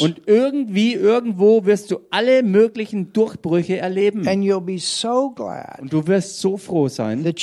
Und 0.00 0.22
irgendwie, 0.26 0.94
irgendwo 0.94 1.64
wirst 1.64 1.90
du 1.90 1.98
alle 2.10 2.42
möglichen 2.44 3.12
Durchbrüche 3.12 3.78
erleben. 3.78 4.28
and 4.28 4.44
you'll 4.44 4.60
be 4.60 4.78
so 4.78 5.30
glad 5.30 5.80
Und 5.80 5.92
du 5.92 6.06
wirst 6.06 6.38
so 6.38 6.56
froh 6.56 6.86
sein, 6.88 7.24
dass 7.24 7.34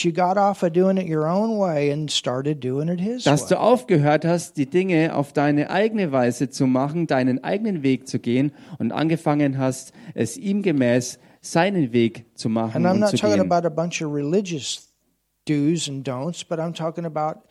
du 3.47 3.59
aufgehört 3.59 4.25
hast, 4.25 4.57
die 4.57 4.65
Dinge 4.65 5.15
auf 5.15 5.33
deine 5.33 5.69
eigene 5.69 6.11
Weise 6.11 6.49
zu 6.49 6.65
machen, 6.65 7.07
deinen 7.07 7.43
eigenen 7.43 7.83
Weg 7.83 8.07
zu 8.07 8.19
gehen 8.19 8.53
und 8.77 8.93
angefangen 8.93 9.57
hast, 9.57 9.91
es 10.13 10.37
ihm 10.37 10.61
gemäß 10.61 11.19
seinen 11.41 11.91
Weg 11.91 12.25
zu 12.35 12.47
machen 12.49 12.85
und 12.85 12.99
not 12.99 13.09
zu 13.09 13.17
talking 13.17 13.41
gehen. 13.41 13.51
about 13.51 13.67
a 13.67 13.69
bunch 13.69 14.01
of 14.01 14.13
religious 14.13 14.89
do's 15.45 15.89
and 15.89 16.07
don'ts, 16.07 16.45
but 16.47 16.59
I'm 16.59 16.73
talking 16.73 17.05
about 17.05 17.41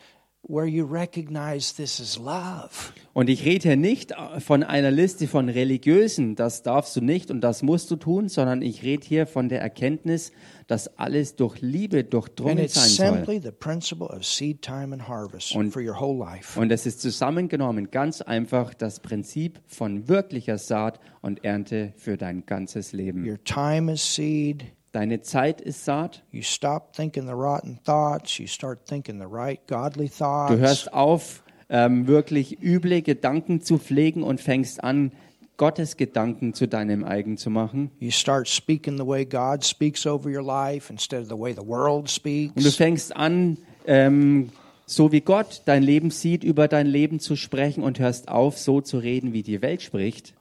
where 0.43 0.65
you 0.65 0.85
recognize 0.85 1.75
this 1.75 1.99
is 1.99 2.17
love. 2.17 2.93
Und 3.13 3.29
ich 3.29 3.43
rede 3.45 3.69
hier 3.69 3.75
nicht 3.77 4.13
von 4.39 4.63
einer 4.63 4.91
Liste 4.91 5.27
von 5.27 5.49
religiösen, 5.49 6.35
das 6.35 6.63
darfst 6.63 6.95
du 6.95 7.01
nicht 7.01 7.29
und 7.31 7.41
das 7.41 7.61
musst 7.63 7.91
du 7.91 7.97
tun, 7.97 8.29
sondern 8.29 8.61
ich 8.61 8.81
rede 8.83 9.05
hier 9.05 9.27
von 9.27 9.49
der 9.49 9.61
Erkenntnis, 9.61 10.31
dass 10.67 10.97
alles 10.97 11.35
durch 11.35 11.61
Liebe 11.61 11.99
And 11.99 12.13
durchdrungen 12.13 12.59
it's 12.59 12.73
sein 12.75 12.89
soll. 12.89 13.15
simply 13.17 13.39
the 13.41 13.51
principle 13.51 14.07
of 14.07 14.23
seed 14.25 14.61
time 14.61 14.93
and 14.93 15.07
harvest 15.07 15.55
Und- 15.55 15.71
for 15.71 15.81
your 15.81 15.99
whole 15.99 16.17
life. 16.17 16.59
Und 16.59 16.71
es 16.71 16.85
ist 16.85 17.01
zusammengenommen 17.01 17.91
ganz 17.91 18.21
einfach 18.21 18.73
das 18.73 19.01
Prinzip 19.01 19.59
von 19.67 20.07
wirklicher 20.07 20.57
Saat 20.57 20.99
und 21.21 21.43
Ernte 21.43 21.93
für 21.97 22.15
dein 22.17 22.45
ganzes 22.45 22.93
Leben. 22.93 23.27
Your 23.27 23.43
time 23.43 23.91
is 23.93 24.15
seed, 24.15 24.63
Deine 24.91 25.21
Zeit 25.21 25.61
ist 25.61 25.85
Saat. 25.85 26.23
You 26.31 26.41
stop 26.41 26.93
thinking 26.93 27.25
the 27.27 27.33
rotten 27.33 27.79
thoughts. 27.85 28.37
You 28.39 28.47
start 28.47 28.85
thinking 28.87 29.19
the 29.19 29.27
right, 29.29 29.59
godly 29.67 30.07
Du 30.07 30.13
thoughts. 30.17 30.55
hörst 30.57 30.93
auf, 30.93 31.43
ähm, 31.69 32.07
wirklich 32.07 32.61
üble 32.63 33.01
Gedanken 33.03 33.61
zu 33.61 33.77
pflegen 33.77 34.23
und 34.23 34.41
fängst 34.41 34.83
an, 34.83 35.11
Gottes 35.57 35.97
Gedanken 35.97 36.53
zu 36.53 36.67
deinem 36.67 37.03
eigen 37.03 37.37
zu 37.37 37.49
machen. 37.49 37.91
You 37.99 38.11
start 38.11 38.47
speaking 38.47 38.97
the 38.97 39.05
way 39.05 39.25
God 39.25 39.63
speaks 39.65 40.07
over 40.07 40.29
your 40.29 40.41
life 40.43 40.91
instead 40.91 41.21
of 41.21 41.27
the 41.27 41.37
way 41.37 41.53
the 41.53 41.67
world 41.67 41.97
Und 41.99 42.07
du 42.55 42.61
speaks. 42.61 42.75
fängst 42.75 43.15
an, 43.15 43.57
ähm, 43.85 44.49
so 44.85 45.11
wie 45.11 45.21
Gott 45.21 45.61
dein 45.65 45.83
Leben 45.83 46.09
sieht, 46.11 46.43
über 46.45 46.67
dein 46.67 46.87
Leben 46.87 47.19
zu 47.19 47.35
sprechen 47.35 47.83
und 47.83 47.99
hörst 47.99 48.29
auf, 48.29 48.57
so 48.57 48.79
zu 48.81 48.97
reden, 48.97 49.33
wie 49.33 49.43
die 49.43 49.61
Welt 49.61 49.81
spricht. 49.83 50.33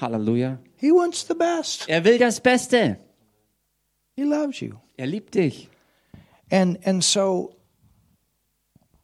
Halleluja. 0.00 0.58
He 0.76 0.90
wants 0.90 1.26
the 1.26 1.34
best. 1.34 1.88
Er 1.88 2.04
will 2.04 2.18
das 2.18 2.40
Beste. 2.40 2.98
He 4.22 4.28
loves 4.28 4.60
you. 4.60 4.78
Er 4.96 5.06
liebt 5.06 5.34
dich. 5.34 5.68
And 6.50 6.78
and 6.84 7.02
so 7.02 7.56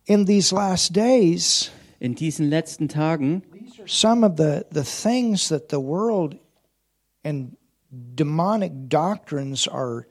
in 0.07 0.27
these 0.27 0.55
last 0.55 0.93
days, 0.93 1.71
In 2.01 2.15
diesen 2.15 2.49
letzten 2.49 2.89
Tagen 2.89 3.43
some 3.87 4.23
of 4.23 4.37
the, 4.37 4.65
the 4.71 4.85
things 4.85 5.49
that 5.49 5.69
the 5.71 5.81
world 5.81 6.37
and 7.25 7.57
demonic 8.15 8.89
doctrines 8.89 9.67
are 9.67 10.07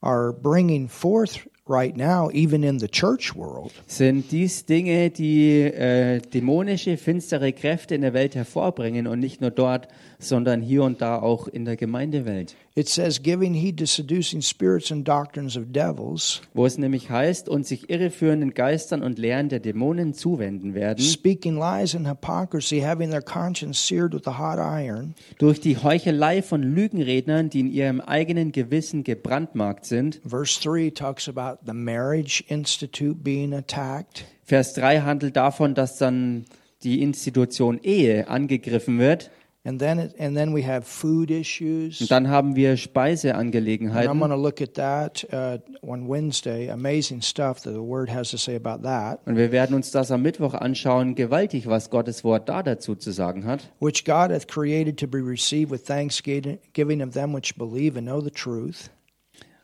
are 0.00 0.32
bringing 0.32 0.86
forth 0.86 1.48
right 1.66 1.96
now, 1.96 2.28
even 2.32 2.62
in 2.62 2.78
the 2.78 2.88
church 2.88 3.34
world. 3.34 3.72
sind 3.86 4.30
dies 4.30 4.66
Dinge, 4.66 5.10
die 5.10 5.62
äh, 5.62 6.20
dämonische, 6.20 6.96
finstere 6.98 7.52
Kräfte 7.52 7.94
in 7.94 8.02
der 8.02 8.12
Welt 8.12 8.34
hervorbringen 8.34 9.06
und 9.06 9.18
nicht 9.18 9.40
nur 9.40 9.50
dort, 9.50 9.88
sondern 10.18 10.60
hier 10.60 10.82
und 10.82 11.00
da 11.00 11.18
auch 11.18 11.48
in 11.48 11.64
der 11.64 11.76
Gemeindewelt. 11.76 12.56
It 12.76 12.88
says, 12.88 13.22
giving 13.22 13.54
heed 13.54 13.78
to 13.78 13.86
seducing 13.86 14.42
spirits 14.42 14.90
and 14.90 15.06
doctrines 15.06 15.56
of 15.56 15.66
devils, 15.70 16.42
Wo 16.54 16.66
es 16.66 16.76
nämlich 16.76 17.08
heißt, 17.08 17.48
und 17.48 17.64
sich 17.64 17.88
irreführenden 17.88 18.52
Geistern 18.52 19.02
und 19.02 19.16
Lehren 19.16 19.48
der 19.48 19.60
Dämonen 19.60 20.12
zuwenden 20.12 20.74
werden, 20.74 20.98
speaking 21.04 21.56
lies 21.56 21.94
and 21.94 22.08
hypocrisy, 22.08 22.80
having 22.80 23.10
their 23.10 23.22
conscience 23.22 23.78
seared 23.78 24.12
with 24.12 24.26
a 24.26 24.38
hot 24.38 24.58
iron, 24.58 25.14
durch 25.38 25.60
die 25.60 25.76
Heuchelei 25.76 26.42
von 26.42 26.64
Lügenrednern, 26.64 27.48
die 27.48 27.60
in 27.60 27.70
ihrem 27.70 28.00
eigenen 28.00 28.50
Gewissen 28.50 29.04
gebrandmarkt 29.04 29.84
sind. 29.84 30.20
Verse 30.26 30.60
3 30.60 30.90
talks 30.90 31.28
about 31.28 31.64
the 31.64 31.72
marriage 31.72 32.42
institute 32.48 33.22
being 33.22 33.54
attacked. 33.54 34.24
Vers 34.42 34.74
3 34.74 35.02
handelt 35.02 35.36
davon, 35.36 35.74
dass 35.74 35.98
dann 35.98 36.44
die 36.82 37.02
Institution 37.02 37.80
Ehe 37.82 38.28
angegriffen 38.28 38.98
wird. 38.98 39.30
And 39.66 39.80
then, 39.80 39.98
it, 39.98 40.14
and 40.18 40.36
then 40.36 40.54
we 40.54 40.62
have 40.66 40.82
food 40.82 41.30
Und 41.30 42.10
dann 42.10 42.28
haben 42.28 42.54
wir 42.54 42.76
Speiseangelegenheiten. 42.76 44.18
going 44.18 44.30
to 44.30 44.36
look 44.36 44.60
at 44.60 44.74
that 44.74 45.26
uh, 45.32 45.58
on 45.82 46.06
Wednesday. 46.06 46.68
Amazing 46.68 47.22
stuff 47.22 47.62
that 47.62 47.72
the 47.72 47.80
Word 47.80 48.10
has 48.10 48.30
to 48.30 48.36
say 48.36 48.56
about 48.56 48.82
that. 48.82 49.20
Und 49.24 49.36
wir 49.36 49.52
werden 49.52 49.74
uns 49.74 49.90
das 49.90 50.10
am 50.10 50.20
Mittwoch 50.20 50.52
anschauen. 50.52 51.14
Gewaltig, 51.14 51.66
was 51.66 51.88
Gottes 51.88 52.24
Wort 52.24 52.46
da 52.50 52.62
dazu 52.62 52.94
zu 52.94 53.10
sagen 53.10 53.46
hat. 53.46 53.70
Which 53.80 54.04
God 54.04 54.30
hath 54.30 54.48
created 54.48 54.98
to 55.00 55.06
be 55.06 55.18
received 55.18 55.70
with 55.70 55.86
thanksgiving 55.86 57.02
of 57.02 57.14
them 57.14 57.32
which 57.34 57.56
believe 57.56 57.96
and 57.96 58.06
know 58.06 58.20
the 58.20 58.30
truth. 58.30 58.90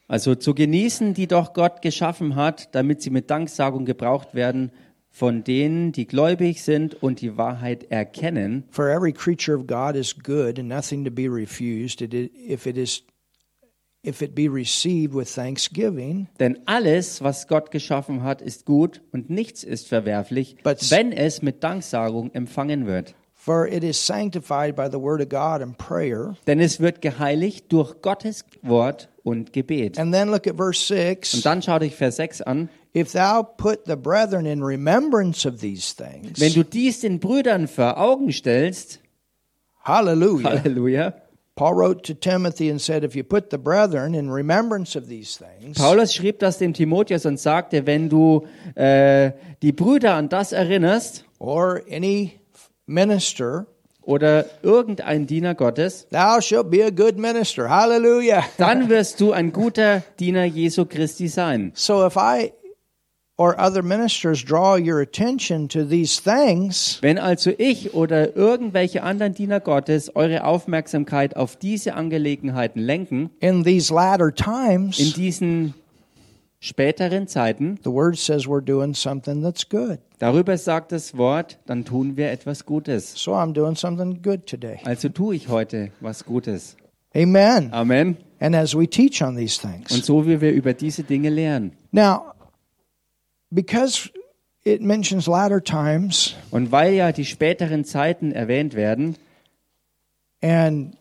Also 0.09 0.35
zu 0.35 0.55
genießen, 0.55 1.13
die 1.13 1.27
doch 1.27 1.53
Gott 1.53 1.83
geschaffen 1.83 2.37
hat, 2.37 2.75
damit 2.75 3.03
sie 3.03 3.11
mit 3.11 3.31
Danksagung 3.31 3.85
gebraucht 3.85 4.35
werden 4.35 4.73
von 5.11 5.45
denen, 5.45 5.93
die 5.93 6.07
gläubig 6.07 6.63
sind 6.63 7.03
und 7.03 7.21
die 7.21 7.37
Wahrheit 7.37 7.91
erkennen. 7.91 8.65
For 8.71 8.89
every 8.89 9.13
creature 9.13 9.57
of 9.59 9.67
God 9.67 9.97
is 9.97 10.17
good 10.23 10.59
and 10.59 10.69
nothing 10.69 11.05
to 11.05 11.11
be 11.11 11.29
refused 11.29 12.01
if 12.01 12.67
it 12.67 12.77
is 12.77 13.03
if 14.03 14.23
it 14.23 14.35
be 14.35 14.49
received 14.49 15.15
with 15.15 15.35
thanksgiving. 15.35 16.29
Denn 16.39 16.59
alles, 16.65 17.23
was 17.23 17.49
Gott 17.49 17.71
geschaffen 17.71 18.23
hat, 18.23 18.41
ist 18.41 18.65
gut 18.65 19.03
und 19.13 19.29
nichts 19.29 19.63
ist 19.63 19.89
verwerflich, 19.89 20.57
But- 20.63 20.91
wenn 20.91 21.13
es 21.13 21.43
mit 21.43 21.63
Danksagung 21.63 22.31
empfangen 22.33 22.87
wird. 22.87 23.15
For 23.35 23.67
it 23.67 23.83
is 23.83 24.07
sanctified 24.07 24.77
by 24.77 24.89
the 24.91 25.01
word 25.01 25.23
of 25.23 25.31
God 25.31 25.63
and 25.63 25.77
prayer. 25.79 26.37
Denn 26.47 26.61
es 26.61 26.79
wird 26.79 27.01
geheiligt 27.01 27.73
durch 27.73 28.01
Gottes 28.03 28.45
Wort 28.63 29.09
und 29.23 29.55
Gebet. 29.55 29.99
And 29.99 30.13
then 30.13 30.29
look 30.29 30.47
at 30.47 30.57
verse 30.57 30.83
6. 30.85 31.35
Und 31.35 31.47
dann 31.47 31.63
schau 31.63 31.79
dich 31.79 31.95
Vers 31.95 32.17
6 32.17 32.43
an. 32.43 32.69
If 32.95 33.13
thou 33.13 33.43
put 33.43 33.85
the 33.87 33.97
brethren 33.97 34.47
in 34.47 34.65
remembrance 34.65 35.47
of 35.47 35.61
these 35.61 35.95
things, 35.95 36.41
Wenn 36.41 36.53
du 36.53 36.65
dies 36.65 37.01
den 37.01 37.21
Brüdern 37.21 37.69
vor 37.69 37.99
Augen 37.99 38.33
stellst, 38.33 39.01
hallelujah. 39.85 40.63
Halleluja. 40.63 41.15
Paul 41.55 41.75
wrote 41.75 42.05
to 42.05 42.15
Timothy 42.15 42.71
and 42.71 42.81
said, 42.81 43.05
If 43.05 43.15
you 43.15 43.23
put 43.23 43.51
the 43.51 43.59
brethren 43.59 44.15
in 44.15 44.31
remembrance 44.31 44.97
of 44.97 45.09
these 45.09 45.37
things, 45.37 45.77
Paulus 45.77 46.15
schrieb 46.15 46.39
das 46.39 46.59
dem 46.59 46.73
Timotheus 46.73 47.27
und 47.27 47.39
sagte, 47.39 47.87
wenn 47.87 48.09
du 48.09 48.47
äh, 48.75 49.33
die 49.63 49.73
Brüder 49.73 50.15
an 50.15 50.29
das 50.29 50.53
erinnerst 50.53 51.25
or 51.39 51.83
any 51.91 52.41
minister, 52.87 53.67
oder 54.03 54.47
irgendein 54.63 55.27
Diener 55.27 55.55
Gottes, 55.55 56.07
thou 56.11 56.41
shalt 56.41 56.71
be 56.71 56.85
a 56.85 56.91
good 56.91 57.17
minister. 57.17 57.69
Hallelujah. 57.69 58.43
dann 58.57 58.89
wirst 58.89 59.21
du 59.21 59.33
ein 59.33 59.53
guter 59.53 60.03
Diener 60.19 60.45
Jesu 60.45 60.85
Christi 60.85 61.29
sein. 61.29 61.73
So 61.75 62.07
if 62.07 62.17
I 62.17 62.53
or 63.41 63.59
other 63.59 63.83
ministers 63.83 64.45
draw 64.45 64.77
your 64.77 65.01
attention 65.01 65.67
to 65.67 65.83
these 65.83 66.21
things, 66.21 66.99
Wenn 67.01 67.17
also 67.17 67.53
ich 67.57 67.95
oder 67.95 68.37
irgendwelche 68.37 69.03
anderen 69.03 69.33
Diener 69.33 69.61
Gottes 69.61 70.15
eure 70.15 70.45
Aufmerksamkeit 70.45 71.37
auf 71.37 71.57
diese 71.57 71.95
Angelegenheiten 71.95 72.83
lenken, 72.83 73.31
in 73.41 73.65
these 73.65 73.91
latter 73.91 74.29
in 74.29 74.35
times, 74.35 75.15
diesen 75.15 75.73
späteren 76.59 77.29
Zeiten, 77.29 77.79
the 77.83 77.91
word 77.91 78.19
says 78.19 78.47
we're 78.47 78.61
doing 78.61 78.93
something 78.93 79.43
that's 79.43 79.67
good. 79.67 79.99
darüber 80.19 80.59
sagt 80.59 80.93
das 80.93 81.17
Wort, 81.17 81.59
dann 81.65 81.87
tun 81.87 82.19
wir 82.19 82.31
etwas 82.31 82.67
Gutes. 82.67 83.15
So 83.17 83.33
I'm 83.33 83.55
doing 83.55 83.75
something 83.75 84.21
good 84.21 84.47
today. 84.47 84.81
Also 84.85 85.09
tue 85.09 85.37
ich 85.37 85.49
heute 85.49 85.93
was 86.01 86.27
Gutes. 86.27 86.77
Amen. 87.17 87.73
Amen. 87.73 88.19
And 88.39 88.55
as 88.55 88.77
we 88.77 88.87
teach 88.87 89.23
on 89.23 89.35
these 89.35 89.59
things. 89.59 89.91
Und 89.93 90.05
so 90.05 90.27
wie 90.27 90.43
wir 90.43 90.53
über 90.53 90.75
diese 90.75 91.05
Dinge 91.05 91.31
lernen. 91.31 91.73
Now, 91.91 92.35
because 93.51 94.11
it 94.65 94.81
mentions 94.83 95.27
latter 95.27 95.61
times, 95.63 96.35
Und 96.51 96.71
weil 96.73 96.95
ja 96.95 97.13
die 97.13 97.25
späteren 97.25 97.85
Zeiten 97.85 98.33
erwähnt 98.33 98.75
werden 98.75 99.17
and 100.43 100.97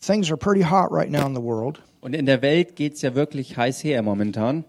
things 0.00 0.30
are 0.30 0.36
pretty 0.36 0.62
hot 0.62 0.90
right 0.90 1.10
now 1.10 1.26
in 1.26 1.34
the 1.34 1.42
world 1.42 1.80
und 2.00 2.14
in 2.14 2.26
der 2.26 2.42
Welt 2.42 2.76
geht 2.76 2.94
es 2.94 3.02
ja 3.02 3.14
wirklich 3.14 3.56
heiß 3.56 3.82
her 3.82 4.02
momentan, 4.02 4.64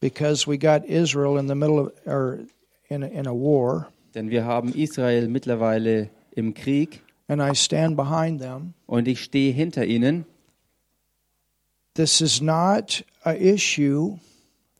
because 0.00 0.46
we 0.46 0.56
got 0.58 0.84
Israel 0.84 1.38
in 1.38 1.48
the 1.48 1.54
middle 1.54 1.80
of, 1.80 1.92
or 2.06 2.40
in 2.88 3.02
a, 3.02 3.06
in 3.06 3.26
a 3.26 3.32
war, 3.32 3.88
denn 4.14 4.30
wir 4.30 4.44
haben 4.44 4.72
Israel 4.74 5.28
mittlerweile 5.28 6.10
im 6.32 6.54
Krieg 6.54 7.02
and 7.28 7.40
I 7.40 7.54
stand 7.54 7.96
behind 7.96 8.40
them. 8.40 8.74
und 8.86 9.08
ich 9.08 9.20
stehe 9.22 9.52
hinter 9.52 9.84
ihnen, 9.84 10.26
This 11.94 12.20
is 12.20 12.40
not 12.40 13.04
a 13.24 13.32
issue 13.32 14.18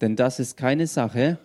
denn 0.01 0.17
das 0.17 0.41
ist 0.41 0.57
keine 0.57 0.87
Sache, 0.87 1.39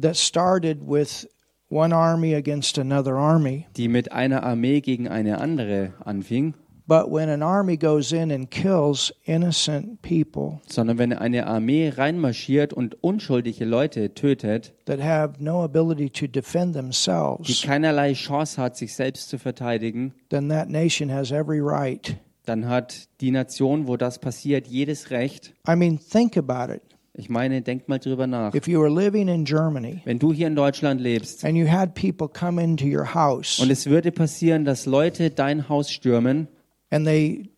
that 0.00 0.16
started 0.16 0.78
with 0.86 1.28
one 1.68 1.94
army 1.94 2.34
against 2.34 2.78
another 2.78 3.14
army, 3.16 3.66
die 3.76 3.88
mit 3.88 4.12
einer 4.12 4.42
Armee 4.42 4.80
gegen 4.80 5.08
eine 5.08 5.38
andere 5.38 5.94
anfing, 6.04 6.54
but 6.86 7.10
when 7.10 7.28
an 7.28 7.42
army 7.42 7.76
goes 7.76 8.12
in 8.12 8.30
and 8.30 8.50
kills 8.50 9.12
innocent 9.24 10.02
people 10.02 10.60
sondern 10.68 10.98
wenn 10.98 11.12
eine 11.12 11.46
Armee 11.46 11.88
reinmarschiert 11.88 12.72
und 12.72 13.02
unschuldige 13.02 13.64
Leute 13.64 14.14
tötet, 14.14 14.72
that 14.84 15.00
have 15.00 15.42
no 15.42 15.62
ability 15.62 16.10
to 16.10 16.26
defend 16.26 16.74
die 16.74 16.80
themselves, 16.80 17.62
keinerlei 17.62 18.12
Chance 18.12 18.60
hat, 18.60 18.76
sich 18.76 18.94
selbst 18.94 19.28
zu 19.30 19.38
verteidigen, 19.38 20.14
then 20.28 20.48
that 20.48 20.68
nation 20.68 21.10
has 21.10 21.30
every 21.30 21.60
right. 21.60 22.16
dann 22.44 22.68
hat 22.68 23.08
die 23.20 23.30
Nation, 23.30 23.86
wo 23.86 23.96
das 23.96 24.18
passiert, 24.18 24.66
jedes 24.66 25.10
Recht. 25.10 25.54
I 25.68 25.76
mean, 25.76 25.98
think 25.98 26.36
about 26.36 26.72
it. 26.72 26.82
Ich 27.14 27.28
meine, 27.28 27.60
denk 27.60 27.88
mal 27.88 27.98
drüber 27.98 28.26
nach. 28.26 28.54
If 28.54 28.66
you 28.66 28.80
were 28.80 28.90
living 28.90 29.28
in 29.28 29.44
Germany 29.44 30.00
Wenn 30.04 30.18
du 30.18 30.32
hier 30.32 30.46
in 30.46 30.56
Deutschland 30.56 31.00
lebst 31.00 31.44
and 31.44 31.56
you 31.56 31.66
had 31.70 31.94
people 31.94 32.26
come 32.28 32.62
into 32.62 32.86
your 32.86 33.14
house 33.14 33.58
und 33.58 33.70
es 33.70 33.86
würde 33.86 34.10
passieren, 34.10 34.64
dass 34.64 34.86
Leute 34.86 35.30
dein 35.30 35.68
Haus 35.68 35.90
stürmen 35.90 36.48
and 36.90 37.06
they, 37.06 37.50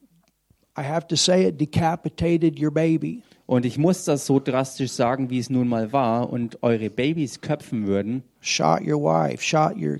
I 0.77 0.83
have 0.83 1.07
to 1.07 1.17
say 1.17 1.47
it, 1.47 1.61
decapitated 1.61 2.61
your 2.61 2.73
baby, 2.73 3.23
und 3.47 3.65
ich 3.65 3.79
muss 3.79 4.05
das 4.05 4.27
so 4.27 4.41
drastisch 4.41 4.91
sagen, 4.91 5.31
wie 5.31 5.39
es 5.39 5.51
nun 5.51 5.69
mal 5.69 5.93
war 5.93 6.31
und 6.31 6.63
eure 6.63 6.91
Babys 6.91 7.41
köpfen 7.41 7.87
würden, 7.87 8.25
shot 8.41 8.81
your 8.81 9.01
wife, 9.03 9.43
shot 9.43 9.77
your 9.77 9.99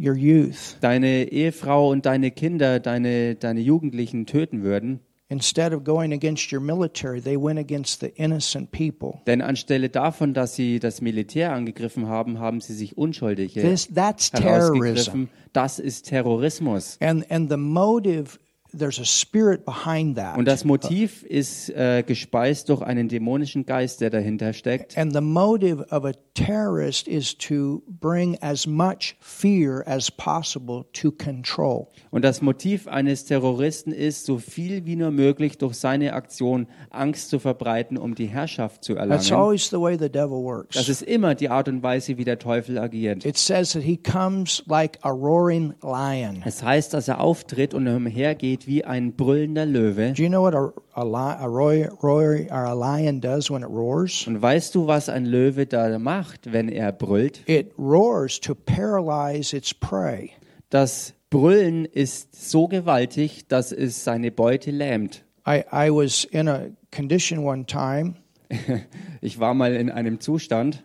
your 0.00 0.14
youth, 0.14 0.78
deine 0.80 1.30
Ehefrau 1.30 1.90
und 1.90 2.06
deine 2.06 2.30
Kinder, 2.30 2.80
deine, 2.80 3.34
deine 3.34 3.60
Jugendlichen 3.60 4.24
töten 4.24 4.62
würden, 4.62 5.00
instead 5.30 5.72
of 5.72 5.84
going 5.84 6.12
against 6.12 6.52
your 6.52 6.60
military, 6.60 7.20
they 7.22 7.36
went 7.36 7.58
against 7.58 8.00
the 8.00 8.08
innocent 8.16 8.70
people. 8.72 9.22
denn 9.26 9.40
anstelle 9.40 9.88
davon, 9.88 10.34
dass 10.34 10.54
sie 10.54 10.78
das 10.78 11.00
Militär 11.00 11.52
angegriffen 11.52 12.08
haben, 12.08 12.38
haben 12.38 12.60
sie 12.60 12.74
sich 12.74 12.98
Unschuldige 12.98 13.62
This 13.62 13.88
that's 13.94 14.30
terrorism. 14.30 15.24
Das 15.52 15.78
ist 15.78 16.08
Terrorismus. 16.08 16.98
And 17.00 17.28
and 17.30 17.50
the 17.50 17.56
motive 17.56 18.38
there's 18.76 18.98
a 19.00 19.04
spirit 19.04 19.64
behind 19.64 20.16
that. 20.16 20.36
Und 20.38 20.46
das 20.46 20.64
Motiv 20.64 21.22
ist 21.22 21.70
äh, 21.70 22.02
gespeist 22.06 22.68
durch 22.68 22.82
einen 22.82 23.08
dämonischen 23.08 23.66
Geist, 23.66 24.00
der 24.00 24.10
dahinter 24.10 24.52
steckt. 24.52 24.96
And 24.96 25.12
the 25.12 25.20
motive 25.20 25.86
of 25.90 26.04
a 26.04 26.12
terrorist 26.34 27.06
is 27.08 27.36
to 27.38 27.82
bring 27.88 28.36
as 28.40 28.66
much 28.66 29.16
fear 29.20 29.82
as 29.86 30.10
possible 30.10 30.84
to 30.94 31.10
control. 31.12 31.88
Und 32.10 32.24
das 32.24 32.42
Motiv 32.42 32.86
eines 32.88 33.24
Terroristen 33.24 33.92
ist, 33.92 34.24
so 34.26 34.38
viel 34.38 34.86
wie 34.86 34.96
nur 34.96 35.10
möglich 35.10 35.58
durch 35.58 35.74
seine 35.74 36.12
Aktion 36.14 36.66
Angst 36.90 37.28
zu 37.30 37.38
verbreiten, 37.38 37.96
um 37.98 38.14
die 38.14 38.26
Herrschaft 38.26 38.84
zu 38.84 38.94
That's 38.94 39.30
erlangen. 39.30 39.32
always 39.32 39.68
the 39.70 39.76
way 39.80 39.96
the 39.98 40.08
devil 40.10 40.38
Das 40.68 40.76
works. 40.78 40.88
ist 40.88 41.02
immer 41.02 41.34
die 41.34 41.48
Art 41.48 41.68
und 41.68 41.82
Weise, 41.82 42.16
wie 42.16 42.24
der 42.24 42.38
Teufel 42.38 42.78
agiert. 42.78 43.24
It 43.24 43.36
says 43.36 43.72
that 43.72 43.82
he 43.82 43.96
comes 43.96 44.62
like 44.66 44.98
a 45.02 45.10
roaring 45.10 45.74
lion. 45.82 46.42
Es 46.44 46.62
heißt, 46.62 46.94
dass 46.94 47.08
er 47.08 47.20
auftritt 47.20 47.74
und 47.74 47.86
umhergeht 47.86 48.59
wie 48.66 48.84
ein 48.84 49.14
brüllender 49.14 49.66
Löwe. 49.66 50.12
Do 50.12 50.22
you 50.22 50.28
know 50.28 50.42
what 50.42 50.54
a, 50.54 50.72
a, 50.94 51.02
a, 51.02 51.46
roy, 51.46 51.88
roy, 52.02 52.46
a 52.50 52.74
lion 52.74 53.20
does 53.20 53.50
when 53.50 53.62
it 53.62 53.68
roars? 53.68 54.26
Und 54.26 54.40
weißt 54.40 54.74
du, 54.74 54.86
was 54.86 55.08
ein 55.08 55.26
Löwe 55.26 55.66
da 55.66 55.98
macht, 55.98 56.52
wenn 56.52 56.68
er 56.68 56.92
brüllt? 56.92 57.42
It 57.46 57.72
roars 57.78 58.40
to 58.40 58.54
paralyze 58.54 59.56
its 59.56 59.72
prey. 59.74 60.30
Das 60.70 61.14
Brüllen 61.30 61.84
ist 61.84 62.34
so 62.34 62.66
gewaltig, 62.66 63.46
dass 63.48 63.72
es 63.72 64.04
seine 64.04 64.30
Beute 64.30 64.70
lähmt. 64.70 65.24
I, 65.46 65.62
I 65.72 65.90
was 65.90 66.24
in 66.24 66.48
a 66.48 66.70
condition 66.90 67.44
one 67.44 67.64
time 67.66 68.14
Ich 69.20 69.38
war 69.38 69.54
mal 69.54 69.74
in 69.74 69.90
einem 69.90 70.20
Zustand, 70.20 70.84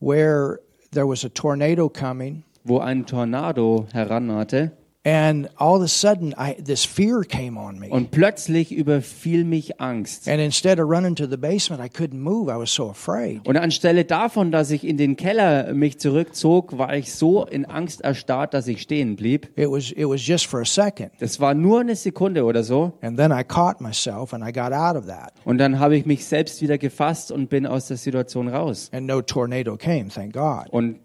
where 0.00 0.60
there 0.92 1.06
was 1.06 1.24
a 1.24 1.28
tornado 1.28 1.88
coming, 1.88 2.44
wo 2.64 2.78
ein 2.78 3.06
Tornado 3.06 3.86
herannahte 3.92 4.72
and 5.04 5.48
all 5.58 5.76
of 5.76 5.82
a 5.82 5.88
sudden 5.88 6.32
I, 6.38 6.54
this 6.54 6.84
fear 6.84 7.24
came 7.24 7.58
on 7.58 7.78
me. 7.78 7.88
und 7.88 8.10
plötzlich 8.10 8.70
überfiel 8.72 9.44
mich 9.44 9.80
Angst. 9.80 10.28
And 10.28 10.40
instead 10.40 10.78
of 10.78 10.88
running 10.88 11.16
to 11.16 11.26
the 11.26 11.36
basement, 11.36 11.82
I 11.82 11.88
couldn't 11.88 12.20
move. 12.20 12.48
I 12.48 12.56
was 12.56 12.72
so 12.72 12.90
afraid. 12.90 13.46
Und 13.46 13.56
anstelle 13.56 14.04
davon, 14.04 14.52
dass 14.52 14.70
ich 14.70 14.84
in 14.84 14.96
den 14.96 15.16
Keller 15.16 15.72
mich 15.74 15.98
zurückzog, 15.98 16.78
war 16.78 16.94
ich 16.96 17.12
so 17.12 17.44
in 17.44 17.64
Angst 17.64 18.02
erstarrt, 18.02 18.54
dass 18.54 18.68
ich 18.68 18.82
stehen 18.82 19.16
blieb. 19.16 19.50
It 19.56 19.68
was 19.68 19.90
it 19.90 20.08
was 20.08 20.24
just 20.24 20.46
for 20.46 20.60
a 20.60 20.64
second. 20.64 21.10
Das 21.18 21.40
war 21.40 21.54
nur 21.54 21.80
eine 21.80 21.96
Sekunde 21.96 22.44
oder 22.44 22.62
so. 22.62 22.92
And 23.02 23.16
then 23.16 23.32
I 23.32 23.42
caught 23.42 23.80
myself 23.80 24.32
and 24.32 24.44
I 24.44 24.52
got 24.52 24.72
out 24.72 24.96
of 24.96 25.06
that. 25.06 25.32
Und 25.44 25.58
dann 25.58 25.80
habe 25.80 25.96
ich 25.96 26.06
mich 26.06 26.24
selbst 26.24 26.62
wieder 26.62 26.78
gefasst 26.78 27.32
und 27.32 27.48
bin 27.50 27.66
aus 27.66 27.88
der 27.88 27.96
Situation 27.96 28.46
raus. 28.48 28.88
And 28.92 29.06
no 29.06 29.20
tornado 29.20 29.76
came, 29.76 30.08
thank 30.08 30.32
God. 30.32 30.68
Und 30.70 31.00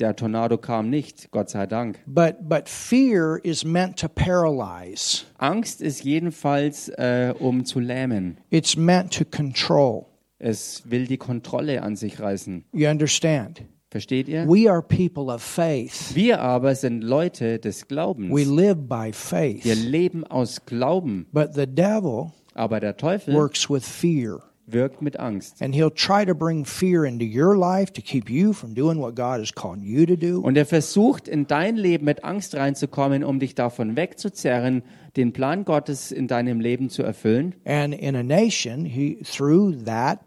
der 0.00 0.16
Tornado 0.16 0.58
kam 0.58 0.90
nicht, 0.90 1.30
Gott 1.30 1.50
sei 1.50 1.66
Dank. 1.66 1.98
But 2.06 2.48
but 2.48 2.68
fear 2.68 3.38
is 3.42 3.64
meant 3.64 3.98
to 4.00 4.08
paralyze. 4.08 5.24
Angst 5.38 5.80
ist 5.80 6.04
jedenfalls, 6.04 6.88
äh, 6.88 7.34
um 7.38 7.64
zu 7.64 7.80
lähmen. 7.80 8.38
It's 8.50 8.76
meant 8.76 9.12
to 9.16 9.24
control. 9.24 10.06
Es 10.38 10.82
will 10.90 11.06
die 11.06 11.18
Kontrolle 11.18 11.82
an 11.82 11.96
sich 11.96 12.18
reißen. 12.20 12.64
You 12.72 12.88
understand? 12.88 13.62
Versteht 13.90 14.28
ihr? 14.28 14.46
We 14.48 14.70
are 14.70 14.80
people 14.82 15.32
of 15.34 15.42
faith. 15.42 16.14
Wir 16.14 16.40
aber 16.40 16.74
sind 16.76 17.02
Leute 17.02 17.58
des 17.58 17.82
We 17.82 17.86
Glaubens. 17.88 18.46
live 18.46 18.76
by 18.88 19.06
Wir 19.08 19.12
faith. 19.14 19.64
leben 19.64 20.24
aus 20.24 20.64
Glauben. 20.64 21.26
But 21.32 21.54
the 21.54 21.66
devil 21.66 22.32
Aber 22.54 22.80
der 22.80 22.96
Teufel 22.96 23.34
works 23.34 23.68
with 23.68 23.84
fear. 23.84 24.40
Wirkt 24.72 25.02
mit 25.02 25.18
Angst. 25.18 25.62
And 25.62 25.74
he'll 25.74 25.90
try 25.90 26.24
to 26.24 26.34
bring 26.34 26.64
fear 26.64 27.04
into 27.04 27.24
your 27.24 27.56
life 27.56 27.92
to 27.92 28.02
keep 28.02 28.30
you 28.30 28.52
from 28.52 28.74
doing 28.74 28.98
what 28.98 29.14
God 29.14 29.40
is 29.40 29.52
calling 29.52 29.82
you 29.82 30.06
to 30.06 30.16
do. 30.16 30.40
Und 30.40 30.56
er 30.56 30.66
versucht 30.66 31.28
in 31.28 31.46
dein 31.46 31.76
Leben 31.76 32.04
mit 32.04 32.24
Angst 32.24 32.54
reinzukommen, 32.54 33.24
um 33.24 33.38
dich 33.38 33.54
davon 33.54 33.96
wegzuzerren, 33.96 34.82
den 35.16 35.32
Plan 35.32 35.64
Gottes 35.64 36.12
in 36.12 36.28
deinem 36.28 36.60
Leben 36.60 36.88
zu 36.88 37.02
erfüllen. 37.02 37.54
And 37.64 37.94
in 37.94 38.16
a 38.16 38.22
nation, 38.22 38.84
he 38.84 39.18
through 39.24 39.84
that 39.84 40.20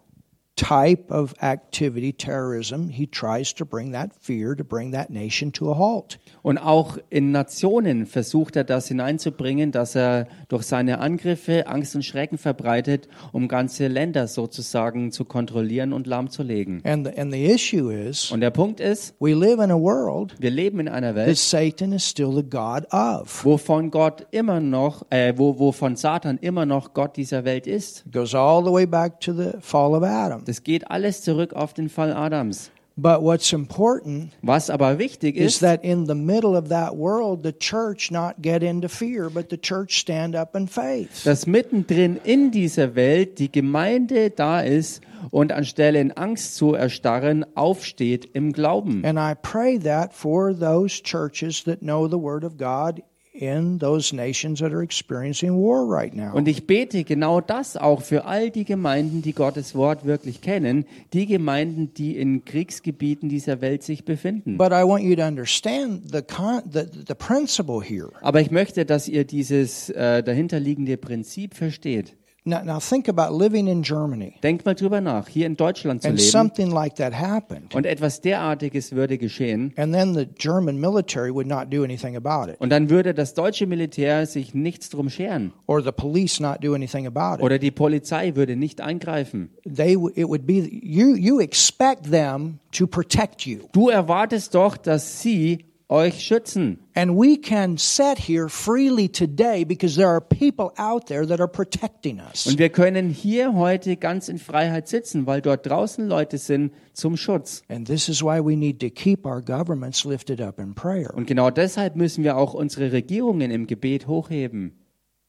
type 0.56 1.10
of 1.10 1.34
activity, 1.42 2.12
terrorism, 2.12 2.88
he 2.88 3.06
tries 3.06 3.52
to 3.54 3.64
bring 3.64 3.92
that 3.92 4.12
fear 4.20 4.54
to 4.54 4.62
bring 4.62 4.92
that 4.92 5.10
nation 5.10 5.52
to 5.52 5.72
a 5.72 5.78
halt. 5.78 6.18
Und 6.42 6.58
auch 6.58 6.98
in 7.10 7.32
Nationen 7.32 8.06
versucht 8.06 8.54
er 8.56 8.64
das 8.64 8.88
hineinzubringen, 8.88 9.72
dass 9.72 9.96
er 9.96 10.28
durch 10.48 10.64
seine 10.64 11.00
Angriffe 11.00 11.66
Angst 11.66 11.96
und 11.96 12.04
Schrecken 12.04 12.38
verbreitet, 12.38 13.08
um 13.32 13.48
ganze 13.48 13.88
Länder 13.88 14.28
sozusagen 14.28 15.10
zu 15.10 15.24
kontrollieren 15.24 15.92
und 15.92 16.06
lahmzulegen. 16.06 16.82
And 16.84 17.06
the, 17.06 17.18
and 17.18 17.32
the 17.32 17.46
issue 17.46 17.90
is, 17.90 18.30
Und 18.30 18.40
der 18.40 18.50
Punkt 18.50 18.78
ist, 18.80 19.14
we 19.18 19.34
live 19.34 19.58
in 19.58 19.70
a 19.70 19.78
world 19.78 20.34
wir 20.38 20.50
leben 20.50 20.80
in 20.80 20.88
einer 20.88 21.14
that 21.14 21.26
Welt, 21.26 21.38
Satan 21.38 21.92
is 21.92 22.08
still 22.08 22.32
the 22.32 22.42
God 22.42 22.84
of. 22.92 23.44
wovon 23.44 23.90
Gott 23.90 24.26
immer 24.30 24.60
noch, 24.60 25.04
äh, 25.10 25.32
wo, 25.36 25.58
wovon 25.58 25.96
Satan 25.96 26.38
immer 26.38 26.66
noch 26.66 26.94
Gott 26.94 27.16
dieser 27.16 27.44
Welt 27.44 27.66
ist. 27.66 28.04
It 28.06 28.12
goes 28.12 28.34
all 28.34 28.64
the 28.64 28.70
way 28.70 28.86
back 28.86 29.20
to 29.20 29.32
the 29.32 29.52
fall 29.60 29.94
of 29.94 30.04
Adam. 30.04 30.43
Das 30.44 30.62
geht 30.62 30.90
alles 30.90 31.22
zurück 31.22 31.52
auf 31.54 31.74
den 31.74 31.88
Fall 31.88 32.12
Adams. 32.12 32.70
But 32.96 33.22
what's 33.22 33.52
important 33.52 34.30
Was 34.40 34.70
aber 34.70 35.00
wichtig 35.00 35.36
is 35.36 35.54
ist, 35.54 35.60
that 35.62 35.82
in 35.82 36.06
the 36.06 36.14
middle 36.14 36.56
of 36.56 36.68
that 36.68 36.96
world, 36.96 37.42
the 37.42 37.52
church 37.52 38.12
not 38.12 38.36
get 38.40 38.62
into 38.62 38.88
fear, 38.88 39.28
but 39.28 39.50
the 39.50 39.58
church 39.58 39.98
stand 39.98 40.36
up 40.36 40.54
in 40.54 40.68
faith. 40.68 41.24
dass 41.24 41.48
mittendrin 41.48 42.20
in 42.22 42.52
dieser 42.52 42.94
Welt 42.94 43.40
die 43.40 43.50
Gemeinde 43.50 44.30
da 44.30 44.60
ist 44.60 45.00
und 45.32 45.50
anstelle 45.50 46.00
in 46.00 46.12
Angst 46.12 46.54
zu 46.54 46.74
erstarren, 46.74 47.44
aufsteht 47.56 48.28
im 48.32 48.52
Glauben. 48.52 49.04
And 49.04 49.18
I 49.18 49.34
pray 49.42 49.76
that 49.80 50.12
for 50.12 50.56
those 50.56 51.02
churches 51.02 51.64
that 51.64 51.80
know 51.80 52.06
the 52.06 52.20
Word 52.20 52.44
of 52.44 52.56
God 52.58 53.02
in 53.34 53.80
those 53.80 54.14
nations 54.14 54.60
that 54.60 54.72
are 54.72 54.82
experiencing 54.82 55.50
war 55.50 55.84
right 55.84 56.14
now. 56.14 56.32
Und 56.34 56.46
ich 56.46 56.66
bete 56.68 57.02
genau 57.02 57.40
das 57.40 57.76
auch 57.76 58.00
für 58.00 58.24
all 58.26 58.50
die 58.50 58.64
Gemeinden, 58.64 59.22
die 59.22 59.32
Gottes 59.32 59.74
Wort 59.74 60.04
wirklich 60.04 60.40
kennen, 60.40 60.86
die 61.12 61.26
Gemeinden, 61.26 61.92
die 61.94 62.16
in 62.16 62.44
Kriegsgebieten 62.44 63.28
dieser 63.28 63.60
Welt 63.60 63.82
sich 63.82 64.04
befinden. 64.04 64.56
But 64.56 64.70
I 64.70 64.84
want 64.84 65.02
you 65.02 65.16
to 65.16 65.22
understand 65.22 66.12
the 66.12 66.22
con- 66.22 66.62
the, 66.72 66.84
the 67.08 67.14
principle 67.14 67.82
here. 67.82 68.10
Aber 68.22 68.40
ich 68.40 68.52
möchte, 68.52 68.84
dass 68.84 69.08
ihr 69.08 69.24
dieses 69.24 69.90
äh, 69.90 70.22
dahinterliegende 70.22 70.96
Prinzip 70.96 71.54
versteht. 71.54 72.14
Now, 72.46 72.62
now 72.62 72.78
think 72.78 73.08
about 73.08 73.34
living 73.34 73.68
in 73.68 73.82
Germany 73.82 74.34
Denkt 74.42 74.66
mal 74.66 74.74
drüber 74.74 75.00
nach, 75.00 75.28
hier 75.28 75.46
in 75.46 75.56
Deutschland 75.56 76.02
zu 76.02 76.08
and 76.08 76.18
leben 76.18 76.30
something 76.30 76.70
like 76.70 76.94
that 76.96 77.14
happened, 77.14 77.74
und 77.74 77.86
etwas 77.86 78.20
derartiges 78.20 78.92
würde 78.92 79.16
geschehen 79.16 79.72
and 79.76 79.94
then 79.94 80.14
the 80.14 80.26
German 80.26 80.78
military 80.78 81.34
would 81.34 81.46
not 81.46 81.72
do 81.72 81.82
anything 81.84 82.16
about 82.16 82.50
it, 82.50 82.60
und 82.60 82.68
dann 82.68 82.90
würde 82.90 83.14
das 83.14 83.32
deutsche 83.32 83.66
Militär 83.66 84.26
sich 84.26 84.52
nichts 84.52 84.90
drum 84.90 85.08
scheren 85.08 85.54
or 85.66 85.82
the 85.82 85.90
police 85.90 86.38
not 86.38 86.62
do 86.62 86.74
anything 86.74 87.06
about 87.06 87.36
it. 87.38 87.42
oder 87.42 87.58
die 87.58 87.70
Polizei 87.70 88.36
würde 88.36 88.56
nicht 88.56 88.82
eingreifen. 88.82 89.48
They 89.64 89.94
it 90.14 90.28
would 90.28 90.46
be 90.46 90.68
you. 90.70 91.16
You 91.16 91.40
expect 91.40 92.10
them 92.10 92.58
to 92.72 92.86
protect 92.86 93.46
you, 93.46 93.60
Du 93.72 93.88
erwartest 93.88 94.54
doch, 94.54 94.76
dass 94.76 95.22
sie 95.22 95.64
euch 95.88 96.22
schützen. 96.22 96.78
and 96.94 97.16
we 97.16 97.36
can 97.36 97.76
sit 97.76 98.18
here 98.18 98.48
freely 98.48 99.08
today 99.08 99.64
because 99.64 99.96
there 99.96 100.08
are 100.08 100.20
people 100.20 100.72
out 100.78 101.06
there 101.06 101.26
that 101.26 101.40
are 101.40 101.48
protecting 101.48 102.20
us. 102.20 102.46
Und 102.46 102.58
wir 102.58 102.70
können 102.70 103.10
hier 103.10 103.54
heute 103.54 103.96
ganz 103.96 104.28
in 104.28 104.38
Freiheit 104.38 104.88
sitzen, 104.88 105.26
weil 105.26 105.40
dort 105.40 105.66
draußen 105.66 106.06
Leute 106.06 106.38
sind 106.38 106.72
zum 106.92 107.16
Schutz. 107.16 107.62
And 107.68 107.86
this 107.86 108.08
is 108.08 108.22
why 108.22 108.40
we 108.40 108.56
need 108.56 108.80
to 108.80 108.90
keep 108.90 109.26
our 109.26 109.42
governments 109.42 110.04
lifted 110.04 110.40
up 110.40 110.58
in 110.58 110.74
prayer. 110.74 111.12
Und 111.14 111.26
genau 111.26 111.50
deshalb 111.50 111.96
müssen 111.96 112.24
wir 112.24 112.36
auch 112.36 112.54
unsere 112.54 112.92
Regierungen 112.92 113.50
im 113.50 113.66
Gebet 113.66 114.06
hochheben. 114.06 114.72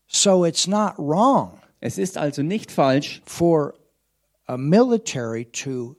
So 0.08 0.46
it's 0.46 0.68
not 0.68 0.94
wrong 0.98 1.60
Es 1.82 1.98
ist 1.98 2.18
also 2.18 2.42
nicht 2.42 2.72
falsch, 2.72 3.22
for 3.26 3.76
a 4.48 4.58
military 4.58 5.46
to 5.46 5.96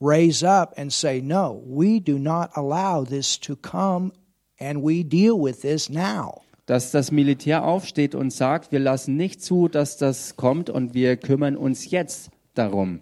raise 0.00 0.42
up 0.42 0.74
and 0.76 0.92
say, 0.92 1.20
no, 1.20 1.62
we 1.66 2.00
do 2.00 2.18
not 2.18 2.50
allow 2.56 3.04
this 3.04 3.38
to 3.40 3.56
come 3.56 4.12
and 4.58 4.82
we 4.82 5.02
deal 5.02 5.38
with 5.38 5.62
this 5.62 5.88
now. 5.88 6.42
dass 6.66 6.90
das 6.90 7.10
Militär 7.10 7.64
aufsteht 7.64 8.14
und 8.14 8.30
sagt, 8.30 8.72
wir 8.72 8.78
lassen 8.78 9.16
nicht 9.16 9.42
zu, 9.42 9.68
dass 9.68 9.96
das 9.96 10.36
kommt 10.36 10.68
und 10.68 10.92
wir 10.92 11.16
kümmern 11.16 11.56
uns 11.56 11.90
jetzt 11.90 12.30
darum. 12.52 13.00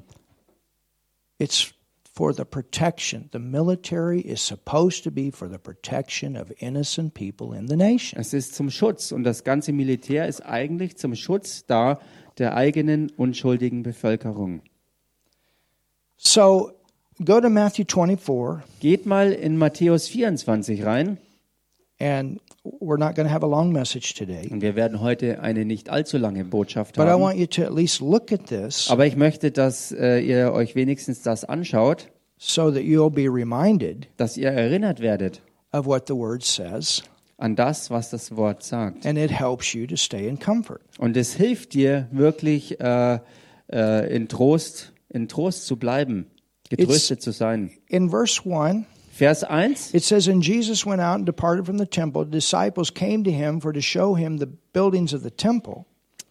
It's 1.38 1.74
for 2.14 2.32
the 2.32 2.44
protection. 2.44 3.28
The 3.32 3.40
military 3.40 4.20
is 4.20 4.40
supposed 4.40 5.02
to 5.02 5.10
be 5.10 5.32
for 5.32 5.48
the 5.48 5.58
protection 5.58 6.36
of 6.36 6.52
innocent 6.58 7.14
people 7.14 7.58
in 7.58 7.66
the 7.66 7.76
nation. 7.76 8.20
Es 8.20 8.32
ist 8.32 8.54
zum 8.54 8.70
Schutz 8.70 9.10
und 9.10 9.24
das 9.24 9.42
ganze 9.42 9.72
Militär 9.72 10.28
ist 10.28 10.42
eigentlich 10.42 10.96
zum 10.96 11.16
Schutz 11.16 11.66
da 11.66 11.98
der 12.38 12.54
eigenen 12.54 13.10
unschuldigen 13.16 13.82
Bevölkerung. 13.82 14.62
So 16.16 16.75
go 17.24 17.40
to 17.40 17.48
Matthew 17.48 17.84
24, 17.84 18.62
Geht 18.80 19.06
mal 19.06 19.32
in 19.32 19.56
Matthäus 19.56 20.08
24 20.08 20.84
rein 20.84 21.18
and 21.98 22.40
we're 22.62 22.98
not 22.98 23.14
going 23.14 23.26
to 23.26 23.32
have 23.32 23.42
a 23.42 23.46
long 23.48 23.72
message 23.72 24.12
today. 24.14 24.48
und 24.50 24.60
wir 24.60 24.76
werden 24.76 25.00
heute 25.00 25.40
eine 25.40 25.64
nicht 25.64 25.88
allzu 25.88 26.18
lange 26.18 26.44
Botschaft 26.44 26.96
But 26.96 27.06
I 27.06 27.10
haben. 27.12 27.22
want 27.22 27.38
you 27.38 27.46
to 27.46 27.62
at 27.62 27.72
least 27.74 28.00
look 28.00 28.32
at 28.32 28.46
this 28.46 28.90
Aber 28.90 29.06
ich 29.06 29.16
möchte, 29.16 29.50
dass 29.50 29.92
äh, 29.92 30.18
ihr 30.20 30.52
euch 30.52 30.74
wenigstens 30.74 31.22
das 31.22 31.44
anschaut, 31.44 32.08
so 32.38 32.70
that 32.70 32.82
you'll 32.82 33.10
be 33.10 33.28
reminded 33.32 34.08
dass 34.18 34.36
ihr 34.36 34.50
erinnert 34.50 35.00
werdet 35.00 35.40
of 35.72 35.86
what 35.86 36.06
the 36.06 36.14
word 36.14 36.42
says. 36.44 37.02
an 37.38 37.54
das, 37.56 37.90
was 37.90 38.10
das 38.10 38.34
Wort 38.36 38.62
sagt. 38.62 39.06
And 39.06 39.18
it 39.18 39.30
helps 39.30 39.72
you 39.72 39.86
to 39.86 39.96
stay 39.96 40.26
in 40.28 40.38
comfort. 40.38 40.80
Und 40.98 41.16
es 41.16 41.34
hilft 41.34 41.72
dir 41.74 42.08
wirklich 42.10 42.78
äh, 42.80 43.18
äh, 43.72 44.14
in 44.14 44.28
Trost, 44.28 44.92
in 45.08 45.28
Trost 45.28 45.66
zu 45.66 45.76
bleiben, 45.76 46.26
getröstet 46.68 47.22
zu 47.22 47.32
sein. 47.32 47.70
In 47.88 48.10
verse 48.10 48.42
1, 48.44 48.86
Vers 49.10 49.44
1. 49.44 49.94
it 49.94 50.04
says, 50.04 50.28
And 50.28 50.42
Jesus 50.42 50.84
went 50.84 51.00
out 51.00 51.16
and 51.16 51.24
departed 51.24 51.64
from 51.64 51.78
the 51.78 51.86
temple. 51.86 52.24
The 52.24 52.30
disciples 52.30 52.90
came 52.90 53.24
to 53.24 53.32
him 53.32 53.60
for 53.60 53.72
to 53.72 53.80
show 53.80 54.14
him 54.14 54.38
the 54.38 54.46
buildings 54.46 55.14
of 55.14 55.22
the 55.22 55.30
temple. 55.30 55.86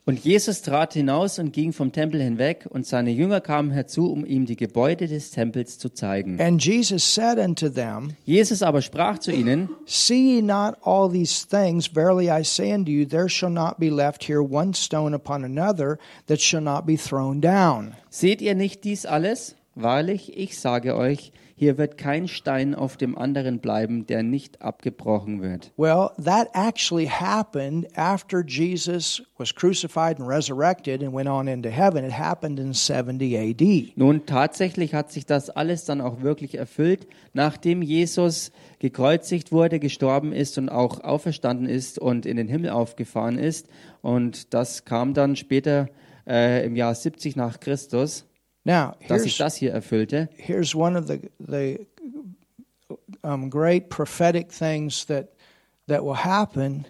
Und 0.08 0.24
Jesus 0.24 0.62
trat 0.62 0.93
hinaus 0.93 1.39
und 1.39 1.52
ging 1.52 1.74
vom 1.74 1.91
Tempel 1.91 2.21
hinweg, 2.21 2.67
und 2.69 2.86
seine 2.86 3.10
Jünger 3.10 3.41
kamen 3.41 3.71
herzu, 3.71 4.12
um 4.12 4.24
ihm 4.24 4.45
die 4.45 4.56
Gebäude 4.56 5.08
des 5.08 5.32
Tempels 5.32 5.80
zu 5.80 5.89
zeigen. 5.89 6.39
And 6.39 6.63
Jesus 6.63 7.04
said 7.04 7.39
unto 7.39 7.69
them, 7.69 8.12
Jesus 8.24 8.62
aber 8.62 8.84
sprach 8.84 9.17
zu 9.17 9.32
ihnen, 9.32 9.69
See 9.88 10.36
ye 10.36 10.41
not 10.43 10.76
all 10.84 11.10
these 11.10 11.43
things? 11.48 11.88
Verily 11.88 12.30
I 12.30 12.43
say 12.43 12.71
unto 12.71 12.91
you, 12.91 13.08
there 13.08 13.28
shall 13.28 13.50
not 13.50 13.80
be 13.80 13.89
left 13.89 14.24
here 14.30 14.43
one 14.43 14.76
stone 14.76 15.15
upon 15.15 15.43
another 15.43 15.98
that 16.28 16.39
shall 16.39 16.62
not 16.62 16.86
be 16.86 16.98
thrown 16.98 17.41
down. 17.41 17.95
Seht 18.12 18.43
ihr 18.43 18.54
nicht 18.54 18.84
dies 18.84 19.08
alles? 19.08 19.56
Wahrlich, 19.75 20.38
ich 20.38 20.57
sage 20.57 20.95
euch, 20.95 21.33
hier 21.57 21.77
wird 21.77 21.97
kein 21.97 22.29
Stein 22.29 22.75
auf 22.75 22.95
dem 22.95 23.17
anderen 23.17 23.59
bleiben, 23.59 24.05
der 24.05 24.23
nicht 24.23 24.61
abgebrochen 24.61 25.41
wird. 25.41 25.73
Well, 25.75 26.11
that 26.23 26.49
actually 26.53 27.07
happened 27.07 27.88
after 27.97 28.41
Jesus 28.45 29.21
was 29.38 29.53
crucified 29.53 30.19
and 30.19 30.29
resurrected 30.29 31.03
and 31.03 31.13
went 31.13 31.27
on 31.27 31.47
into 31.47 31.69
heaven. 31.69 32.05
It 32.05 32.17
happened 32.17 32.57
in 32.57 32.73
70 32.73 33.38
AD. 33.38 33.93
Nun, 33.97 34.25
tatsächlich 34.25 34.93
hat 34.93 35.11
sich 35.11 35.25
das 35.25 35.49
alles 35.49 35.83
dann 35.83 35.99
auch 35.99 36.21
wirklich 36.21 36.55
erfüllt, 36.55 37.07
nachdem 37.33 37.81
Jesus 37.81 38.53
gekreuzigt 38.79 39.51
wurde, 39.51 39.79
gestorben 39.79 40.31
ist 40.31 40.57
und 40.57 40.69
auch 40.69 41.03
auferstanden 41.03 41.67
ist 41.67 41.99
und 41.99 42.25
in 42.25 42.38
den 42.38 42.47
Himmel 42.47 42.69
aufgefahren 42.69 43.38
ist. 43.38 43.67
Und 44.01 44.53
das 44.53 44.85
kam 44.85 45.13
dann 45.13 45.35
später 45.35 45.89
äh, 46.27 46.65
im 46.65 46.75
Jahr 46.77 46.95
70 46.95 47.35
nach 47.35 47.59
Christus, 47.59 48.25
Now, 48.65 48.95
dass 49.08 49.23
here's, 49.23 49.38
das 49.38 49.56
hier 49.56 49.71
erfüllte. 49.71 50.28
here's 50.36 50.75
one 50.75 50.97
of 50.97 51.08
the, 51.08 51.30
the 51.39 51.86
um, 53.23 53.49
great 53.49 53.89
prophetic 53.89 54.51
things 54.51 55.06
that, 55.06 55.30
that 55.88 56.04
will 56.04 56.15
happen 56.15 56.86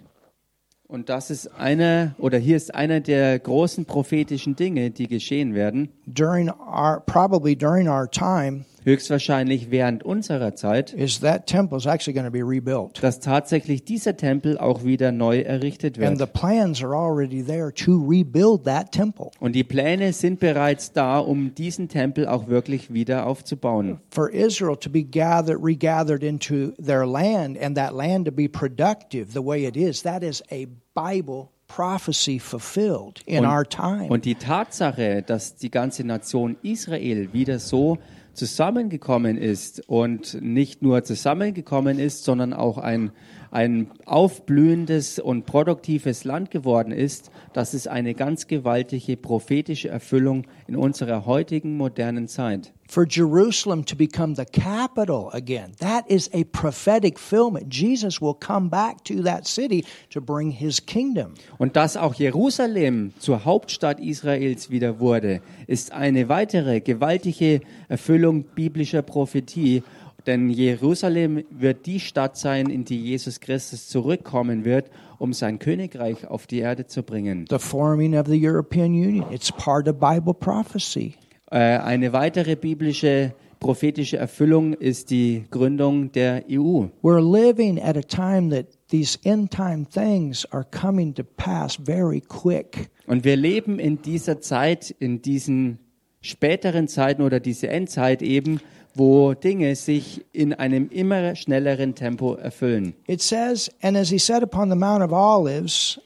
Und 0.88 1.10
das 1.10 1.32
ist 1.32 1.48
einer, 1.48 2.16
oder 2.20 2.38
hier 2.38 2.56
ist 2.56 2.74
einer 2.76 3.02
der 3.02 3.40
großen 3.40 3.86
prophetischen 3.86 4.56
Dinge, 4.56 4.92
die 4.92 5.08
geschehen 5.08 5.56
werden, 5.56 5.90
during 6.06 6.50
our, 6.50 7.02
probably 7.06 7.56
during 7.56 7.88
our 7.90 8.10
time, 8.10 8.66
höchstwahrscheinlich 8.86 9.72
während 9.72 10.04
unserer 10.04 10.56
Zeit, 10.56 10.94
is 10.94 11.20
that 11.20 11.48
temple 11.48 11.78
is 11.78 11.86
actually 11.86 12.14
going 12.14 12.26
to 12.26 12.32
be 12.32 12.44
rebuilt. 12.48 13.02
dass 13.04 13.20
tatsächlich 13.20 13.84
dieser 13.84 14.16
Tempel 14.16 14.58
auch 14.58 14.84
wieder 14.84 15.12
neu 15.12 15.42
errichtet 15.42 16.00
And 16.00 16.16
the 16.18 16.22
wird. 16.22 16.34
plans 16.34 16.84
are 16.84 16.96
already 16.96 17.44
there 17.44 17.74
to 17.74 17.98
rebuild 18.08 18.64
that 18.66 18.92
temple. 18.92 19.32
Und 19.40 19.54
die 19.56 19.64
Pläne 19.64 20.14
sind 20.14 20.40
bereits 20.40 20.92
da, 20.94 21.20
um 21.20 21.54
diesen 21.56 21.90
Tempel 21.90 22.28
auch 22.28 22.48
wirklich 22.48 22.94
wieder 22.94 23.26
aufzubauen. 23.26 24.00
For 24.12 24.30
Israel 24.32 24.78
to 24.78 24.90
be 24.90 25.04
gathered, 25.04 25.60
regathered 25.64 26.24
into 26.24 26.72
their 26.82 27.06
land 27.06 27.58
and 27.62 27.76
that 27.76 27.94
land 27.94 28.26
to 28.26 28.32
be 28.32 28.48
productive 28.48 29.32
the 29.34 29.44
way 29.44 29.66
it 29.66 29.76
is, 29.76 30.04
that 30.04 30.24
is 30.24 30.44
a 30.52 30.66
Bible 30.94 31.50
prophecy 31.68 32.40
fulfilled 32.40 33.22
in 33.26 33.40
Und- 33.44 33.52
our 33.52 33.68
time. 33.68 34.08
Und 34.10 34.26
die 34.26 34.36
Tatsache, 34.36 35.24
dass 35.26 35.56
die 35.56 35.72
ganze 35.72 36.04
Nation 36.04 36.56
Israel 36.62 37.34
wieder 37.34 37.58
so 37.60 37.98
zusammengekommen 38.36 39.38
ist 39.38 39.88
und 39.88 40.42
nicht 40.42 40.82
nur 40.82 41.04
zusammengekommen 41.04 42.00
ist, 42.00 42.24
sondern 42.24 42.54
auch 42.54 42.78
ein, 42.78 43.12
ein 43.52 43.92
aufblühendes 44.06 45.20
und 45.20 45.46
produktives 45.46 46.24
Land 46.24 46.52
geworden 46.52 46.92
ist, 46.92 47.32
das 47.54 47.74
ist 47.74 47.88
eine 47.88 48.14
ganz 48.14 48.48
gewaltige 48.48 49.18
prophetische 49.18 49.90
Erfüllung 49.90 50.46
in 50.68 50.76
unserer 50.76 51.26
heutigen 51.26 51.78
modernen 51.78 52.28
Zeit. 52.28 52.74
For 52.88 53.04
Jerusalem 53.08 53.84
to 53.86 53.96
become 53.96 54.36
the 54.36 54.46
capital 54.46 55.30
again, 55.34 55.72
that 55.80 56.08
is 56.08 56.30
a 56.34 56.44
prophetic 56.44 57.18
fulfillment. 57.18 57.74
Jesus 57.74 58.22
will 58.22 58.36
come 58.36 58.70
back 58.70 59.04
to 59.06 59.24
that 59.24 59.48
city 59.48 59.84
to 60.12 60.22
bring 60.22 60.52
his 60.52 60.86
kingdom. 60.86 61.34
Und 61.58 61.76
dass 61.76 61.98
auch 61.98 62.14
Jerusalem 62.14 63.12
zur 63.20 63.44
Hauptstadt 63.44 64.00
Israels 64.00 64.70
wieder 64.70 65.00
wurde, 65.00 65.42
ist 65.66 65.94
eine 65.94 66.30
weitere 66.30 66.80
gewaltige 66.80 67.62
Erfüllung 67.90 68.44
biblischer 68.44 69.02
Prophetie. 69.02 69.82
Denn 70.26 70.50
Jerusalem 70.50 71.44
wird 71.50 71.86
die 71.86 72.00
Stadt 72.00 72.38
sein, 72.38 72.70
in 72.70 72.84
die 72.84 73.02
Jesus 73.02 73.40
Christus 73.40 73.88
zurückkommen 73.88 74.66
wird, 74.66 74.90
um 75.20 75.34
sein 75.34 75.60
Königreich 75.60 76.28
auf 76.28 76.48
die 76.48 76.60
Erde 76.60 76.88
zu 76.88 77.04
bringen. 77.04 77.46
The 77.50 77.60
forming 77.60 78.18
of 78.18 78.28
the 78.28 78.48
European 78.48 78.94
Union, 78.94 79.26
it's 79.32 79.52
part 79.52 79.88
of 79.88 80.00
Bible 80.00 80.34
prophecy. 80.34 81.14
Äh, 81.52 81.58
eine 81.58 82.12
weitere 82.12 82.56
biblische 82.56 83.34
prophetische 83.60 84.18
Erfüllung 84.18 84.74
ist 84.74 85.10
die 85.10 85.46
Gründung 85.50 86.12
der 86.12 86.44
EU. 86.50 86.86
We're 87.02 87.20
living 87.20 87.82
at 87.82 87.98
a 87.98 88.02
time 88.02 88.50
that 88.50 88.68
these 88.90 89.18
end 89.24 89.52
time 89.52 89.86
things 89.86 90.46
are 90.52 90.66
coming 90.66 91.14
to 91.16 91.24
pass 91.24 91.80
very 91.84 92.22
quick. 92.22 92.90
Und 93.08 93.24
wir 93.24 93.36
leben 93.36 93.80
in 93.80 94.02
dieser 94.02 94.40
Zeit, 94.40 94.94
in 95.00 95.22
diesen 95.22 95.80
späteren 96.22 96.88
Zeiten 96.88 97.22
oder 97.22 97.40
diese 97.40 97.68
Endzeit 97.68 98.22
eben, 98.22 98.60
wo 98.96 99.34
Dinge 99.34 99.76
sich 99.76 100.26
in 100.32 100.54
einem 100.54 100.90
immer 100.90 101.36
schnelleren 101.36 101.96
Tempo 101.96 102.36
erfüllen. 102.36 102.96
It 103.08 103.22
says, 103.22 103.70
and 103.82 103.96
as 103.96 104.10
he 104.10 104.18
said 104.18 104.42
upon 104.42 104.70
the 104.70 104.76
Mount 104.76 105.04
of 105.04 105.12
Olives, 105.12 106.00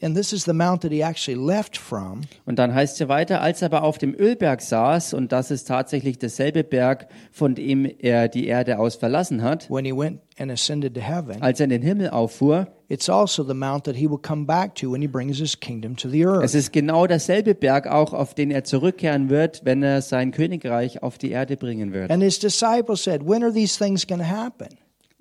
and 0.00 0.16
this 0.16 0.32
is 0.32 0.44
the 0.44 0.52
mount 0.52 0.82
that 0.82 0.92
he 0.92 1.02
actually 1.02 1.38
left 1.38 1.76
from, 1.76 2.22
Und 2.44 2.58
dann 2.58 2.74
heißt 2.74 3.00
es 3.00 3.08
weiter, 3.08 3.40
als 3.40 3.62
er 3.62 3.66
aber 3.66 3.82
auf 3.82 3.98
dem 3.98 4.14
Ölberg 4.14 4.60
saß, 4.60 5.14
und 5.14 5.32
das 5.32 5.50
ist 5.50 5.64
tatsächlich 5.68 6.18
derselbe 6.18 6.64
Berg, 6.64 7.08
von 7.32 7.54
dem 7.54 7.90
er 7.98 8.28
die 8.28 8.46
Erde 8.46 8.78
aus 8.78 8.96
verlassen 8.96 9.42
hat, 9.42 9.68
when 9.70 9.84
he 9.84 9.92
went 9.92 10.20
and 10.38 10.50
ascended 10.50 10.94
to 10.94 11.00
heaven, 11.00 11.42
als 11.42 11.60
er 11.60 11.64
in 11.64 11.70
den 11.70 11.82
Himmel 11.82 12.10
auffuhr, 12.10 12.68
it's 12.92 13.08
also 13.08 13.42
the 13.42 13.54
mount 13.54 13.84
that 13.84 13.96
he 13.96 14.06
will 14.06 14.18
come 14.18 14.44
back 14.44 14.74
to 14.74 14.90
when 14.90 15.00
he 15.00 15.08
brings 15.08 15.38
his 15.38 15.58
kingdom 15.58 15.96
to 15.96 16.10
the 16.10 16.20
es 16.22 16.28
earth. 16.28 16.54
ist 16.54 16.72
genau 16.72 17.06
derselbe 17.06 17.54
Berg 17.54 17.86
auch, 17.86 18.12
auf 18.12 18.34
den 18.34 18.50
er 18.50 18.64
zurückkehren 18.64 19.30
wird, 19.30 19.62
wenn 19.64 19.82
er 19.82 20.02
sein 20.02 20.30
Königreich 20.30 21.02
auf 21.02 21.16
die 21.16 21.30
Erde 21.30 21.56
bringen 21.56 21.94
wird. 21.94 22.10
And 22.10 22.22
his 22.22 22.38
disciples 22.38 23.02
said, 23.02 23.26
When 23.26 23.42
are 23.42 23.52
these 23.52 23.78
things 23.78 24.06
going 24.06 24.20
to 24.20 24.28
happen? 24.28 24.68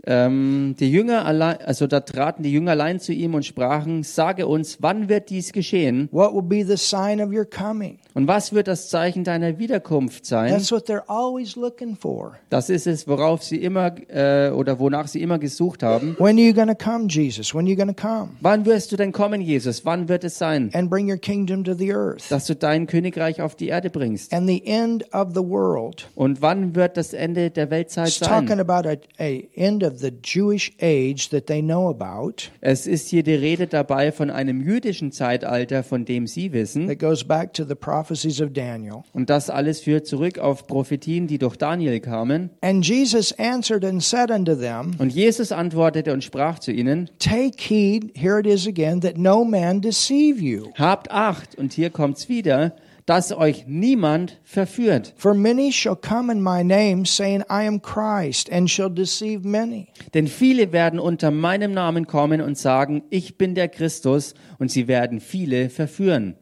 Ähm, 0.05 0.75
die 0.79 0.91
Jünger 0.91 1.25
allein, 1.25 1.57
also 1.63 1.87
da 1.87 1.99
traten 1.99 2.43
die 2.43 2.51
Jünger 2.51 2.71
allein 2.71 2.99
zu 2.99 3.13
ihm 3.13 3.35
und 3.35 3.45
sprachen, 3.45 4.03
sage 4.03 4.47
uns, 4.47 4.77
wann 4.81 5.09
wird 5.09 5.29
dies 5.29 5.51
geschehen? 5.53 6.09
What 6.11 6.33
will 6.33 6.41
be 6.41 6.65
the 6.65 6.77
sign 6.77 7.21
of 7.21 7.31
your 7.31 7.45
coming? 7.45 7.99
Und 8.13 8.27
was 8.27 8.51
wird 8.51 8.67
das 8.67 8.89
Zeichen 8.89 9.23
deiner 9.23 9.57
Wiederkunft 9.59 10.25
sein? 10.25 10.51
That's 10.51 10.71
what 10.71 10.89
they're 10.89 11.07
always 11.07 11.55
looking 11.55 11.95
for. 11.95 12.33
Das 12.49 12.69
ist 12.69 12.87
es, 12.87 13.07
worauf 13.07 13.43
sie 13.43 13.57
immer 13.57 13.93
äh, 14.09 14.49
oder 14.49 14.79
wonach 14.79 15.07
sie 15.07 15.21
immer 15.21 15.39
gesucht 15.39 15.83
haben. 15.83 16.15
When 16.17 16.37
are 16.37 16.47
you 16.47 16.53
going 16.53 16.67
to 16.67 16.75
come, 16.75 17.07
Jesus? 17.07 17.53
When 17.53 17.65
are 17.65 17.69
you 17.69 17.75
going 17.75 17.93
to 17.93 18.01
come 18.01 18.29
Wann 18.41 18.65
wirst 18.65 18.91
du 18.91 18.97
denn 18.97 19.11
kommen, 19.11 19.39
Jesus? 19.41 19.85
Wann 19.85 20.09
wird 20.09 20.23
es 20.23 20.37
sein, 20.37 20.71
and 20.73 20.89
bring 20.89 21.09
your 21.09 21.17
kingdom 21.17 21.63
to 21.63 21.73
the 21.73 21.93
earth? 21.93 22.29
dass 22.29 22.47
du 22.47 22.55
dein 22.55 22.87
Königreich 22.87 23.41
auf 23.41 23.55
die 23.55 23.67
Erde 23.67 23.89
bringst? 23.89 24.33
And 24.33 24.47
the 24.47 24.65
end 24.65 25.05
of 25.13 25.29
the 25.33 25.41
world. 25.41 26.09
Und 26.15 26.41
wann 26.41 26.75
wird 26.75 26.97
das 26.97 27.13
Ende 27.13 27.49
der 27.51 27.69
Weltzeit 27.69 28.07
It's 28.07 28.19
talking 28.19 28.47
sein? 28.47 28.59
about 28.59 28.89
a, 28.89 28.95
a 29.19 29.43
end 29.55 29.83
of 29.83 29.90
the 29.97 30.11
Jewish 30.23 30.71
age 30.81 31.29
that 31.29 31.47
they 31.47 31.61
know 31.61 31.89
about 31.89 32.49
Es 32.61 32.87
ist 32.87 33.09
hier 33.09 33.23
die 33.23 33.33
Rede 33.35 33.67
dabei 33.67 34.11
von 34.11 34.29
einem 34.29 34.61
jüdischen 34.61 35.11
Zeitalter, 35.11 35.83
von 35.83 36.05
dem 36.05 36.27
sie 36.27 36.53
wissen. 36.53 36.87
that 36.87 36.99
goes 36.99 37.23
back 37.23 37.53
to 37.53 37.63
the 37.63 37.75
prophecies 37.75 38.41
of 38.41 38.53
Daniel. 38.53 39.03
Und 39.13 39.29
das 39.29 39.49
alles 39.49 39.81
führt 39.81 40.07
zurück 40.07 40.39
auf 40.39 40.67
Prophetien, 40.67 41.27
die 41.27 41.37
durch 41.37 41.55
Daniel 41.57 41.99
kamen. 41.99 42.49
And 42.61 42.85
Jesus 42.85 43.33
answered 43.37 43.83
and 43.85 44.01
said 44.03 44.31
unto 44.31 44.55
them, 44.55 44.91
Und 44.99 45.13
Jesus 45.13 45.51
antwortete 45.51 46.13
und 46.13 46.23
sprach 46.23 46.59
zu 46.59 46.71
ihnen, 46.71 47.09
Take 47.19 47.57
heed, 47.59 48.11
here 48.15 48.39
it 48.39 48.45
is 48.47 48.67
again, 48.67 49.01
that 49.01 49.17
no 49.17 49.43
man 49.43 49.81
deceive 49.81 50.41
you. 50.41 50.71
Habt 50.77 51.11
Acht, 51.11 51.55
und 51.57 51.73
hier 51.73 51.89
kommt's 51.89 52.29
wieder, 52.29 52.73
dass 53.05 53.31
euch 53.31 53.65
niemand 53.67 54.39
verführt. 54.43 55.13
For 55.17 55.33
many 55.33 55.71
shall 55.71 55.95
come 55.95 56.31
in 56.31 56.41
my 56.41 56.63
name, 56.63 57.05
saying, 57.05 57.41
I 57.49 57.67
am 57.67 57.81
Christ, 57.81 58.51
and 58.51 58.69
shall 58.69 58.89
deceive 58.89 59.47
many. 59.47 59.87
Denn 60.13 60.27
viele 60.27 60.71
werden 60.71 60.99
unter 60.99 61.31
meinem 61.31 61.73
Namen 61.73 62.07
kommen 62.07 62.41
und 62.41 62.57
sagen, 62.57 63.03
ich 63.09 63.37
bin 63.37 63.55
der 63.55 63.69
Christus, 63.69 64.33
und 64.59 64.71
sie 64.71 64.87
werden 64.87 65.19
viele 65.19 65.69
verführen. 65.69 66.35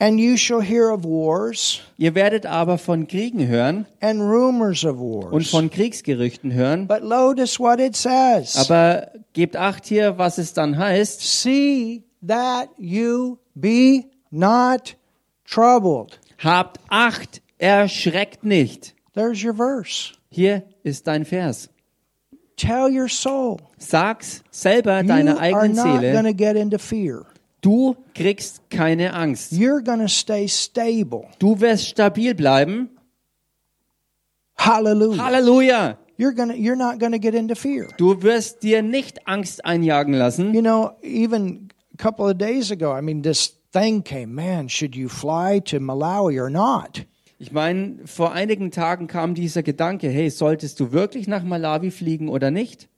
And 0.00 0.20
you 0.20 0.36
shall 0.36 0.62
hear 0.62 0.92
of 0.92 1.02
wars 1.02 1.80
Ihr 1.96 2.14
werdet 2.14 2.46
aber 2.46 2.78
von 2.78 3.08
Kriegen 3.08 3.48
hören 3.48 3.84
and 4.00 4.20
rumors 4.20 4.84
of 4.84 5.00
und 5.00 5.32
wars. 5.32 5.50
von 5.50 5.70
Kriegsgerüchten 5.70 6.52
hören. 6.52 6.86
But 6.86 7.02
notice 7.02 7.58
what 7.58 7.80
it 7.80 7.96
says. 7.96 8.54
Aber 8.56 9.10
gebt 9.32 9.56
Acht 9.56 9.86
hier, 9.86 10.16
was 10.16 10.38
es 10.38 10.52
dann 10.52 10.78
heißt. 10.78 11.42
See 11.42 12.04
that 12.24 12.68
you 12.78 13.38
be 13.56 14.04
not 14.30 14.96
troubled. 15.48 16.18
Habt 16.38 16.78
Acht, 16.88 17.40
erschreckt 17.58 18.44
nicht. 18.44 18.94
There's 19.14 19.42
your 19.42 19.54
verse. 19.54 20.14
Hier 20.30 20.62
ist 20.82 21.06
dein 21.06 21.24
Vers. 21.24 21.68
Tell 22.56 22.88
your 22.90 23.08
soul. 23.08 23.58
Sag's 23.78 24.42
selber 24.50 25.02
You 25.02 25.08
deiner 25.08 25.36
are 25.36 25.40
eigenen 25.40 25.74
not 25.74 25.84
going 25.84 26.00
Seele, 26.00 26.22
to 26.24 26.34
get 26.34 26.56
into 26.56 26.78
fear. 26.78 27.24
du 27.60 27.96
kriegst 28.14 28.68
keine 28.70 29.14
Angst. 29.14 29.52
You're 29.52 29.82
to 30.00 30.08
stay 30.08 30.48
stable. 30.48 31.28
Du 31.38 31.60
wirst 31.60 31.88
stabil 31.88 32.34
bleiben. 32.34 32.90
Hallelujah. 34.56 35.22
Halleluja! 35.22 35.96
You're 36.16 36.34
to 36.50 36.56
you're 36.56 36.76
not 36.76 36.98
to 37.12 37.18
get 37.18 37.34
into 37.34 37.54
fear. 37.54 37.88
Du 37.96 38.22
wirst 38.22 38.62
dir 38.64 38.82
nicht 38.82 39.26
Angst 39.28 39.64
einjagen 39.64 40.14
lassen. 40.14 40.52
You 40.52 40.62
know, 40.62 40.96
even 41.02 41.68
a 41.94 41.96
couple 41.96 42.28
of 42.28 42.38
days 42.38 42.72
ago, 42.72 42.92
I 42.92 43.00
mean 43.00 43.22
this 43.22 43.57
thing 43.72 44.02
came, 44.02 44.34
man, 44.34 44.68
should 44.68 44.96
you 44.96 45.08
fly 45.08 45.60
to 45.60 45.78
Malawi 45.80 46.40
or 46.40 46.50
not? 46.50 47.06
Ich 47.40 47.52
meine, 47.52 47.98
vor 48.06 48.32
einigen 48.32 48.72
Tagen 48.72 49.06
kam 49.06 49.34
dieser 49.34 49.62
Gedanke, 49.62 50.08
hey, 50.08 50.28
solltest 50.28 50.80
du 50.80 50.90
wirklich 50.90 51.28
nach 51.28 51.44
Malawi 51.44 51.90
fliegen 51.92 52.28
oder 52.28 52.50
nicht? 52.50 52.88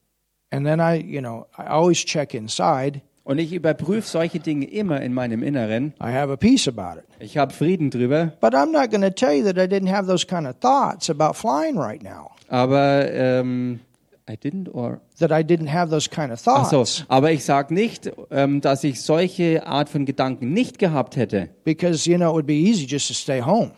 And 0.51 0.67
then 0.67 0.81
I, 0.81 0.95
you 0.97 1.21
know, 1.21 1.47
I 1.59 1.67
always 1.67 1.99
check 1.99 2.35
inside. 2.35 3.03
Und 3.23 3.39
ich 3.39 3.53
überprüfe 3.53 4.09
solche 4.09 4.41
Dinge 4.41 4.67
immer 4.67 5.03
in 5.03 5.13
meinem 5.13 5.43
Inneren. 5.43 5.93
I 6.01 6.11
have 6.11 6.33
a 6.33 6.37
peace 6.37 6.67
about 6.67 6.99
it. 6.99 7.05
Ich 7.21 7.37
habe 7.37 7.53
Frieden 7.53 7.91
drüber. 7.91 8.33
But 8.41 8.55
I'm 8.55 8.73
not 8.73 8.91
going 8.91 9.03
to 9.03 9.11
tell 9.11 9.35
you 9.35 9.45
that 9.45 9.59
I 9.59 9.69
didn't 9.69 9.93
have 9.95 10.07
those 10.07 10.27
kind 10.27 10.47
of 10.47 10.57
thoughts 10.61 11.11
about 11.11 11.35
flying 11.35 11.79
right 11.79 12.03
now. 12.03 12.31
Aber 12.49 13.09
ähm, 13.13 13.81
I 14.31 14.37
didn't 14.37 14.69
or 14.73 15.01
That 15.19 15.33
I 15.33 15.43
didn't 15.43 15.69
have 15.73 15.91
those 15.91 16.09
kind 16.09 16.31
of 16.33 16.41
Ach 16.47 16.65
so, 16.67 16.79
thoughts. 16.79 17.05
aber 17.09 17.33
ich 17.33 17.45
sage 17.45 17.75
nicht, 17.75 18.11
ähm, 18.31 18.61
dass 18.61 18.85
ich 18.85 19.01
solche 19.03 19.67
Art 19.67 19.89
von 19.89 20.05
Gedanken 20.07 20.53
nicht 20.53 20.79
gehabt 20.79 21.17
hätte. 21.17 21.49
Because, 21.65 22.09
you 22.09 22.17
know, 22.17 22.31
it 22.31 22.35
would 22.35 22.47
be 22.47 22.55
easy 22.55 22.87
just 22.87 23.09
to 23.09 23.15
stay 23.15 23.41
home 23.43 23.73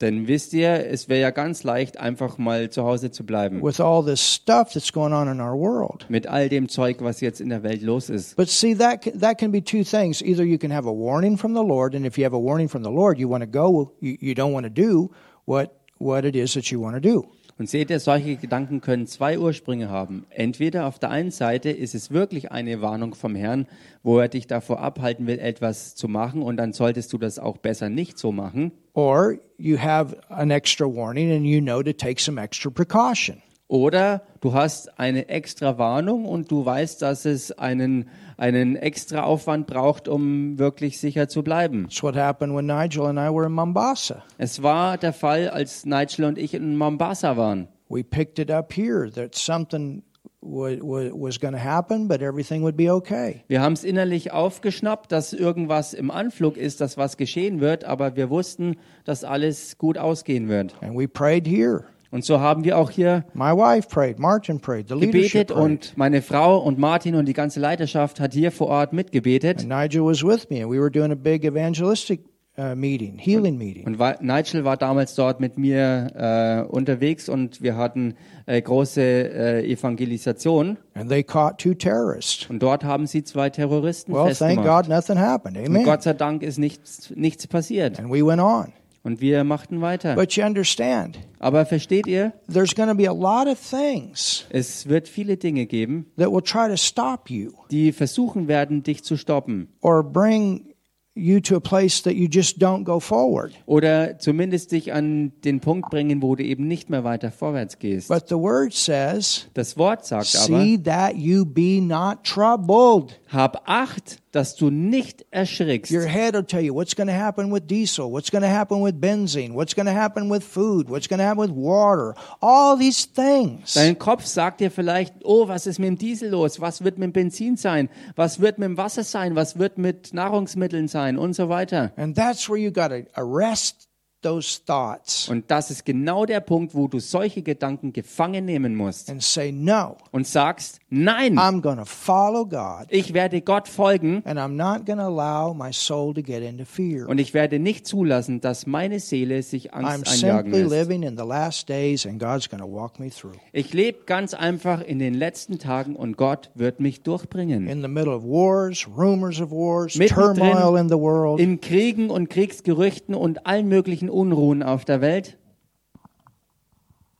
Denn 0.00 0.26
wisst 0.26 0.52
ihr, 0.52 0.86
es 0.90 1.08
wäre 1.08 1.20
ja 1.20 1.30
ganz 1.30 1.62
leicht, 1.62 1.98
einfach 2.00 2.36
mal 2.36 2.68
zu 2.68 2.82
Hause 2.82 3.12
zu 3.12 3.24
bleiben. 3.24 3.62
with 3.62 3.80
all 3.80 4.04
this 4.04 4.20
stuff 4.20 4.72
that's 4.72 4.92
going 4.92 5.12
on 5.12 5.28
in 5.28 5.40
our 5.40 5.56
world. 5.56 6.04
Mit 6.08 6.26
all 6.26 6.48
dem 6.48 6.68
Zeug, 6.68 6.96
was 7.00 7.20
jetzt 7.20 7.40
in 7.40 7.48
der 7.48 7.62
Welt 7.62 7.80
los 7.80 8.10
ist. 8.10 8.34
But 8.36 8.48
see, 8.48 8.74
that, 8.74 9.02
that 9.20 9.38
can 9.38 9.52
be 9.52 9.62
two 9.62 9.84
things. 9.84 10.20
Either 10.20 10.44
you 10.44 10.58
can 10.58 10.72
have 10.72 10.86
a 10.88 10.92
warning 10.92 11.38
from 11.38 11.54
the 11.54 11.62
Lord, 11.62 11.94
and 11.94 12.04
if 12.04 12.18
you 12.18 12.24
have 12.24 12.34
a 12.34 12.40
warning 12.40 12.68
from 12.68 12.82
the 12.82 12.90
Lord, 12.90 13.18
you 13.20 13.28
want 13.30 13.42
to 13.44 13.48
go, 13.48 13.92
you, 14.00 14.16
you 14.20 14.34
don't 14.34 14.52
want 14.52 14.64
to 14.64 14.70
do 14.70 15.10
what, 15.44 15.70
what 15.98 16.24
it 16.24 16.34
is 16.34 16.54
that 16.54 16.72
you 16.72 16.80
want 16.80 16.96
to 16.96 17.00
do. 17.00 17.24
Und 17.56 17.68
seht 17.68 17.90
ihr, 17.90 18.00
solche 18.00 18.36
Gedanken 18.36 18.80
können 18.80 19.06
zwei 19.06 19.38
Ursprünge 19.38 19.88
haben. 19.88 20.26
Entweder 20.30 20.86
auf 20.86 20.98
der 20.98 21.10
einen 21.10 21.30
Seite 21.30 21.70
ist 21.70 21.94
es 21.94 22.10
wirklich 22.10 22.50
eine 22.50 22.80
Warnung 22.82 23.14
vom 23.14 23.36
Herrn, 23.36 23.66
wo 24.02 24.18
er 24.18 24.28
dich 24.28 24.48
davor 24.48 24.80
abhalten 24.80 25.28
will, 25.28 25.38
etwas 25.38 25.94
zu 25.94 26.08
machen, 26.08 26.42
und 26.42 26.56
dann 26.56 26.72
solltest 26.72 27.12
du 27.12 27.18
das 27.18 27.38
auch 27.38 27.58
besser 27.58 27.88
nicht 27.88 28.18
so 28.18 28.32
machen. 28.32 28.72
Or 28.92 29.36
you 29.56 29.78
have 29.78 30.16
an 30.28 30.50
extra 30.50 30.84
warning 30.84 31.30
and 31.30 31.46
you 31.46 31.60
know 31.60 31.82
to 31.82 31.92
take 31.92 32.20
some 32.20 32.40
extra 32.40 32.70
precaution. 32.70 33.40
Oder 33.66 34.22
du 34.40 34.52
hast 34.52 34.98
eine 35.00 35.28
extra 35.28 35.78
Warnung 35.78 36.26
und 36.26 36.50
du 36.50 36.64
weißt, 36.66 37.00
dass 37.00 37.24
es 37.24 37.50
einen, 37.52 38.08
einen 38.36 38.76
extra 38.76 39.22
Aufwand 39.22 39.66
braucht, 39.66 40.06
um 40.06 40.58
wirklich 40.58 41.00
sicher 41.00 41.28
zu 41.28 41.42
bleiben. 41.42 41.84
That's 41.84 42.02
what 42.02 42.14
happened 42.14 42.54
when 42.54 42.66
Nigel 42.66 43.06
and 43.06 43.18
I 43.18 43.34
were 43.34 43.46
in 43.46 43.52
Mombasa. 43.52 44.22
Es 44.38 44.62
war 44.62 44.98
der 44.98 45.14
Fall, 45.14 45.48
als 45.48 45.86
Nigel 45.86 46.26
und 46.26 46.36
ich 46.38 46.52
in 46.54 46.76
Mombasa 46.76 47.36
waren. 47.38 47.68
We 47.88 48.04
picked 48.04 48.38
it 48.38 48.50
up 48.50 48.72
here 48.74 49.10
that 49.12 49.34
something 49.34 50.02
wa- 50.42 50.76
wa- 50.82 51.10
was 51.14 51.40
going 51.40 51.54
to 51.54 51.60
happen, 51.62 52.06
but 52.06 52.20
everything 52.20 52.62
would 52.62 52.76
be 52.76 52.92
okay. 52.92 53.44
Wir 53.48 53.62
haben 53.62 53.72
es 53.72 53.82
innerlich 53.84 54.30
aufgeschnappt, 54.30 55.10
dass 55.10 55.32
irgendwas 55.32 55.94
im 55.94 56.10
Anflug 56.10 56.58
ist, 56.58 56.82
dass 56.82 56.98
was 56.98 57.16
geschehen 57.16 57.60
wird, 57.60 57.84
aber 57.84 58.14
wir 58.14 58.28
wussten, 58.28 58.76
dass 59.04 59.24
alles 59.24 59.78
gut 59.78 59.96
ausgehen 59.96 60.48
wird. 60.48 60.74
And 60.82 60.98
we 60.98 61.08
prayed 61.08 61.46
here. 61.48 61.84
Und 62.14 62.24
so 62.24 62.38
haben 62.38 62.62
wir 62.62 62.78
auch 62.78 62.90
hier 62.90 63.24
My 63.34 63.50
wife 63.50 63.88
prayed, 63.88 64.20
Martin 64.20 64.60
prayed, 64.60 64.86
gebetet 64.86 65.50
und 65.50 65.94
meine 65.96 66.22
Frau 66.22 66.58
und 66.58 66.78
Martin 66.78 67.16
und 67.16 67.26
die 67.26 67.32
ganze 67.32 67.58
Leiterschaft 67.58 68.20
hat 68.20 68.32
hier 68.32 68.52
vor 68.52 68.68
Ort 68.68 68.92
mitgebetet. 68.92 69.62
And 69.62 69.68
Nigel 69.68 70.04
was 70.04 70.22
with 70.22 70.48
me, 70.48 70.62
and 70.62 70.70
we 70.72 70.78
were 70.78 70.92
doing 70.92 71.10
a 71.10 71.16
big 71.16 71.44
evangelistic 71.44 72.20
uh, 72.56 72.76
meeting, 72.76 73.18
healing 73.18 73.58
meeting. 73.58 73.84
Und 73.84 73.98
Wa- 73.98 74.14
Nigel 74.20 74.64
war 74.64 74.76
damals 74.76 75.16
dort 75.16 75.40
mit 75.40 75.58
mir 75.58 76.12
äh, 76.14 76.72
unterwegs 76.72 77.28
und 77.28 77.60
wir 77.62 77.76
hatten 77.76 78.14
äh, 78.46 78.62
große 78.62 79.00
äh, 79.02 79.72
Evangelisation. 79.72 80.78
And 80.94 81.08
they 81.10 81.24
caught 81.24 81.58
two 81.58 81.74
terrorists. 81.74 82.48
Und 82.48 82.62
dort 82.62 82.84
haben 82.84 83.08
sie 83.08 83.24
zwei 83.24 83.50
Terroristen 83.50 84.12
Well, 84.12 84.32
thank 84.32 84.60
festgemacht. 84.60 84.86
God 84.86 84.88
nothing 84.88 85.18
happened. 85.18 85.58
Und 85.58 85.66
Amen. 85.66 85.84
Gott 85.84 86.04
sei 86.04 86.12
Dank 86.12 86.44
ist 86.44 86.58
nichts, 86.58 87.12
nichts 87.16 87.48
passiert. 87.48 87.98
And 87.98 88.08
we 88.08 88.24
went 88.24 88.40
on. 88.40 88.72
Und 89.04 89.20
wir 89.20 89.44
machten 89.44 89.80
weiter. 89.82 90.14
But 90.16 90.32
you 90.32 90.44
understand, 90.44 91.18
Aber 91.38 91.66
versteht 91.66 92.06
ihr, 92.06 92.32
there's 92.50 92.74
going 92.74 92.88
to 92.88 92.94
be 92.94 93.06
a 93.08 93.12
lot 93.12 93.46
of 93.46 93.58
things 93.60 94.46
es 94.48 94.88
wird 94.88 95.08
viele 95.08 95.36
Dinge 95.36 95.66
geben, 95.66 96.06
that 96.16 96.32
will 96.32 96.40
try 96.42 96.68
to 96.68 96.76
stop 96.76 97.28
you 97.30 97.52
die 97.70 97.92
versuchen 97.92 98.48
werden, 98.48 98.82
dich 98.82 99.04
zu 99.04 99.16
stoppen. 99.18 99.68
or 99.82 100.02
bring 100.02 100.70
you 101.14 101.38
to 101.38 101.54
a 101.54 101.60
place 101.60 102.02
that 102.02 102.14
you 102.14 102.26
just 102.28 102.58
don't 102.60 102.82
go 102.84 102.98
forward. 102.98 103.52
Oder 103.66 104.18
zumindest 104.18 104.72
dich 104.72 104.92
an 104.92 105.32
den 105.44 105.60
Punkt 105.60 105.90
bringen, 105.90 106.22
wo 106.22 106.34
du 106.34 106.42
eben 106.42 106.66
nicht 106.66 106.88
mehr 106.90 107.04
weiter 107.04 107.30
vorwärts 107.30 107.78
gehst. 107.78 108.08
But 108.08 108.28
the 108.28 108.34
word 108.36 108.72
says, 108.72 109.46
Das 109.54 109.76
Wort 109.76 110.04
sagt 110.06 110.34
aber, 110.34 110.46
see 110.46 110.78
that 110.82 111.14
you 111.14 111.44
be 111.44 111.80
not 111.80 112.24
troubled. 112.24 113.20
hab 113.28 113.62
Acht, 113.66 114.16
dass 114.34 114.56
du 114.56 114.68
nicht 114.68 115.24
erschrickst. 115.30 115.92
Your 115.92 116.06
head 116.06 116.34
will 116.34 116.42
tell 116.42 116.60
you 116.60 116.74
what's 116.74 116.96
going 116.96 117.06
to 117.06 117.14
happen 117.14 117.52
with 117.52 117.68
diesel, 117.68 118.10
what's 118.10 118.30
going 118.30 118.42
to 118.42 118.48
happen 118.48 118.82
with 118.82 119.00
benzene, 119.00 119.54
what's 119.54 119.74
going 119.74 119.86
to 119.86 119.92
happen 119.92 120.28
with 120.28 120.42
food, 120.42 120.90
what's 120.90 121.08
going 121.08 121.20
to 121.20 121.24
happen 121.24 121.40
with 121.40 121.52
water, 121.52 122.14
all 122.42 122.76
these 122.76 123.06
things. 123.06 123.74
Dein 123.74 123.96
Kopf 123.96 124.26
sagt 124.26 124.60
dir 124.60 124.72
vielleicht, 124.72 125.14
oh, 125.22 125.46
was 125.46 125.66
ist 125.66 125.78
mit 125.78 125.88
dem 125.88 125.98
Diesel 125.98 126.30
los? 126.30 126.60
Was 126.60 126.82
wird 126.82 126.98
mit 126.98 127.06
dem 127.08 127.12
Benzin 127.12 127.56
sein? 127.56 127.88
Was 128.16 128.40
wird 128.40 128.58
mit 128.58 128.66
dem 128.66 128.76
Wasser 128.76 129.04
sein? 129.04 129.36
Was 129.36 129.58
wird 129.58 129.78
mit 129.78 130.12
Nahrungsmitteln 130.12 130.88
sein? 130.88 131.16
Und 131.16 131.34
so 131.34 131.48
weiter. 131.48 131.92
And 131.96 132.16
that's 132.16 132.48
where 132.48 132.58
you 132.58 132.72
got 132.72 132.88
to 132.88 133.04
arrest 133.14 133.88
those 134.24 134.58
thoughts 134.64 135.28
Und 135.28 135.50
das 135.50 135.70
ist 135.70 135.84
genau 135.84 136.24
der 136.24 136.40
Punkt, 136.40 136.74
wo 136.74 136.88
du 136.88 136.98
solche 136.98 137.42
Gedanken 137.42 137.92
gefangen 137.92 138.44
nehmen 138.44 138.74
musst 138.74 139.10
and 139.10 139.22
say, 139.22 139.52
no, 139.52 139.96
und 140.10 140.26
sagst, 140.26 140.80
nein, 140.94 141.38
I'm 141.38 141.60
to 141.62 141.84
follow 141.84 142.46
God 142.46 142.86
ich 142.88 143.12
werde 143.14 143.40
Gott 143.40 143.68
folgen 143.68 144.22
and 144.24 144.38
I'm 144.38 144.56
not 144.56 144.86
to 144.86 144.92
allow 144.94 145.52
my 145.54 145.72
soul 145.72 146.14
to 146.14 146.22
get 146.22 146.42
into 146.42 146.64
fear. 146.64 147.08
und 147.08 147.18
ich 147.18 147.34
werde 147.34 147.58
nicht 147.58 147.86
zulassen, 147.86 148.40
dass 148.40 148.66
meine 148.66 149.00
Seele 149.00 149.42
sich 149.42 149.74
I'm 149.74 149.84
Angst 149.84 150.22
einjagen 150.22 150.52
simply 150.52 150.62
lässt. 150.62 150.88
living 150.88 151.02
in 151.02 151.16
the 151.16 151.24
last 151.24 151.68
days 151.68 152.06
and 152.06 152.18
God's 152.18 152.48
to 152.48 152.66
walk 152.66 152.98
me 152.98 153.10
through. 153.10 153.34
Ich 153.52 153.72
lebe 153.72 154.04
ganz 154.06 154.34
einfach 154.34 154.80
in 154.80 154.98
den 154.98 155.14
letzten 155.14 155.58
Tagen 155.58 155.96
und 155.96 156.16
Gott 156.16 156.50
wird 156.54 156.80
mich 156.80 157.02
durchbringen. 157.02 157.66
In 157.66 157.82
the 157.82 157.88
middle 157.88 158.14
of 158.14 158.22
wars, 158.22 158.86
rumors 158.96 159.40
of 159.40 159.50
wars, 159.50 159.96
Mittendrin 159.96 160.52
turmoil 160.52 160.78
in 160.78 160.88
the 160.88 160.96
world. 160.96 161.40
In 161.40 161.60
Kriegen 161.60 162.10
und 162.10 162.30
Kriegsgerüchten 162.30 163.14
und 163.14 163.46
allen 163.46 163.68
möglichen 163.68 164.08
Unruhen 164.08 164.62
auf 164.62 164.84
der 164.84 165.00
Welt. 165.00 165.36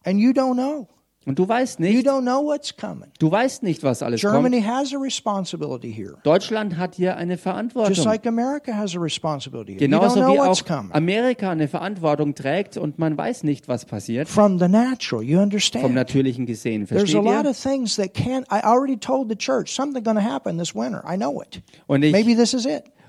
And 0.04 0.20
you 0.20 0.30
don't 0.30 0.54
know. 0.54 0.88
Und 1.26 1.38
du 1.38 1.48
weißt 1.48 1.80
You 1.80 1.86
nicht, 1.86 2.06
don't 2.06 2.22
know 2.22 2.44
what's 2.44 2.76
coming. 2.76 3.08
du 3.18 3.30
weißt 3.30 3.62
nicht, 3.62 3.82
was 3.82 4.02
alles 4.02 4.20
Germany 4.20 4.60
kommt. 4.60 4.68
has 4.74 4.94
a 4.94 4.98
responsibility 4.98 5.92
here. 5.92 6.16
Deutschland 6.22 6.76
hat 6.76 6.94
hier 6.96 7.16
eine 7.16 7.32
Just 7.34 7.42
Verantwortung. 7.44 8.04
like 8.04 8.26
America 8.26 8.76
has 8.76 8.94
a 8.94 9.00
responsibility 9.00 9.72
here. 9.72 9.80
You 9.82 9.88
Genauso 9.88 10.20
don't 10.20 10.24
know 10.24 10.34
wie 10.34 10.40
auch. 10.40 10.90
Amerika 10.94 11.50
eine 11.50 11.66
Verantwortung 11.68 12.34
trägt 12.34 12.76
und 12.76 12.98
man 12.98 13.16
weiß 13.16 13.42
nicht, 13.44 13.68
was 13.68 13.84
passiert. 13.84 14.28
From 14.28 14.58
the 14.58 14.68
natural, 14.68 15.22
you 15.22 15.36
Vom 15.36 15.44
understand? 15.44 15.94
Natürlichen 15.94 16.46
gesehen. 16.46 16.86
There's 16.86 17.02
a 17.02 17.06
Versteht 17.06 17.24
lot 17.24 17.44
ihr? 17.44 17.50
of 17.50 17.56
things 17.62 17.96
that 17.96 18.12
can't. 18.14 18.46
I 18.52 18.60
already 18.64 18.96
told 18.98 19.30
the 19.30 19.36
church 19.36 19.74
something's 19.74 20.04
going 20.04 20.16
to 20.18 20.22
happen 20.22 20.58
this 20.58 20.74
winter. 20.74 21.02
I 21.10 21.16
know 21.16 21.40
it. 21.40 21.62
Und 21.86 22.02
ich, 22.04 22.12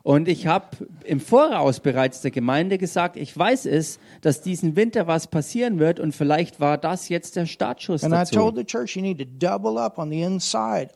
Und 0.05 0.27
ich 0.27 0.45
habe 0.45 0.67
im 1.03 1.19
Voraus 1.19 1.79
bereits 1.79 2.21
der 2.21 2.29
Gemeinde 2.29 2.77
gesagt, 2.77 3.17
ich 3.17 3.35
weiß 3.35 3.65
es, 3.65 3.97
dass 4.21 4.39
diesen 4.39 4.75
Winter 4.75 5.07
was 5.07 5.25
passieren 5.25 5.79
wird 5.79 5.99
und 5.99 6.13
vielleicht 6.13 6.59
war 6.59 6.77
das 6.77 7.09
jetzt 7.09 7.35
der 7.35 7.47
Startschuss 7.47 8.03
And 8.03 8.13
dazu. 8.13 8.53
church 8.63 8.97
inside. 8.97 10.89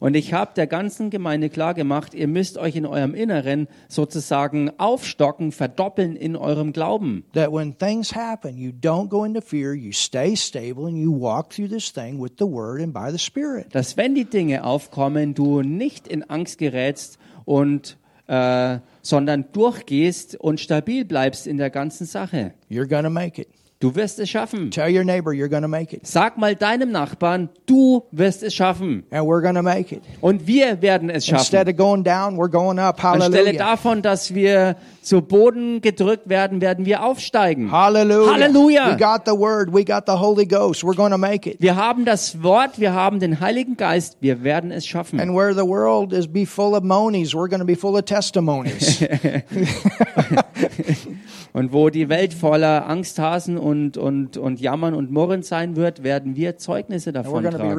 Und 0.00 0.14
ich 0.16 0.32
habe 0.32 0.50
der 0.56 0.66
ganzen 0.66 1.10
Gemeinde 1.10 1.50
klar 1.50 1.72
gemacht, 1.74 2.12
ihr 2.12 2.26
müsst 2.26 2.58
euch 2.58 2.74
in 2.74 2.84
eurem 2.84 3.14
Inneren 3.14 3.68
sozusagen 3.86 4.72
aufstocken, 4.78 5.52
verdoppeln 5.52 6.16
in 6.16 6.34
eurem 6.34 6.72
Glauben. 6.72 7.22
That 7.34 7.52
when 7.52 7.78
things 7.78 8.12
happen, 8.12 8.56
you 8.56 8.72
don't 8.72 9.06
go 9.06 9.24
into 9.24 9.40
fear, 9.40 9.72
you 9.72 9.92
stay 9.92 10.34
stable, 10.34 10.88
and 10.88 10.96
you 10.96 11.12
walk 11.12 11.50
through 11.52 11.68
this 11.68 11.92
thing 11.92 12.20
with 12.20 12.32
the 12.40 12.46
Word 12.46 12.80
and 12.80 12.92
by 12.92 13.12
the 13.12 13.20
Spirit. 13.20 13.72
Dass 13.72 13.96
wenn 13.96 14.16
die 14.16 14.24
Dinge 14.24 14.64
aufkommen, 14.64 15.34
du 15.34 15.62
nicht 15.62 16.08
in 16.08 16.28
Angst 16.28 16.58
gerätst 16.58 17.20
und 17.44 17.96
äh, 18.26 18.78
sondern 19.02 19.46
durchgehst 19.52 20.36
und 20.36 20.60
stabil 20.60 21.04
bleibst 21.04 21.46
in 21.46 21.56
der 21.56 21.70
ganzen 21.70 22.06
Sache. 22.06 22.54
You're 22.70 22.86
to 23.02 23.10
make 23.10 23.42
it. 23.42 23.48
Du 23.80 23.94
wirst 23.94 24.18
es 24.18 24.28
schaffen. 24.28 24.70
Tell 24.70 24.94
your 24.94 25.04
neighbor 25.04 25.32
you're 25.32 25.48
to 25.48 25.66
make 25.66 25.96
it. 25.96 26.06
Sag 26.06 26.36
mal 26.36 26.54
deinem 26.54 26.92
Nachbarn, 26.92 27.48
du 27.64 28.02
wirst 28.12 28.42
es 28.42 28.52
schaffen. 28.52 29.04
And 29.10 29.26
we're 29.26 29.40
to 29.54 29.62
make 29.62 29.90
it. 29.90 30.02
Und 30.20 30.46
wir 30.46 30.82
werden 30.82 31.08
es 31.08 31.24
schaffen. 31.24 31.40
Instead 31.40 31.66
of 31.66 31.78
going 31.78 32.04
down, 32.04 32.36
we're 32.36 32.50
going 32.50 32.78
up. 32.78 33.02
Anstelle 33.02 33.38
Hallelujah. 33.38 33.58
davon, 33.58 34.02
dass 34.02 34.34
wir 34.34 34.76
zu 35.00 35.22
Boden 35.22 35.80
gedrückt 35.80 36.28
werden, 36.28 36.60
werden 36.60 36.84
wir 36.84 37.02
aufsteigen. 37.02 37.72
Hallelujah. 37.72 38.34
Hallelujah. 38.34 38.90
We 38.90 38.98
got 38.98 39.22
the 39.24 39.32
word. 39.32 39.72
We 39.72 39.82
got 39.82 40.02
the 40.06 40.18
Holy 40.18 40.44
Ghost. 40.44 40.84
We're 40.84 40.94
going 40.94 41.12
to 41.12 41.18
make 41.18 41.48
it. 41.48 41.56
Wir 41.58 41.74
haben 41.74 42.04
das 42.04 42.42
Wort, 42.42 42.78
wir 42.78 42.92
haben 42.92 43.18
den 43.18 43.40
Heiligen 43.40 43.78
Geist, 43.78 44.18
wir 44.20 44.44
werden 44.44 44.72
es 44.72 44.86
schaffen. 44.86 45.18
And 45.18 45.34
where 45.34 45.54
the 45.54 45.66
world 45.66 46.12
is 46.12 46.30
be 46.30 46.44
full 46.44 46.74
of 46.74 46.84
monies, 46.84 47.32
we're 47.32 47.48
to 47.48 47.64
be 47.64 47.76
full 47.76 47.96
of 47.96 48.04
testimonies. 48.04 49.02
Und 51.52 51.72
wo 51.72 51.90
die 51.90 52.08
Welt 52.08 52.32
voller 52.32 52.86
Angsthasen 52.86 53.58
und, 53.58 53.96
und, 53.96 54.36
und 54.36 54.60
Jammern 54.60 54.94
und 54.94 55.10
Murren 55.10 55.42
sein 55.42 55.76
wird, 55.76 56.02
werden 56.02 56.36
wir 56.36 56.56
Zeugnisse 56.56 57.12
davon 57.12 57.44
tragen. 57.44 57.78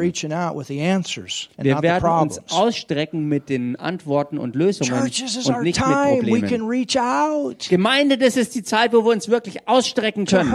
Wir 1.57 1.82
werden 1.82 2.09
uns 2.22 2.41
ausstrecken 2.51 3.28
mit 3.28 3.49
den 3.49 3.76
Antworten 3.78 4.38
und 4.38 4.55
Lösungen 4.55 4.93
und 4.93 5.63
nicht 5.63 5.80
mit 5.88 5.97
Problemen. 5.97 6.49
can 6.49 6.61
reach 6.67 6.97
out 6.99 7.69
Gemeinde, 7.69 8.17
das 8.17 8.36
ist 8.38 8.55
die 8.55 8.63
Zeit, 8.63 8.93
wo 8.93 9.05
wir 9.05 9.11
uns 9.11 9.30
wirklich 9.30 9.67
ausstrecken 9.67 10.26
können. 10.26 10.51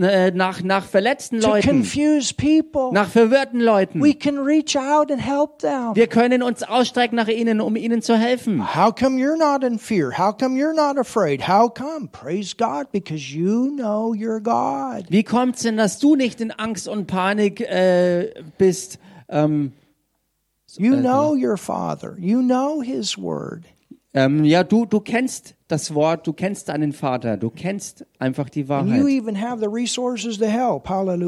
Äh, 0.00 0.30
Nach, 0.30 0.62
nach 0.62 0.84
verletzten 0.86 1.40
Leuten, 1.40 1.82
nach 2.92 3.08
verwirrten 3.08 3.60
Leuten. 3.60 4.02
We 4.02 4.14
can 4.14 4.38
reach 4.38 4.76
out 4.76 5.10
and 5.10 5.20
help 5.20 5.58
them. 5.58 5.94
Wir 5.94 6.06
können 6.06 6.42
uns 6.42 6.62
ausstrecken 6.62 7.16
nach 7.16 7.28
ihnen, 7.28 7.60
um 7.60 7.76
ihnen 7.76 8.00
zu 8.00 8.16
helfen. 8.16 8.74
How 8.74 8.94
come 8.94 9.18
you're 9.18 9.36
not 9.36 9.62
in 9.62 9.78
fear? 9.78 10.16
How 10.16 10.32
come 10.32 10.56
you're 10.58 10.74
not 10.74 10.98
afraid? 10.98 11.46
How 11.46 11.68
come? 11.68 12.08
Praise 12.10 12.56
God, 12.56 12.90
because 12.92 13.34
you 13.34 13.70
know 13.76 14.14
you're 14.14 14.40
God. 14.40 15.04
Wie 15.10 15.24
kommt 15.24 15.56
es 15.56 15.62
denn, 15.62 15.76
dass 15.76 15.98
du 15.98 16.16
nicht 16.16 16.40
in 16.40 16.50
Angst 16.52 16.88
und 16.88 17.06
Panik 17.06 17.60
äh, 17.60 18.32
bist? 18.56 18.98
Ähm, 19.28 19.72
You 20.78 20.96
know 20.96 21.34
your 21.34 21.58
Father. 21.58 22.16
You 22.18 22.40
know 22.40 22.80
His 22.80 23.18
Word. 23.18 23.64
Ähm, 24.14 24.44
ja, 24.44 24.62
du, 24.62 24.84
du 24.84 25.00
kennst 25.00 25.54
das 25.68 25.94
Wort, 25.94 26.26
du 26.26 26.34
kennst 26.34 26.68
deinen 26.68 26.92
Vater, 26.92 27.38
du 27.38 27.48
kennst 27.48 28.04
einfach 28.18 28.50
die 28.50 28.68
Wahrheit. 28.68 29.02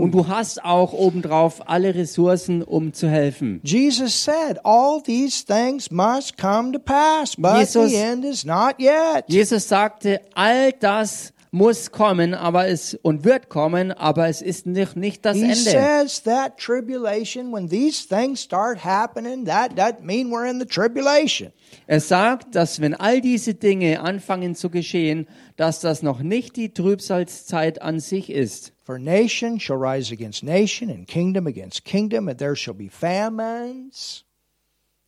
Und 0.00 0.12
du 0.12 0.28
hast 0.28 0.64
auch 0.64 0.92
obendrauf 0.92 1.66
alle 1.66 1.94
Ressourcen, 1.94 2.62
um 2.62 2.92
zu 2.92 3.08
helfen. 3.08 3.60
Jesus 3.64 4.22
said, 4.22 4.60
All 4.64 5.02
these 5.02 5.44
things 5.46 5.90
must 5.90 6.36
come 6.36 6.72
to 6.72 6.78
pass, 6.78 7.34
but 7.36 7.56
Jesus- 7.60 7.90
the 7.90 7.96
end 7.96 8.24
is 8.24 8.44
not 8.44 8.74
yet. 8.78 9.24
Jesus 9.28 9.66
sagte, 9.66 10.20
all 10.34 10.72
das 10.72 11.33
muss 11.54 11.92
kommen, 11.92 12.34
aber 12.34 12.66
es 12.66 12.94
und 13.02 13.24
wird 13.24 13.48
kommen, 13.48 13.92
aber 13.92 14.28
es 14.28 14.42
ist 14.42 14.66
nicht, 14.66 14.96
nicht 14.96 15.24
das 15.24 15.36
He 15.36 15.44
Ende. 15.44 15.54
says 15.54 16.22
that 16.24 16.58
tribulation, 16.58 17.52
when 17.52 17.68
these 17.68 18.08
things 18.08 18.42
start 18.42 18.84
happening, 18.84 19.44
that 19.46 19.76
doesn't 19.76 20.02
mean 20.02 20.30
we're 20.30 20.50
in 20.50 20.58
the 20.58 20.66
tribulation. 20.66 21.52
Er 21.86 22.00
sagt, 22.00 22.56
dass 22.56 22.80
wenn 22.80 22.94
all 22.94 23.20
diese 23.20 23.54
Dinge 23.54 24.00
anfangen 24.00 24.56
zu 24.56 24.68
geschehen, 24.68 25.28
dass 25.56 25.78
das 25.78 26.02
noch 26.02 26.20
nicht 26.20 26.56
die 26.56 26.74
Trübsalzeit 26.74 27.80
an 27.80 28.00
sich 28.00 28.30
ist. 28.30 28.72
For 28.82 28.98
nation 28.98 29.60
shall 29.60 29.78
rise 29.78 30.12
against 30.12 30.42
nation, 30.42 30.90
and 30.90 31.06
kingdom 31.06 31.46
against 31.46 31.84
kingdom, 31.84 32.28
and 32.28 32.36
there 32.36 32.56
shall 32.56 32.74
be 32.74 32.90
famines. 32.90 34.24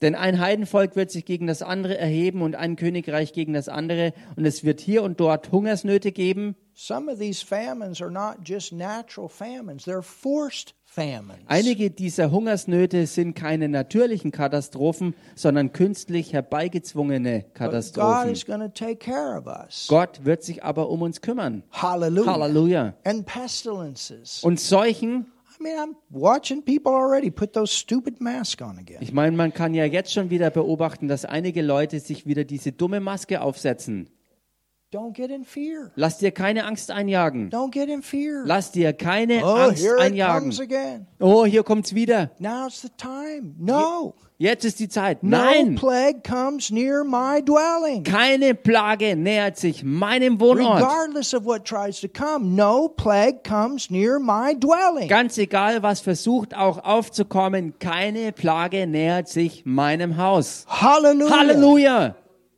Denn 0.02 0.14
ein 0.14 0.40
Heidenvolk 0.40 0.94
wird 0.94 1.10
sich 1.10 1.24
gegen 1.24 1.46
das 1.46 1.62
andere 1.62 1.96
erheben 1.96 2.42
und 2.42 2.54
ein 2.54 2.76
Königreich 2.76 3.32
gegen 3.32 3.54
das 3.54 3.68
andere. 3.68 4.12
Und 4.36 4.44
es 4.44 4.62
wird 4.62 4.80
hier 4.80 5.02
und 5.02 5.20
dort 5.20 5.52
Hungersnöte 5.52 6.12
geben. 6.12 6.54
Some 6.74 7.10
of 7.10 7.18
these 7.18 7.42
famines 7.42 8.02
are 8.02 8.10
not 8.10 8.36
just 8.44 8.70
natural 8.70 9.30
famines, 9.30 9.86
they're 9.86 10.02
forced 10.02 10.74
famines. 10.84 11.40
Einige 11.46 11.90
dieser 11.90 12.30
Hungersnöte 12.30 13.06
sind 13.06 13.34
keine 13.34 13.70
natürlichen 13.70 14.30
Katastrophen, 14.30 15.14
sondern 15.34 15.72
künstlich 15.72 16.34
herbeigezwungene 16.34 17.46
Katastrophen. 17.54 18.30
is 18.30 18.44
going 18.44 18.60
to 18.60 18.68
take 18.68 18.96
care 18.96 19.38
of 19.38 19.46
us. 19.46 19.86
Gott 19.88 20.26
wird 20.26 20.42
sich 20.42 20.64
aber 20.64 20.90
um 20.90 21.00
uns 21.00 21.22
kümmern. 21.22 21.62
Halleluja. 21.72 22.94
And 23.04 23.24
pestilences. 23.24 24.42
Und 24.42 24.60
Seuchen, 24.60 25.32
Ich 29.00 29.12
meine, 29.12 29.36
man 29.36 29.52
kann 29.52 29.74
ja 29.74 29.84
jetzt 29.84 30.12
schon 30.12 30.30
wieder 30.30 30.50
beobachten, 30.50 31.08
dass 31.08 31.24
einige 31.24 31.62
Leute 31.62 32.00
sich 32.00 32.26
wieder 32.26 32.44
diese 32.44 32.72
dumme 32.72 33.00
Maske 33.00 33.40
aufsetzen. 33.40 34.08
Don't 34.08 34.10
get 34.10 34.10
in 34.10 34.14
fear. 34.66 34.75
Lass 35.96 36.18
dir 36.18 36.30
keine 36.30 36.64
Angst 36.64 36.90
einjagen. 36.90 37.50
Don't 37.50 37.72
get 37.72 37.88
in 37.88 38.02
fear. 38.02 38.42
Lass 38.46 38.70
dir 38.72 38.92
keine 38.92 39.44
Oh, 39.44 39.54
Angst 39.54 39.86
einjagen. 39.98 40.52
Oh, 41.18 41.44
hier 41.44 41.64
kommt's 41.64 41.94
wieder. 41.94 42.30
Now's 42.38 42.82
the 42.82 42.88
time. 42.96 43.54
No. 43.58 44.14
Jetzt 44.38 44.64
ist 44.64 44.78
die 44.80 44.88
Zeit. 44.88 45.22
No 45.22 45.38
Nein, 45.38 45.74
plague 45.76 46.20
comes 46.22 46.70
near 46.70 47.04
my 47.04 47.42
dwelling. 47.42 48.04
keine 48.04 48.54
Plage 48.54 49.16
nähert 49.16 49.56
sich 49.56 49.82
meinem 49.82 50.38
Wohnort. 50.40 50.82
Regardless 50.82 51.34
of 51.34 51.44
what 51.46 51.64
tries 51.64 52.00
to 52.02 52.08
come, 52.08 52.54
no 52.54 52.88
plague 52.88 53.42
comes 53.44 53.90
near 53.90 54.18
my 54.20 54.54
dwelling. 54.54 55.08
Ganz 55.08 55.38
egal, 55.38 55.82
was 55.82 56.00
versucht 56.00 56.54
auch 56.54 56.84
aufzukommen, 56.84 57.78
keine 57.78 58.32
Plage 58.32 58.86
nähert 58.86 59.28
sich 59.28 59.64
meinem 59.64 60.18
Haus. 60.18 60.64
Hallelujah. 60.68 61.38
Halleluja! 61.38 62.16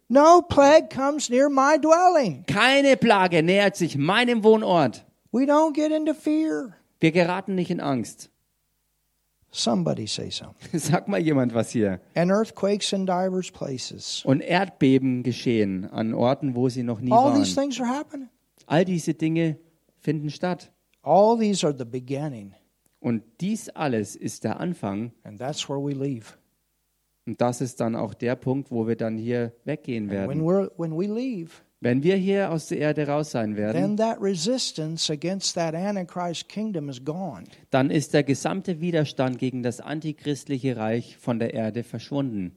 No 0.09 0.41
plague 0.41 0.89
comes 0.89 1.29
near 1.29 1.51
my 1.51 1.77
dwelling. 1.79 2.45
Keine 2.47 2.97
Plage 2.97 3.43
nähert 3.43 3.77
sich 3.77 3.99
meinem 3.99 4.43
Wohnort. 4.43 5.05
We 5.33 5.43
don't 5.43 5.75
get 5.75 5.93
into 5.93 6.15
fear. 6.15 6.75
Wir 6.99 7.13
geraten 7.13 7.55
nicht 7.55 7.71
in 7.71 7.81
Angst. 7.81 8.31
Somebody 9.51 10.07
say 10.07 10.31
something. 10.31 10.79
Sag 10.79 11.09
mal 11.09 11.19
jemand 11.21 11.53
was 11.55 11.71
hier. 11.71 12.01
And 12.15 12.31
earthquakes 12.31 12.93
in 12.93 13.07
divers 13.07 13.51
places. 13.51 14.23
Und 14.25 14.41
Erdbeben 14.41 15.23
geschehen 15.23 15.91
an 15.91 16.15
Orten, 16.15 16.55
wo 16.55 16.69
sie 16.69 16.83
noch 16.83 17.01
nie 17.01 17.13
All 17.13 17.35
these 17.35 17.55
waren. 17.57 17.65
things 17.71 17.81
are 17.81 17.89
happening. 17.89 18.29
All 18.67 18.85
diese 18.85 19.13
Dinge 19.15 19.59
finden 19.99 20.31
statt. 20.31 20.71
All 21.03 21.39
these 21.39 21.67
are 21.67 21.75
the 21.77 21.85
beginning. 21.85 22.55
Und 23.01 23.23
dies 23.41 23.69
alles 23.71 24.17
ist 24.17 24.45
der 24.45 24.59
Anfang. 24.59 25.13
And 25.23 25.39
that's 25.39 25.69
where 25.69 25.79
we 25.79 25.93
leave. 25.93 26.38
Und 27.29 27.43
das 27.43 27.61
ist 27.61 27.79
dann 27.81 27.95
auch 27.95 28.15
der 28.15 28.37
Punkt, 28.37 28.71
wo 28.71 28.89
wir 28.89 28.97
dann 28.97 29.19
hier 29.19 29.53
weggehen 29.67 30.09
When 30.09 30.17
werden. 30.17 30.43
we're 30.43 30.71
when 30.79 30.93
we 30.93 31.05
leave, 31.05 31.51
Wenn 31.81 32.03
wir 32.03 32.17
hier 32.17 32.51
aus 32.51 32.69
der 32.69 32.79
Erde 32.79 33.07
raus 33.07 33.33
sein 33.33 33.55
werden, 33.55 33.81
then 33.83 33.97
that 33.99 34.17
resistance 34.19 35.13
against 35.13 35.55
that 35.55 35.75
Antichrist 35.75 36.49
kingdom 36.49 36.89
is 36.89 37.05
gone. 37.05 37.45
dann 37.69 37.91
ist 37.91 38.15
der 38.15 38.23
gesamte 38.23 38.81
Widerstand 38.81 39.39
gegen 39.39 39.63
das 39.63 39.79
antichristliche 39.81 40.79
Reich 40.79 41.19
von 41.19 41.39
der 41.39 41.53
Erde 41.53 41.85
verschwunden. 41.85 42.57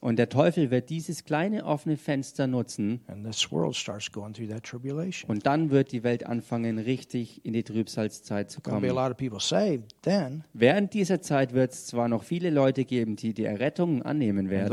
Und 0.00 0.18
der 0.18 0.28
Teufel 0.28 0.70
wird 0.70 0.90
dieses 0.90 1.24
kleine 1.24 1.64
offene 1.64 1.96
Fenster 1.96 2.46
nutzen 2.46 3.00
and 3.06 3.24
this 3.24 3.50
world 3.50 3.74
starts 3.74 4.12
going 4.12 4.34
through 4.34 4.48
that 4.48 4.62
tribulation. 4.62 5.30
und 5.30 5.46
dann 5.46 5.70
wird 5.70 5.90
die 5.92 6.02
Welt 6.04 6.26
anfangen, 6.26 6.78
richtig 6.78 7.44
in 7.44 7.54
die 7.54 7.62
Trübsalzeit 7.62 8.50
zu 8.50 8.60
There'll 8.60 8.80
be 8.80 8.88
a 8.88 8.92
kommen. 8.92 8.94
lot 8.94 9.10
of 9.10 9.16
people 9.16 9.40
saved 9.40 9.94
then. 10.02 10.44
Während 10.52 10.92
dieser 10.92 11.22
Zeit 11.22 11.54
wird 11.54 11.72
es 11.72 11.86
zwar 11.86 12.08
noch 12.08 12.24
viele 12.24 12.50
Leute 12.50 12.84
geben, 12.84 13.16
die 13.16 13.32
die 13.32 13.44
Errettung 13.44 14.02
annehmen 14.02 14.50
werden. 14.50 14.72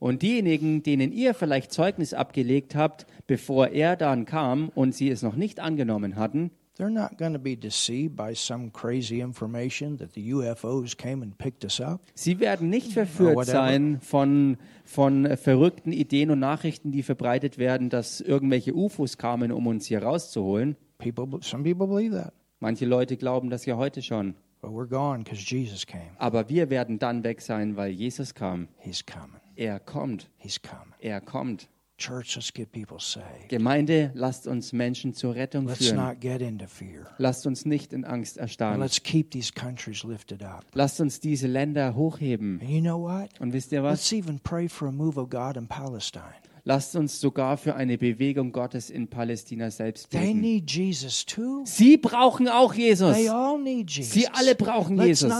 Und 0.00 0.22
diejenigen, 0.22 0.82
denen 0.82 1.12
ihr 1.12 1.34
vielleicht 1.34 1.72
Zeugnis 1.72 2.14
abgelegt 2.14 2.74
habt, 2.74 3.06
bevor 3.26 3.68
er 3.68 3.96
dann 3.96 4.24
kam 4.24 4.68
und 4.70 4.94
sie 4.94 5.10
es 5.10 5.22
noch 5.22 5.36
nicht 5.36 5.60
angenommen 5.60 6.16
hatten, 6.16 6.50
they're 6.78 6.90
not 6.90 7.18
going 7.18 7.32
to 7.34 7.38
be 7.38 7.54
deceived 7.56 8.16
by 8.16 8.34
some 8.34 8.70
crazy 8.70 9.20
information 9.20 9.98
that 9.98 10.14
the 10.14 10.32
UFOs 10.32 10.96
came 10.96 11.22
and 11.22 11.36
picked 11.36 11.64
us 11.64 11.80
up. 11.80 12.00
Sie 12.14 12.40
werden 12.40 12.70
nicht 12.70 12.92
verführt 12.92 13.44
sein 13.46 14.00
von, 14.00 14.56
von 14.84 15.36
verrückten 15.36 15.92
Ideen 15.92 16.30
und 16.30 16.38
Nachrichten, 16.38 16.92
die 16.92 17.02
verbreitet 17.02 17.58
werden, 17.58 17.90
dass 17.90 18.20
irgendwelche 18.20 18.74
UFOs 18.74 19.18
kamen, 19.18 19.52
um 19.52 19.66
uns 19.66 19.86
hier 19.86 20.02
rauszuholen. 20.02 20.76
People, 20.98 21.40
some 21.42 21.62
people 21.64 21.86
believe 21.86 22.14
that, 22.16 22.32
Manche 22.60 22.86
Leute 22.86 23.16
glauben 23.16 23.50
das 23.50 23.66
ja 23.66 23.76
heute 23.76 24.00
schon. 24.02 24.34
but 24.60 24.70
we're 24.72 24.88
gone 24.88 25.22
because 25.22 25.40
Jesus 25.40 25.86
came. 25.86 26.10
Aber 26.18 26.48
wir 26.48 26.70
werden 26.70 26.98
dann 26.98 27.22
weg 27.22 27.40
sein, 27.40 27.76
weil 27.76 27.90
Jesus 27.92 28.34
kam. 28.34 28.68
He's 28.78 29.04
coming. 29.04 29.40
Er 29.54 29.78
kommt. 29.78 30.28
He's 30.36 30.60
coming. 30.60 30.94
Er 31.00 31.20
kommt. 31.20 31.68
Church, 31.98 32.36
let's 32.36 32.52
get 32.52 32.70
people 32.70 32.98
saved. 33.00 33.48
Gemeinde, 33.48 34.12
lasst 34.14 34.46
uns 34.46 34.72
Menschen 34.72 35.14
zur 35.14 35.34
Rettung 35.34 35.66
Let's 35.66 35.78
führen. 35.78 35.96
not 35.96 36.20
get 36.20 36.40
into 36.40 36.66
fear. 36.66 37.08
Lasst 37.18 37.44
uns 37.46 37.66
nicht 37.66 37.92
in 37.92 38.04
Angst 38.04 38.38
erstarren. 38.38 38.80
let's 38.80 39.02
keep 39.02 39.32
these 39.32 39.52
countries 39.52 40.04
lifted 40.04 40.42
up. 40.42 40.64
Lasst 40.74 41.00
uns 41.00 41.18
diese 41.18 41.48
Länder 41.48 41.96
hochheben. 41.96 42.60
And 42.60 42.70
you 42.70 42.80
know 42.80 43.02
what? 43.02 43.28
Und 43.40 43.52
wisst 43.52 43.72
ihr 43.72 43.82
was? 43.82 44.10
Let's 44.10 44.12
even 44.12 44.38
pray 44.38 44.68
for 44.68 44.88
a 44.88 44.92
move 44.92 45.18
of 45.20 45.28
God 45.28 45.56
in 45.56 45.66
Palestine. 45.66 46.34
Lasst 46.64 46.94
uns 46.96 47.18
sogar 47.18 47.56
für 47.56 47.74
eine 47.74 47.96
Bewegung 47.96 48.52
Gottes 48.52 48.90
in 48.90 49.08
Palästina 49.08 49.70
selbst 49.70 50.10
They 50.10 50.20
beten. 50.20 50.40
need 50.40 50.70
Jesus 50.70 51.24
too. 51.24 51.62
Sie 51.64 51.96
brauchen 51.96 52.46
auch 52.46 52.74
Jesus. 52.74 53.16
They 53.16 53.28
all 53.28 53.58
need 53.58 53.90
Jesus. 53.90 54.12
Sie 54.12 54.28
alle 54.28 54.54
brauchen 54.54 55.00
Jesus. 55.00 55.32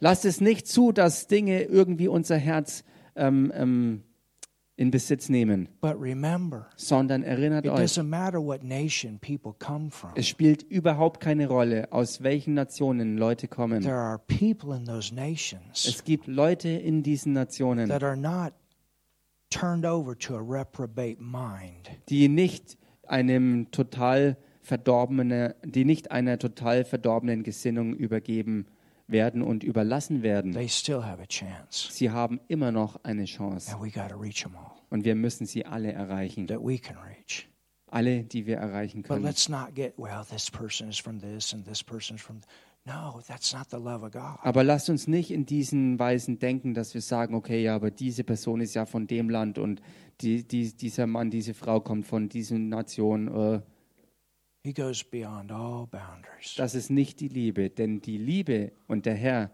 Lasst 0.00 0.24
es 0.24 0.40
nicht 0.40 0.66
zu, 0.66 0.92
dass 0.92 1.26
Dinge 1.28 1.62
irgendwie 1.62 2.08
unser 2.08 2.36
Herz 2.36 2.82
ähm, 3.14 3.52
ähm, 3.54 4.02
in 4.82 4.90
Besitz 4.90 5.28
nehmen, 5.28 5.68
But 5.80 5.94
remember, 6.00 6.66
sondern 6.76 7.22
erinnert 7.22 7.64
it 7.64 7.70
euch, 7.70 7.80
doesn't 7.80 8.08
matter 8.08 8.44
what 8.44 8.64
nation 8.64 9.18
people 9.20 9.52
come 9.58 9.90
from. 9.90 10.10
es 10.16 10.26
spielt 10.26 10.64
überhaupt 10.64 11.20
keine 11.20 11.46
Rolle, 11.46 11.86
aus 11.92 12.22
welchen 12.24 12.54
Nationen 12.54 13.16
Leute 13.16 13.46
kommen. 13.46 13.80
There 13.82 13.94
are 13.94 14.18
people 14.18 14.76
in 14.76 14.84
those 14.84 15.14
nations 15.14 15.86
Es 15.86 16.02
gibt 16.02 16.26
Leute 16.26 16.68
in 16.68 17.04
diesen 17.04 17.32
Nationen, 17.32 17.88
that 17.88 18.02
are 18.02 18.16
not 18.16 18.52
turned 19.50 19.86
over 19.86 20.18
to 20.18 20.34
a 20.36 20.40
reprobate 20.40 21.18
mind. 21.20 21.90
die 22.08 22.28
nicht 22.28 22.76
einem 23.06 23.70
total 23.70 24.36
verdorbenen, 24.62 25.54
die 25.64 25.84
nicht 25.84 26.10
einer 26.10 26.38
total 26.38 26.84
verdorbenen 26.84 27.44
Gesinnung 27.44 27.94
übergeben 27.94 28.66
werden 29.06 29.42
und 29.42 29.62
überlassen 29.64 30.22
werden. 30.22 30.52
They 30.52 30.68
still 30.68 31.02
have 31.04 31.20
a 31.22 31.26
chance. 31.26 31.88
Sie 31.90 32.10
haben 32.10 32.40
immer 32.48 32.72
noch 32.72 33.02
eine 33.04 33.24
Chance 33.24 33.72
And 33.74 33.82
we 33.82 33.90
got 33.90 34.10
to 34.10 34.16
reach 34.16 34.42
them 34.42 34.54
all 34.56 34.72
und 34.90 35.04
wir 35.04 35.14
müssen 35.14 35.46
sie 35.46 35.64
alle 35.66 35.92
erreichen. 35.92 36.46
that 36.46 36.60
we 36.60 36.78
can 36.78 36.96
reach. 36.98 37.48
Alle, 37.90 38.24
die 38.24 38.46
wir 38.46 38.56
erreichen 38.56 39.02
But 39.02 39.08
können. 39.10 39.24
let's 39.24 39.48
not 39.50 39.74
get, 39.74 39.92
well, 39.98 40.22
this 40.28 40.50
person 40.50 40.88
is 40.88 40.98
from 40.98 41.20
this 41.20 41.52
and 41.52 41.66
this 41.66 41.82
person 41.84 42.16
is 42.16 42.22
from. 42.22 42.40
No, 42.84 43.20
that's 43.28 43.52
not 43.54 43.68
the 43.70 43.76
love 43.76 44.04
of 44.04 44.12
God. 44.12 44.38
Aber 44.42 44.64
lasst 44.64 44.90
uns 44.90 45.06
nicht 45.06 45.30
in 45.30 45.46
diesen 45.46 45.98
Weisen 46.00 46.38
denken, 46.40 46.74
dass 46.74 46.94
wir 46.94 47.00
sagen, 47.00 47.34
okay, 47.36 47.62
ja, 47.62 47.76
aber 47.76 47.92
diese 47.92 48.24
Person 48.24 48.60
ist 48.60 48.74
ja 48.74 48.86
von 48.86 49.06
dem 49.06 49.30
Land 49.30 49.58
und 49.58 49.80
die, 50.20 50.42
die, 50.46 50.74
dieser 50.74 51.06
Mann, 51.06 51.30
diese 51.30 51.54
Frau 51.54 51.80
kommt 51.80 52.06
von 52.06 52.28
dieser 52.28 52.58
Nation. 52.58 53.28
Äh, 53.28 53.60
He 54.64 54.72
goes 54.72 55.02
beyond 55.02 55.50
all 55.50 55.86
boundaries. 55.86 56.54
das 56.56 56.74
ist 56.74 56.90
nicht 56.90 57.20
die 57.20 57.28
Liebe, 57.28 57.68
denn 57.70 58.00
die 58.00 58.18
Liebe 58.18 58.72
und 58.86 59.06
der 59.06 59.14
Herr 59.14 59.50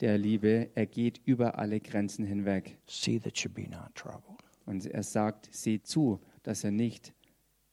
der 0.00 0.18
Liebe, 0.18 0.70
er 0.74 0.86
geht 0.86 1.20
über 1.24 1.58
alle 1.58 1.80
Grenzen 1.80 2.26
hinweg. 2.26 2.76
See 2.86 3.18
that 3.18 3.38
you 3.38 3.50
be 3.50 3.62
not 3.62 3.94
troubled. 3.94 4.40
Und 4.66 4.84
er 4.86 5.02
sagt, 5.02 5.48
seht 5.54 5.86
zu, 5.86 6.20
dass 6.42 6.64
er 6.64 6.72
nicht 6.72 7.14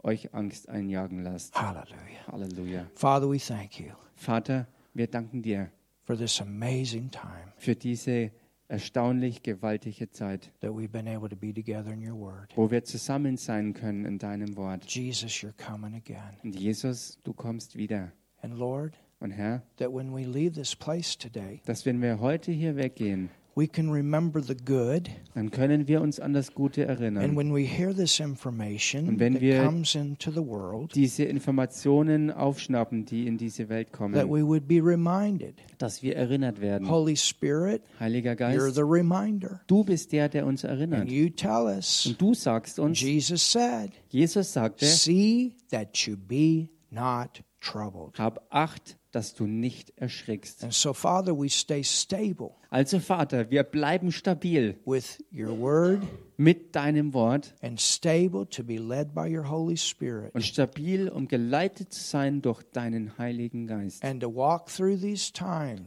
euch 0.04 0.34
Angst 0.34 0.70
einjagen 0.70 1.24
lasst. 1.24 1.56
Hallelujah. 1.56 2.28
Halleluja. 2.28 2.88
Father, 2.96 3.30
we 3.30 3.38
thank 3.38 3.80
you 3.80 3.92
Vater, 4.16 4.68
wir 4.94 5.08
danken 5.08 5.42
dir 5.42 5.72
for 6.04 6.16
this 6.16 6.40
amazing 6.42 7.10
time 7.12 7.54
für 7.58 7.76
diese 7.76 8.32
erstaunlich 8.72 9.44
gewaltige 9.44 10.10
Zeit, 10.10 10.52
that 10.62 10.72
we've 10.72 10.88
been 10.92 11.08
able 11.08 11.30
to 11.30 11.36
be 11.36 11.54
together 11.54 11.92
in 11.92 12.08
your 12.08 12.18
word. 12.18 12.50
wo 12.56 12.72
wir 12.72 12.84
zusammen 12.84 13.38
sein 13.38 13.74
können 13.74 14.06
in 14.06 14.18
deinem 14.18 14.56
Wort. 14.56 14.86
Jesus, 14.88 15.32
you're 15.34 15.54
coming 15.54 15.94
again. 15.96 16.38
Und 16.44 16.56
Jesus, 16.58 17.20
du 17.24 17.34
kommst 17.34 17.76
wieder. 17.76 18.12
And 18.42 18.58
Lord, 18.58 18.94
Und 19.20 19.32
Herr, 19.32 19.62
that 19.78 19.94
when 19.94 20.12
we 20.16 20.24
leave 20.26 20.54
this 20.54 20.76
place 20.76 21.16
today, 21.18 21.62
dass 21.66 21.86
wenn 21.86 22.02
wir 22.02 22.20
heute 22.20 22.52
hier 22.52 22.76
weggehen, 22.76 23.30
we 23.56 23.68
can 23.68 23.90
remember 23.92 24.42
the 24.42 24.56
good. 24.56 25.10
dann 25.34 25.52
können 25.52 25.88
wir 25.88 26.02
uns 26.02 26.20
an 26.20 26.34
das 26.34 26.54
Gute 26.54 26.88
And 26.90 27.00
erinnern. 27.02 27.36
when 27.36 27.54
we 27.54 27.62
hear 27.66 27.94
this 27.94 28.20
information 28.20 29.08
Und 29.08 29.20
wenn 29.20 29.34
that 29.34 29.42
wir 29.42 29.64
comes 29.64 29.96
into 29.96 30.32
the 30.32 30.46
world, 30.46 30.94
Diese 30.96 31.24
Informationen 31.24 32.32
aufschnappen, 32.32 33.06
die 33.06 33.28
in 33.28 33.38
diese 33.38 33.70
Welt 33.70 33.88
that 33.90 33.98
kommen, 33.98 34.14
we 34.30 34.46
would 34.46 34.68
be 34.68 34.80
reminded. 34.84 35.56
dass 35.78 36.02
wir 36.02 36.16
erinnert 36.16 36.62
werden. 36.62 36.90
Holy 36.90 37.16
Spirit, 37.18 37.82
Heiliger 38.00 38.32
you're 38.32 38.36
Geist, 38.36 38.76
the 38.76 38.82
reminder. 38.84 39.62
du 39.68 39.84
bist 39.84 40.12
der, 40.12 40.30
der 40.30 40.46
uns 40.46 40.64
And 40.66 40.74
erinnert. 40.80 41.10
you 41.10 41.30
tell 41.30 41.66
us, 41.66 42.06
Und 42.06 42.22
du 42.22 42.34
sagst 42.34 42.80
uns, 42.80 43.00
Jesus 43.02 43.52
said, 43.52 43.92
Jesus 44.10 44.54
sagte, 44.54 44.86
see 44.86 45.56
that 45.72 45.96
you 46.08 46.16
be 46.18 46.70
not 46.90 47.44
troubled. 47.60 48.18
hab 48.18 48.46
Acht, 48.50 48.98
dass 49.12 49.34
du 49.34 49.46
nicht 49.46 49.92
erschrickst. 49.98 50.64
And 50.64 50.74
so, 50.74 50.94
Father, 50.94 51.38
we 51.38 51.50
stay 51.50 51.84
stable 51.84 52.52
Also 52.70 53.00
Vater, 53.00 53.52
wir 53.52 53.64
bleiben 53.64 54.12
stabil 54.12 54.78
with 54.86 55.24
your 55.34 55.58
word 55.60 56.02
mit 56.38 56.76
deinem 56.76 57.14
Wort 57.14 57.54
and 57.62 57.80
stable 57.80 58.48
to 58.50 58.64
be 58.64 58.78
led 58.78 59.14
by 59.14 59.28
your 59.36 59.50
Holy 59.50 59.76
Spirit 59.78 60.34
und 60.34 60.44
stabil, 60.44 61.10
um 61.10 61.28
geleitet 61.28 61.92
zu 61.92 62.02
sein 62.02 62.42
durch 62.42 62.64
deinen 62.72 63.18
Heiligen 63.18 63.68
Geist. 63.68 64.04
and 64.04 64.22
to 64.24 64.34
walk 64.34 64.68
through 64.70 64.98
these 64.98 65.32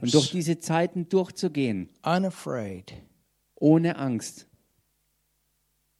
Und 0.02 0.12
durch 0.12 0.26
times 0.26 0.30
diese 0.30 0.58
Zeiten 0.60 1.08
durchzugehen, 1.08 1.88
unafraid, 2.02 2.92
ohne 3.56 3.96
Angst, 3.96 4.46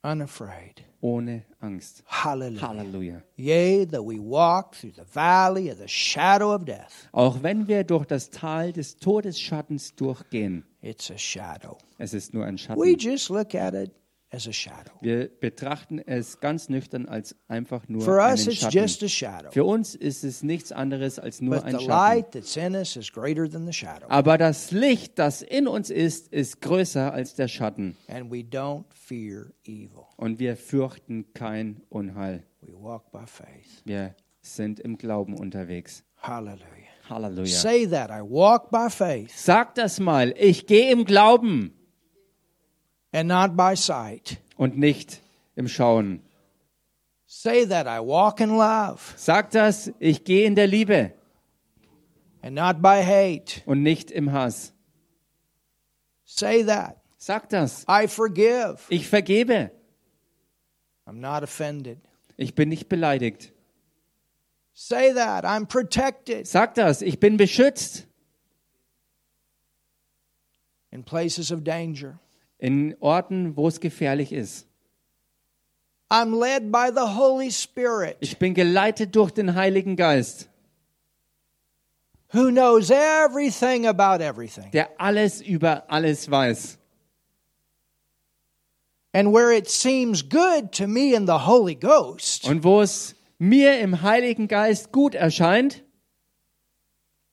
unafraid. 0.05 0.84
ohne 1.00 1.44
Angst. 1.61 2.02
Hallelujah. 2.07 2.61
Halleluja. 2.62 3.22
Yea, 3.36 3.84
though 3.84 4.02
we 4.07 4.18
walk 4.18 4.74
through 4.74 4.92
the 4.96 5.05
valley 5.05 5.68
of 5.70 5.78
the 5.78 5.88
shadow 5.88 6.52
of 6.55 6.64
death, 6.64 7.09
Auch 7.12 7.42
wenn 7.42 7.66
wir 7.68 7.84
durch 7.84 8.07
das 8.07 8.30
Tal 8.30 8.72
des 8.72 8.96
Todesschattens 8.96 9.94
durchgehen, 9.96 10.64
it's 10.82 11.11
a 11.11 11.18
shadow. 11.18 11.76
es 11.98 12.14
ist 12.14 12.32
nur 12.34 12.44
ein 12.46 12.55
We 12.55 12.59
Schatten. 12.59 12.98
just 12.98 13.28
look 13.30 13.55
at 13.55 13.74
it. 13.74 13.90
Wir 15.01 15.28
betrachten 15.28 15.99
es 15.99 16.41
ganz 16.41 16.68
nüchtern 16.68 17.07
als 17.07 17.37
einfach 17.49 17.89
nur 17.89 18.03
For 18.03 18.16
us, 18.18 18.41
einen 18.41 18.51
it's 18.51 18.61
Schatten. 18.61 18.78
just 18.78 19.03
a 19.03 19.09
shadow. 19.09 19.51
Für 19.51 19.64
uns 19.64 19.95
ist 19.95 20.24
es 20.24 20.43
nichts 20.43 20.72
anderes 20.72 21.18
als 21.18 21.41
nur 21.41 21.57
But 21.57 21.64
ein 21.64 21.78
the 21.78 21.85
Schatten. 21.85 21.89
light 22.16 22.30
that's 22.32 22.57
in 22.57 22.74
us 22.74 22.97
is 22.97 23.12
greater 23.12 23.49
than 23.49 23.66
the 23.66 23.72
shadow. 23.72 24.07
Aber 24.09 24.39
das 24.39 24.70
Licht, 24.70 25.18
das 25.18 25.43
in 25.43 25.66
uns 25.68 25.91
ist, 25.91 26.28
ist 26.32 26.61
größer 26.61 27.12
als 27.12 27.35
der 27.35 27.49
Schatten. 27.49 27.97
And 28.09 28.30
we 28.30 28.39
don't 28.39 28.85
fear 28.93 29.47
evil. 29.64 30.05
Und 30.16 30.39
wir 30.39 30.57
fürchten 30.57 31.32
kein 31.35 31.82
Unheil. 31.89 32.45
We 32.61 32.72
walk 32.72 33.11
by 33.12 33.26
faith. 33.26 33.82
Wir 33.85 34.14
sind 34.41 34.80
im 34.80 34.97
Glauben 34.99 35.37
unterwegs. 35.39 36.05
Hallelujah. 36.16 36.64
Halleluja. 37.09 37.47
Say 37.47 37.87
that. 37.87 38.11
I 38.11 38.22
walk 38.22 38.70
by 38.70 38.89
faith 38.89 39.30
Sag 39.37 39.74
das 39.74 40.01
mal. 40.01 40.32
Ich 40.39 40.66
gehe 40.66 40.91
im 40.91 41.05
Glauben 41.05 41.74
and 43.14 43.28
not 43.28 43.56
by 43.56 43.74
sight. 43.76 44.38
und 44.56 44.76
nicht 44.76 45.20
im 45.56 45.68
Schauen. 45.68 46.20
Say 47.26 47.64
that. 47.66 47.86
I 47.86 48.00
walk 48.00 48.40
in 48.40 48.56
love 48.56 49.00
Sag 49.16 49.50
das. 49.50 49.90
Ich 49.98 50.24
gehe 50.24 50.46
in 50.46 50.54
der 50.54 50.66
Liebe 50.66 51.12
and 52.42 52.54
not 52.54 52.82
by 52.82 53.02
hate. 53.02 53.62
und 53.66 53.82
nicht 53.82 54.10
im 54.10 54.32
Hass. 54.32 54.72
Say 56.24 56.64
that. 56.64 56.96
Sag 57.16 57.48
das. 57.48 57.84
I 57.88 58.06
forgive. 58.06 58.78
Ich 58.88 59.08
vergebe. 59.08 59.70
I'm 61.06 61.20
not 61.20 61.42
offended. 61.42 61.98
Ich 62.36 62.54
bin 62.54 62.68
nicht 62.68 62.88
beleidigt. 62.88 63.52
Say 64.74 65.14
that. 65.14 65.44
I'm 65.44 65.66
protected 65.66 66.46
Sag 66.46 66.74
das. 66.74 67.00
Ich 67.02 67.20
bin 67.20 67.36
beschützt 67.36 68.06
in 70.90 71.04
places 71.04 71.50
of 71.52 71.62
danger. 71.62 72.18
In 72.59 72.96
Orten, 73.00 73.57
wo 73.57 73.68
es 73.68 73.80
gefährlich 73.80 74.32
ist. 74.32 74.66
I'm 76.11 76.38
led 76.38 76.70
by 76.70 76.90
the 76.94 77.16
Holy 77.16 77.50
Spirit 77.50 78.16
Ich 78.20 78.38
bin 78.38 78.55
geleitet 78.55 79.16
durch 79.16 79.30
den 79.32 79.55
Heiligen 79.55 79.96
Geist, 79.96 80.48
who 82.32 82.50
knows 82.50 82.90
everything 82.90 83.86
about 83.86 84.22
everything. 84.22 84.70
der 84.72 84.88
alles 84.98 85.40
über 85.40 85.84
alles 85.90 86.30
weiß. 86.30 86.78
And 89.12 89.32
where 89.32 89.52
it 89.52 89.68
seems 89.68 90.22
good 90.28 90.72
to 90.72 90.86
me 90.88 91.14
in 91.14 91.26
the 91.26 91.46
Holy 91.46 91.74
Ghost, 91.76 92.44
Und 92.48 92.64
wo 92.64 92.80
es 92.82 93.14
mir 93.38 93.78
im 93.80 94.02
Heiligen 94.02 94.48
Geist 94.48 94.90
gut 94.92 95.14
erscheint, 95.14 95.82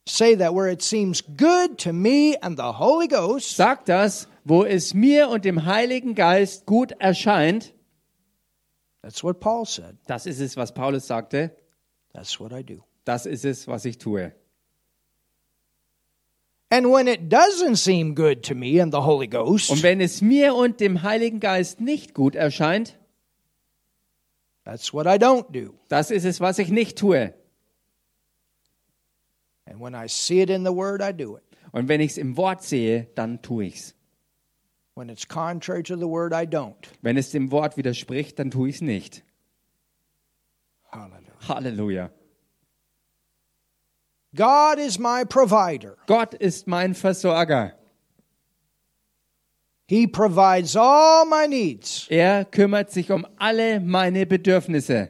say 0.07 0.35
that 0.35 0.53
where 0.53 0.71
it 0.71 0.81
seems 0.81 1.21
good 1.37 1.77
to 1.79 1.91
me 1.91 2.35
and 2.41 2.57
the 2.57 2.77
Holy 2.79 3.07
Ghost, 3.07 3.55
sag 3.55 3.85
das, 3.85 4.27
wo 4.43 4.63
es 4.63 4.93
mir 4.93 5.29
und 5.29 5.45
dem 5.45 5.65
Heiligen 5.65 6.15
Geist 6.15 6.65
gut 6.65 6.91
erscheint. 6.99 7.73
that's 9.01 9.23
what 9.23 9.39
Paul 9.39 9.65
said. 9.65 9.97
Das 10.07 10.25
ist 10.25 10.39
es, 10.39 10.57
was 10.57 10.73
Paulus 10.73 11.07
sagte. 11.07 11.55
That's 12.13 12.39
what 12.39 12.51
I 12.51 12.63
do. 12.63 12.83
Das 13.05 13.25
ist 13.25 13.45
es, 13.45 13.67
was 13.67 13.85
ich 13.85 13.97
tue. 13.97 14.33
And 16.69 16.87
when 16.89 17.07
it 17.07 17.29
doesn't 17.29 17.75
seem 17.75 18.15
good 18.15 18.43
to 18.43 18.55
me 18.55 18.79
and 18.81 18.93
the 18.93 19.01
Holy 19.01 19.27
Ghost, 19.27 19.69
Und 19.69 19.83
wenn 19.83 19.99
es 19.99 20.21
mir 20.21 20.55
und 20.55 20.79
dem 20.79 21.01
Heiligen 21.03 21.39
Geist 21.41 21.81
nicht 21.81 22.13
gut 22.13 22.33
erscheint, 22.35 22.97
that's 24.63 24.93
what 24.93 25.05
I 25.05 25.17
don't 25.17 25.51
do. 25.51 25.73
das 25.89 26.11
ist 26.11 26.23
es, 26.23 26.39
was 26.39 26.59
ich 26.59 26.69
nicht 26.69 26.97
tue. 26.97 27.33
And 29.65 29.81
when 29.81 29.93
I 29.93 30.07
see 30.07 30.41
it 30.41 30.49
in 30.49 30.63
the 30.63 30.71
Word, 30.71 31.01
I 31.01 31.11
do 31.11 31.37
it. 31.37 31.43
Und 31.71 31.87
wenn 31.87 31.99
ich 32.01 32.11
es 32.11 32.17
im 32.17 32.37
Wort 32.37 32.63
sehe, 32.63 33.07
dann 33.15 33.41
tue 33.41 33.65
ich's. 33.65 33.95
Wenn 37.01 37.17
es 37.17 37.31
dem 37.31 37.51
Wort 37.51 37.77
widerspricht, 37.77 38.39
dann 38.39 38.51
tue 38.51 38.69
ich 38.69 38.75
es 38.75 38.81
nicht. 38.81 39.23
Hallelujah. 40.91 41.47
Halleluja. 41.47 42.11
God 44.35 44.77
is 44.77 44.97
my 44.97 45.25
provider. 45.25 45.97
Gott 46.07 46.33
ist 46.33 46.67
mein 46.67 46.93
Versorger. 46.95 47.73
He 49.87 50.07
provides 50.07 50.77
all 50.77 51.25
my 51.25 51.47
needs 51.49 52.07
Er 52.09 52.45
kümmert 52.45 52.91
sich 52.91 53.11
um 53.11 53.27
alle 53.37 53.81
meine 53.81 54.25
Bedürfnisse 54.25 55.09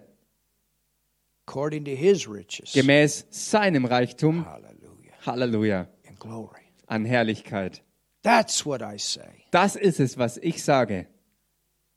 according 1.45 1.85
to 1.85 1.91
His 1.91 2.27
riches. 2.27 2.73
gemäß 2.73 3.27
seinem 3.29 3.85
Reichtum. 3.85 4.43
Hallelujah. 4.43 5.13
Halleluja. 5.25 5.87
In 6.03 6.15
glory. 6.17 6.61
An 6.87 7.05
Herrlichkeit. 7.05 7.83
That's 8.23 8.65
what 8.65 8.81
I 8.81 8.97
say. 8.97 9.45
Das 9.51 9.75
ist 9.75 9.99
es, 9.99 10.17
was 10.17 10.37
ich 10.37 10.63
sage. 10.63 11.07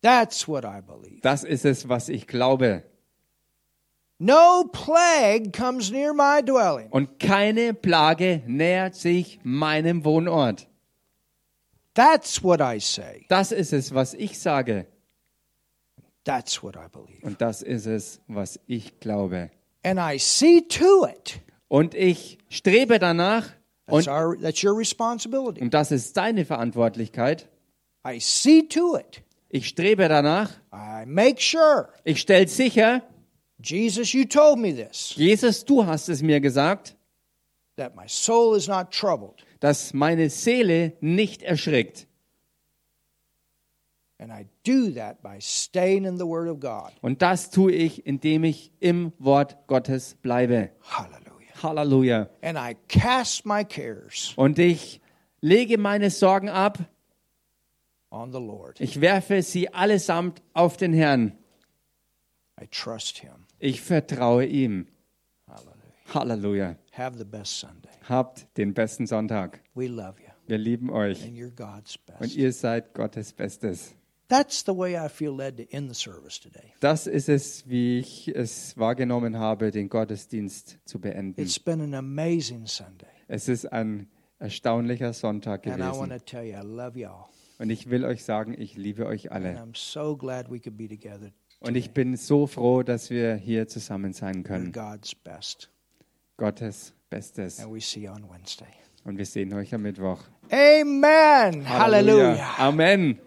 That's 0.03 0.47
what 0.49 0.65
I 0.65 0.81
believe. 0.81 1.21
Das 1.23 1.45
ist 1.45 1.65
es, 1.65 1.89
was 1.89 2.09
ich 2.09 2.27
glaube. 2.27 2.85
No 4.19 4.65
plague 4.73 5.51
comes 5.51 5.91
near 5.91 6.15
my 6.15 6.43
dwelling. 6.43 6.89
Und 6.91 7.19
keine 7.19 7.75
Plage 7.75 8.43
nähert 8.47 8.95
sich 8.95 9.41
meinem 9.43 10.05
Wohnort. 10.05 10.69
That's 11.95 12.43
what 12.43 12.61
I 12.61 12.81
say. 12.81 13.27
Das 13.29 13.53
ist 13.53 13.73
es, 13.73 13.95
was 13.95 14.15
ich 14.15 14.39
sage. 14.39 14.87
That's 16.25 16.63
what 16.63 16.77
I 16.77 16.89
believe. 16.91 17.25
Und 17.25 17.41
das 17.41 17.63
ist 17.63 17.87
es, 17.87 18.21
was 18.29 18.59
ich 18.67 18.99
glaube. 19.01 19.51
And 19.83 19.99
I 19.99 20.19
see 20.19 20.63
to 20.69 21.07
it. 21.07 21.41
Und 21.69 21.95
ich 21.95 22.39
strebe 22.49 22.99
danach, 22.99 23.49
und, 23.87 24.09
our, 24.09 24.37
that's 24.41 24.63
your 24.63 24.77
responsibility. 24.77 25.61
und 25.61 25.75
das 25.75 25.91
ist 25.91 26.17
deine 26.17 26.45
Verantwortlichkeit, 26.45 27.49
I 28.07 28.21
see 28.21 28.63
to 28.69 28.97
it. 28.97 29.23
ich 29.49 29.69
strebe 29.69 30.09
danach, 30.09 30.51
I 30.73 31.05
make 31.07 31.41
sure. 31.41 31.89
ich 32.05 32.21
stelle 32.21 32.49
sicher, 32.49 33.03
Jesus, 33.63 34.13
you 34.13 34.25
told 34.25 34.59
me 34.59 34.75
this, 34.75 35.15
Jesus, 35.17 35.65
du 35.65 35.87
hast 35.87 36.09
es 36.09 36.23
mir 36.23 36.41
gesagt, 36.41 36.97
that 37.77 37.95
my 37.97 38.07
soul 38.07 38.57
is 38.57 38.69
not 38.69 38.91
troubled. 38.91 39.45
dass 39.61 39.95
meine 39.95 40.29
Seele 40.31 40.93
nicht 41.01 41.43
erschrickt. 41.43 42.07
And 44.19 44.31
I 44.33 44.47
do 44.63 44.91
that 44.93 45.23
by 45.23 45.39
staying 45.41 46.05
in 46.05 46.17
the 46.19 46.25
Word 46.27 46.49
of 46.49 46.61
God. 46.61 46.93
Und 47.03 47.21
das 47.21 47.51
tue 47.51 47.73
ich, 47.73 48.07
indem 48.07 48.45
ich 48.45 48.73
im 48.81 49.13
Wort 49.19 49.67
Gottes 49.67 50.15
bleibe. 50.15 50.71
Hallelujah. 50.83 51.24
Halleluja. 51.65 52.29
And 52.43 52.57
I 52.59 52.77
cast 52.89 53.45
my 53.47 53.65
cares 53.65 54.33
Und 54.37 54.59
ich 54.59 55.01
lege 55.41 55.79
meine 55.79 56.11
Sorgen 56.11 56.49
ab, 56.49 56.79
on 58.11 58.31
the 58.33 58.39
Lord. 58.39 58.81
ich 58.81 59.01
werfe 59.01 59.43
sie 59.43 59.73
allesamt 59.75 60.41
auf 60.53 60.77
den 60.77 60.93
Herrn. 60.93 61.33
I 62.61 62.67
trust 62.69 63.19
Him. 63.19 63.47
Ich 63.59 63.81
vertraue 63.81 64.45
ihm. 64.47 64.87
Hallelujah. 65.49 66.15
Halleluja. 66.15 66.77
Have 66.93 67.19
the 67.19 67.25
best 67.25 67.59
Sunday. 67.59 67.91
Habt 68.09 68.47
den 68.57 68.73
besten 68.75 69.07
Sonntag. 69.09 69.61
We 69.75 69.87
love 69.89 70.21
you, 70.21 70.29
Wir 70.47 70.59
lieben 70.59 70.91
euch. 70.91 71.25
and 71.25 71.37
you're 71.37 71.51
God's 71.51 71.97
Und 72.07 72.19
best. 72.21 72.37
ihr 72.37 72.53
seid 72.53 72.95
Gottes 72.95 73.33
Bestes. 73.33 73.95
That's 74.37 74.65
the 74.65 74.77
way 74.77 74.97
I 74.97 75.09
feel 75.09 75.35
led 75.37 75.57
to 75.59 75.65
end 75.71 75.89
the 75.95 75.95
service 75.95 76.41
today. 76.41 76.73
Das 76.81 77.07
ist 77.07 77.29
es, 77.29 77.69
wie 77.69 77.99
ich 78.01 78.29
es 78.29 78.77
wahrgenommen 78.77 79.39
habe, 79.39 79.71
den 79.71 79.89
Gottesdienst 79.89 80.79
zu 80.85 80.99
beenden. 81.01 81.41
It's 81.41 81.59
been 81.61 81.81
an 81.81 81.95
amazing 81.95 82.67
Sunday. 82.67 83.07
Es 83.29 83.49
ist 83.49 83.67
ein 83.73 84.09
erstaunlicher 84.39 85.13
Sonntag 85.13 85.67
And 85.67 85.79
I 85.79 85.83
want 85.83 86.11
gewesen. 86.11 86.19
to 86.19 86.25
tell 86.25 86.45
you, 86.45 86.55
I 86.59 86.63
love 86.65 86.99
y'all. 86.99 87.27
Und 87.59 87.71
ich 87.71 87.89
will 87.89 88.05
euch 88.05 88.25
sagen, 88.25 88.55
ich 88.59 88.77
liebe 88.77 89.07
euch 89.07 89.31
And 89.31 89.45
alle. 89.47 89.61
I'm 89.63 89.77
so 89.77 90.17
glad 90.17 90.51
we 90.51 90.59
could 90.59 90.77
be 90.77 90.89
together. 90.89 91.31
Und 91.61 91.77
ich 91.77 91.93
bin 91.93 92.17
so 92.17 92.47
froh, 92.47 92.83
dass 92.83 93.11
wir 93.11 93.37
hier 93.37 93.69
zusammen 93.69 94.13
sein 94.13 94.43
können. 94.43 94.73
God's 94.73 95.15
best. 95.15 95.71
Gottes 96.37 96.93
Bestes. 97.09 97.61
And 97.61 97.73
we 97.73 97.81
see 97.81 98.01
you 98.01 98.11
on 98.11 98.29
Wednesday. 98.29 98.67
Und 99.05 99.17
wir 99.17 99.27
sehen 99.27 99.53
euch 99.55 99.73
am 99.73 99.83
Mittwoch. 99.83 100.21
Amen. 100.51 101.69
Hallelujah. 101.69 102.55
Amen. 102.59 103.19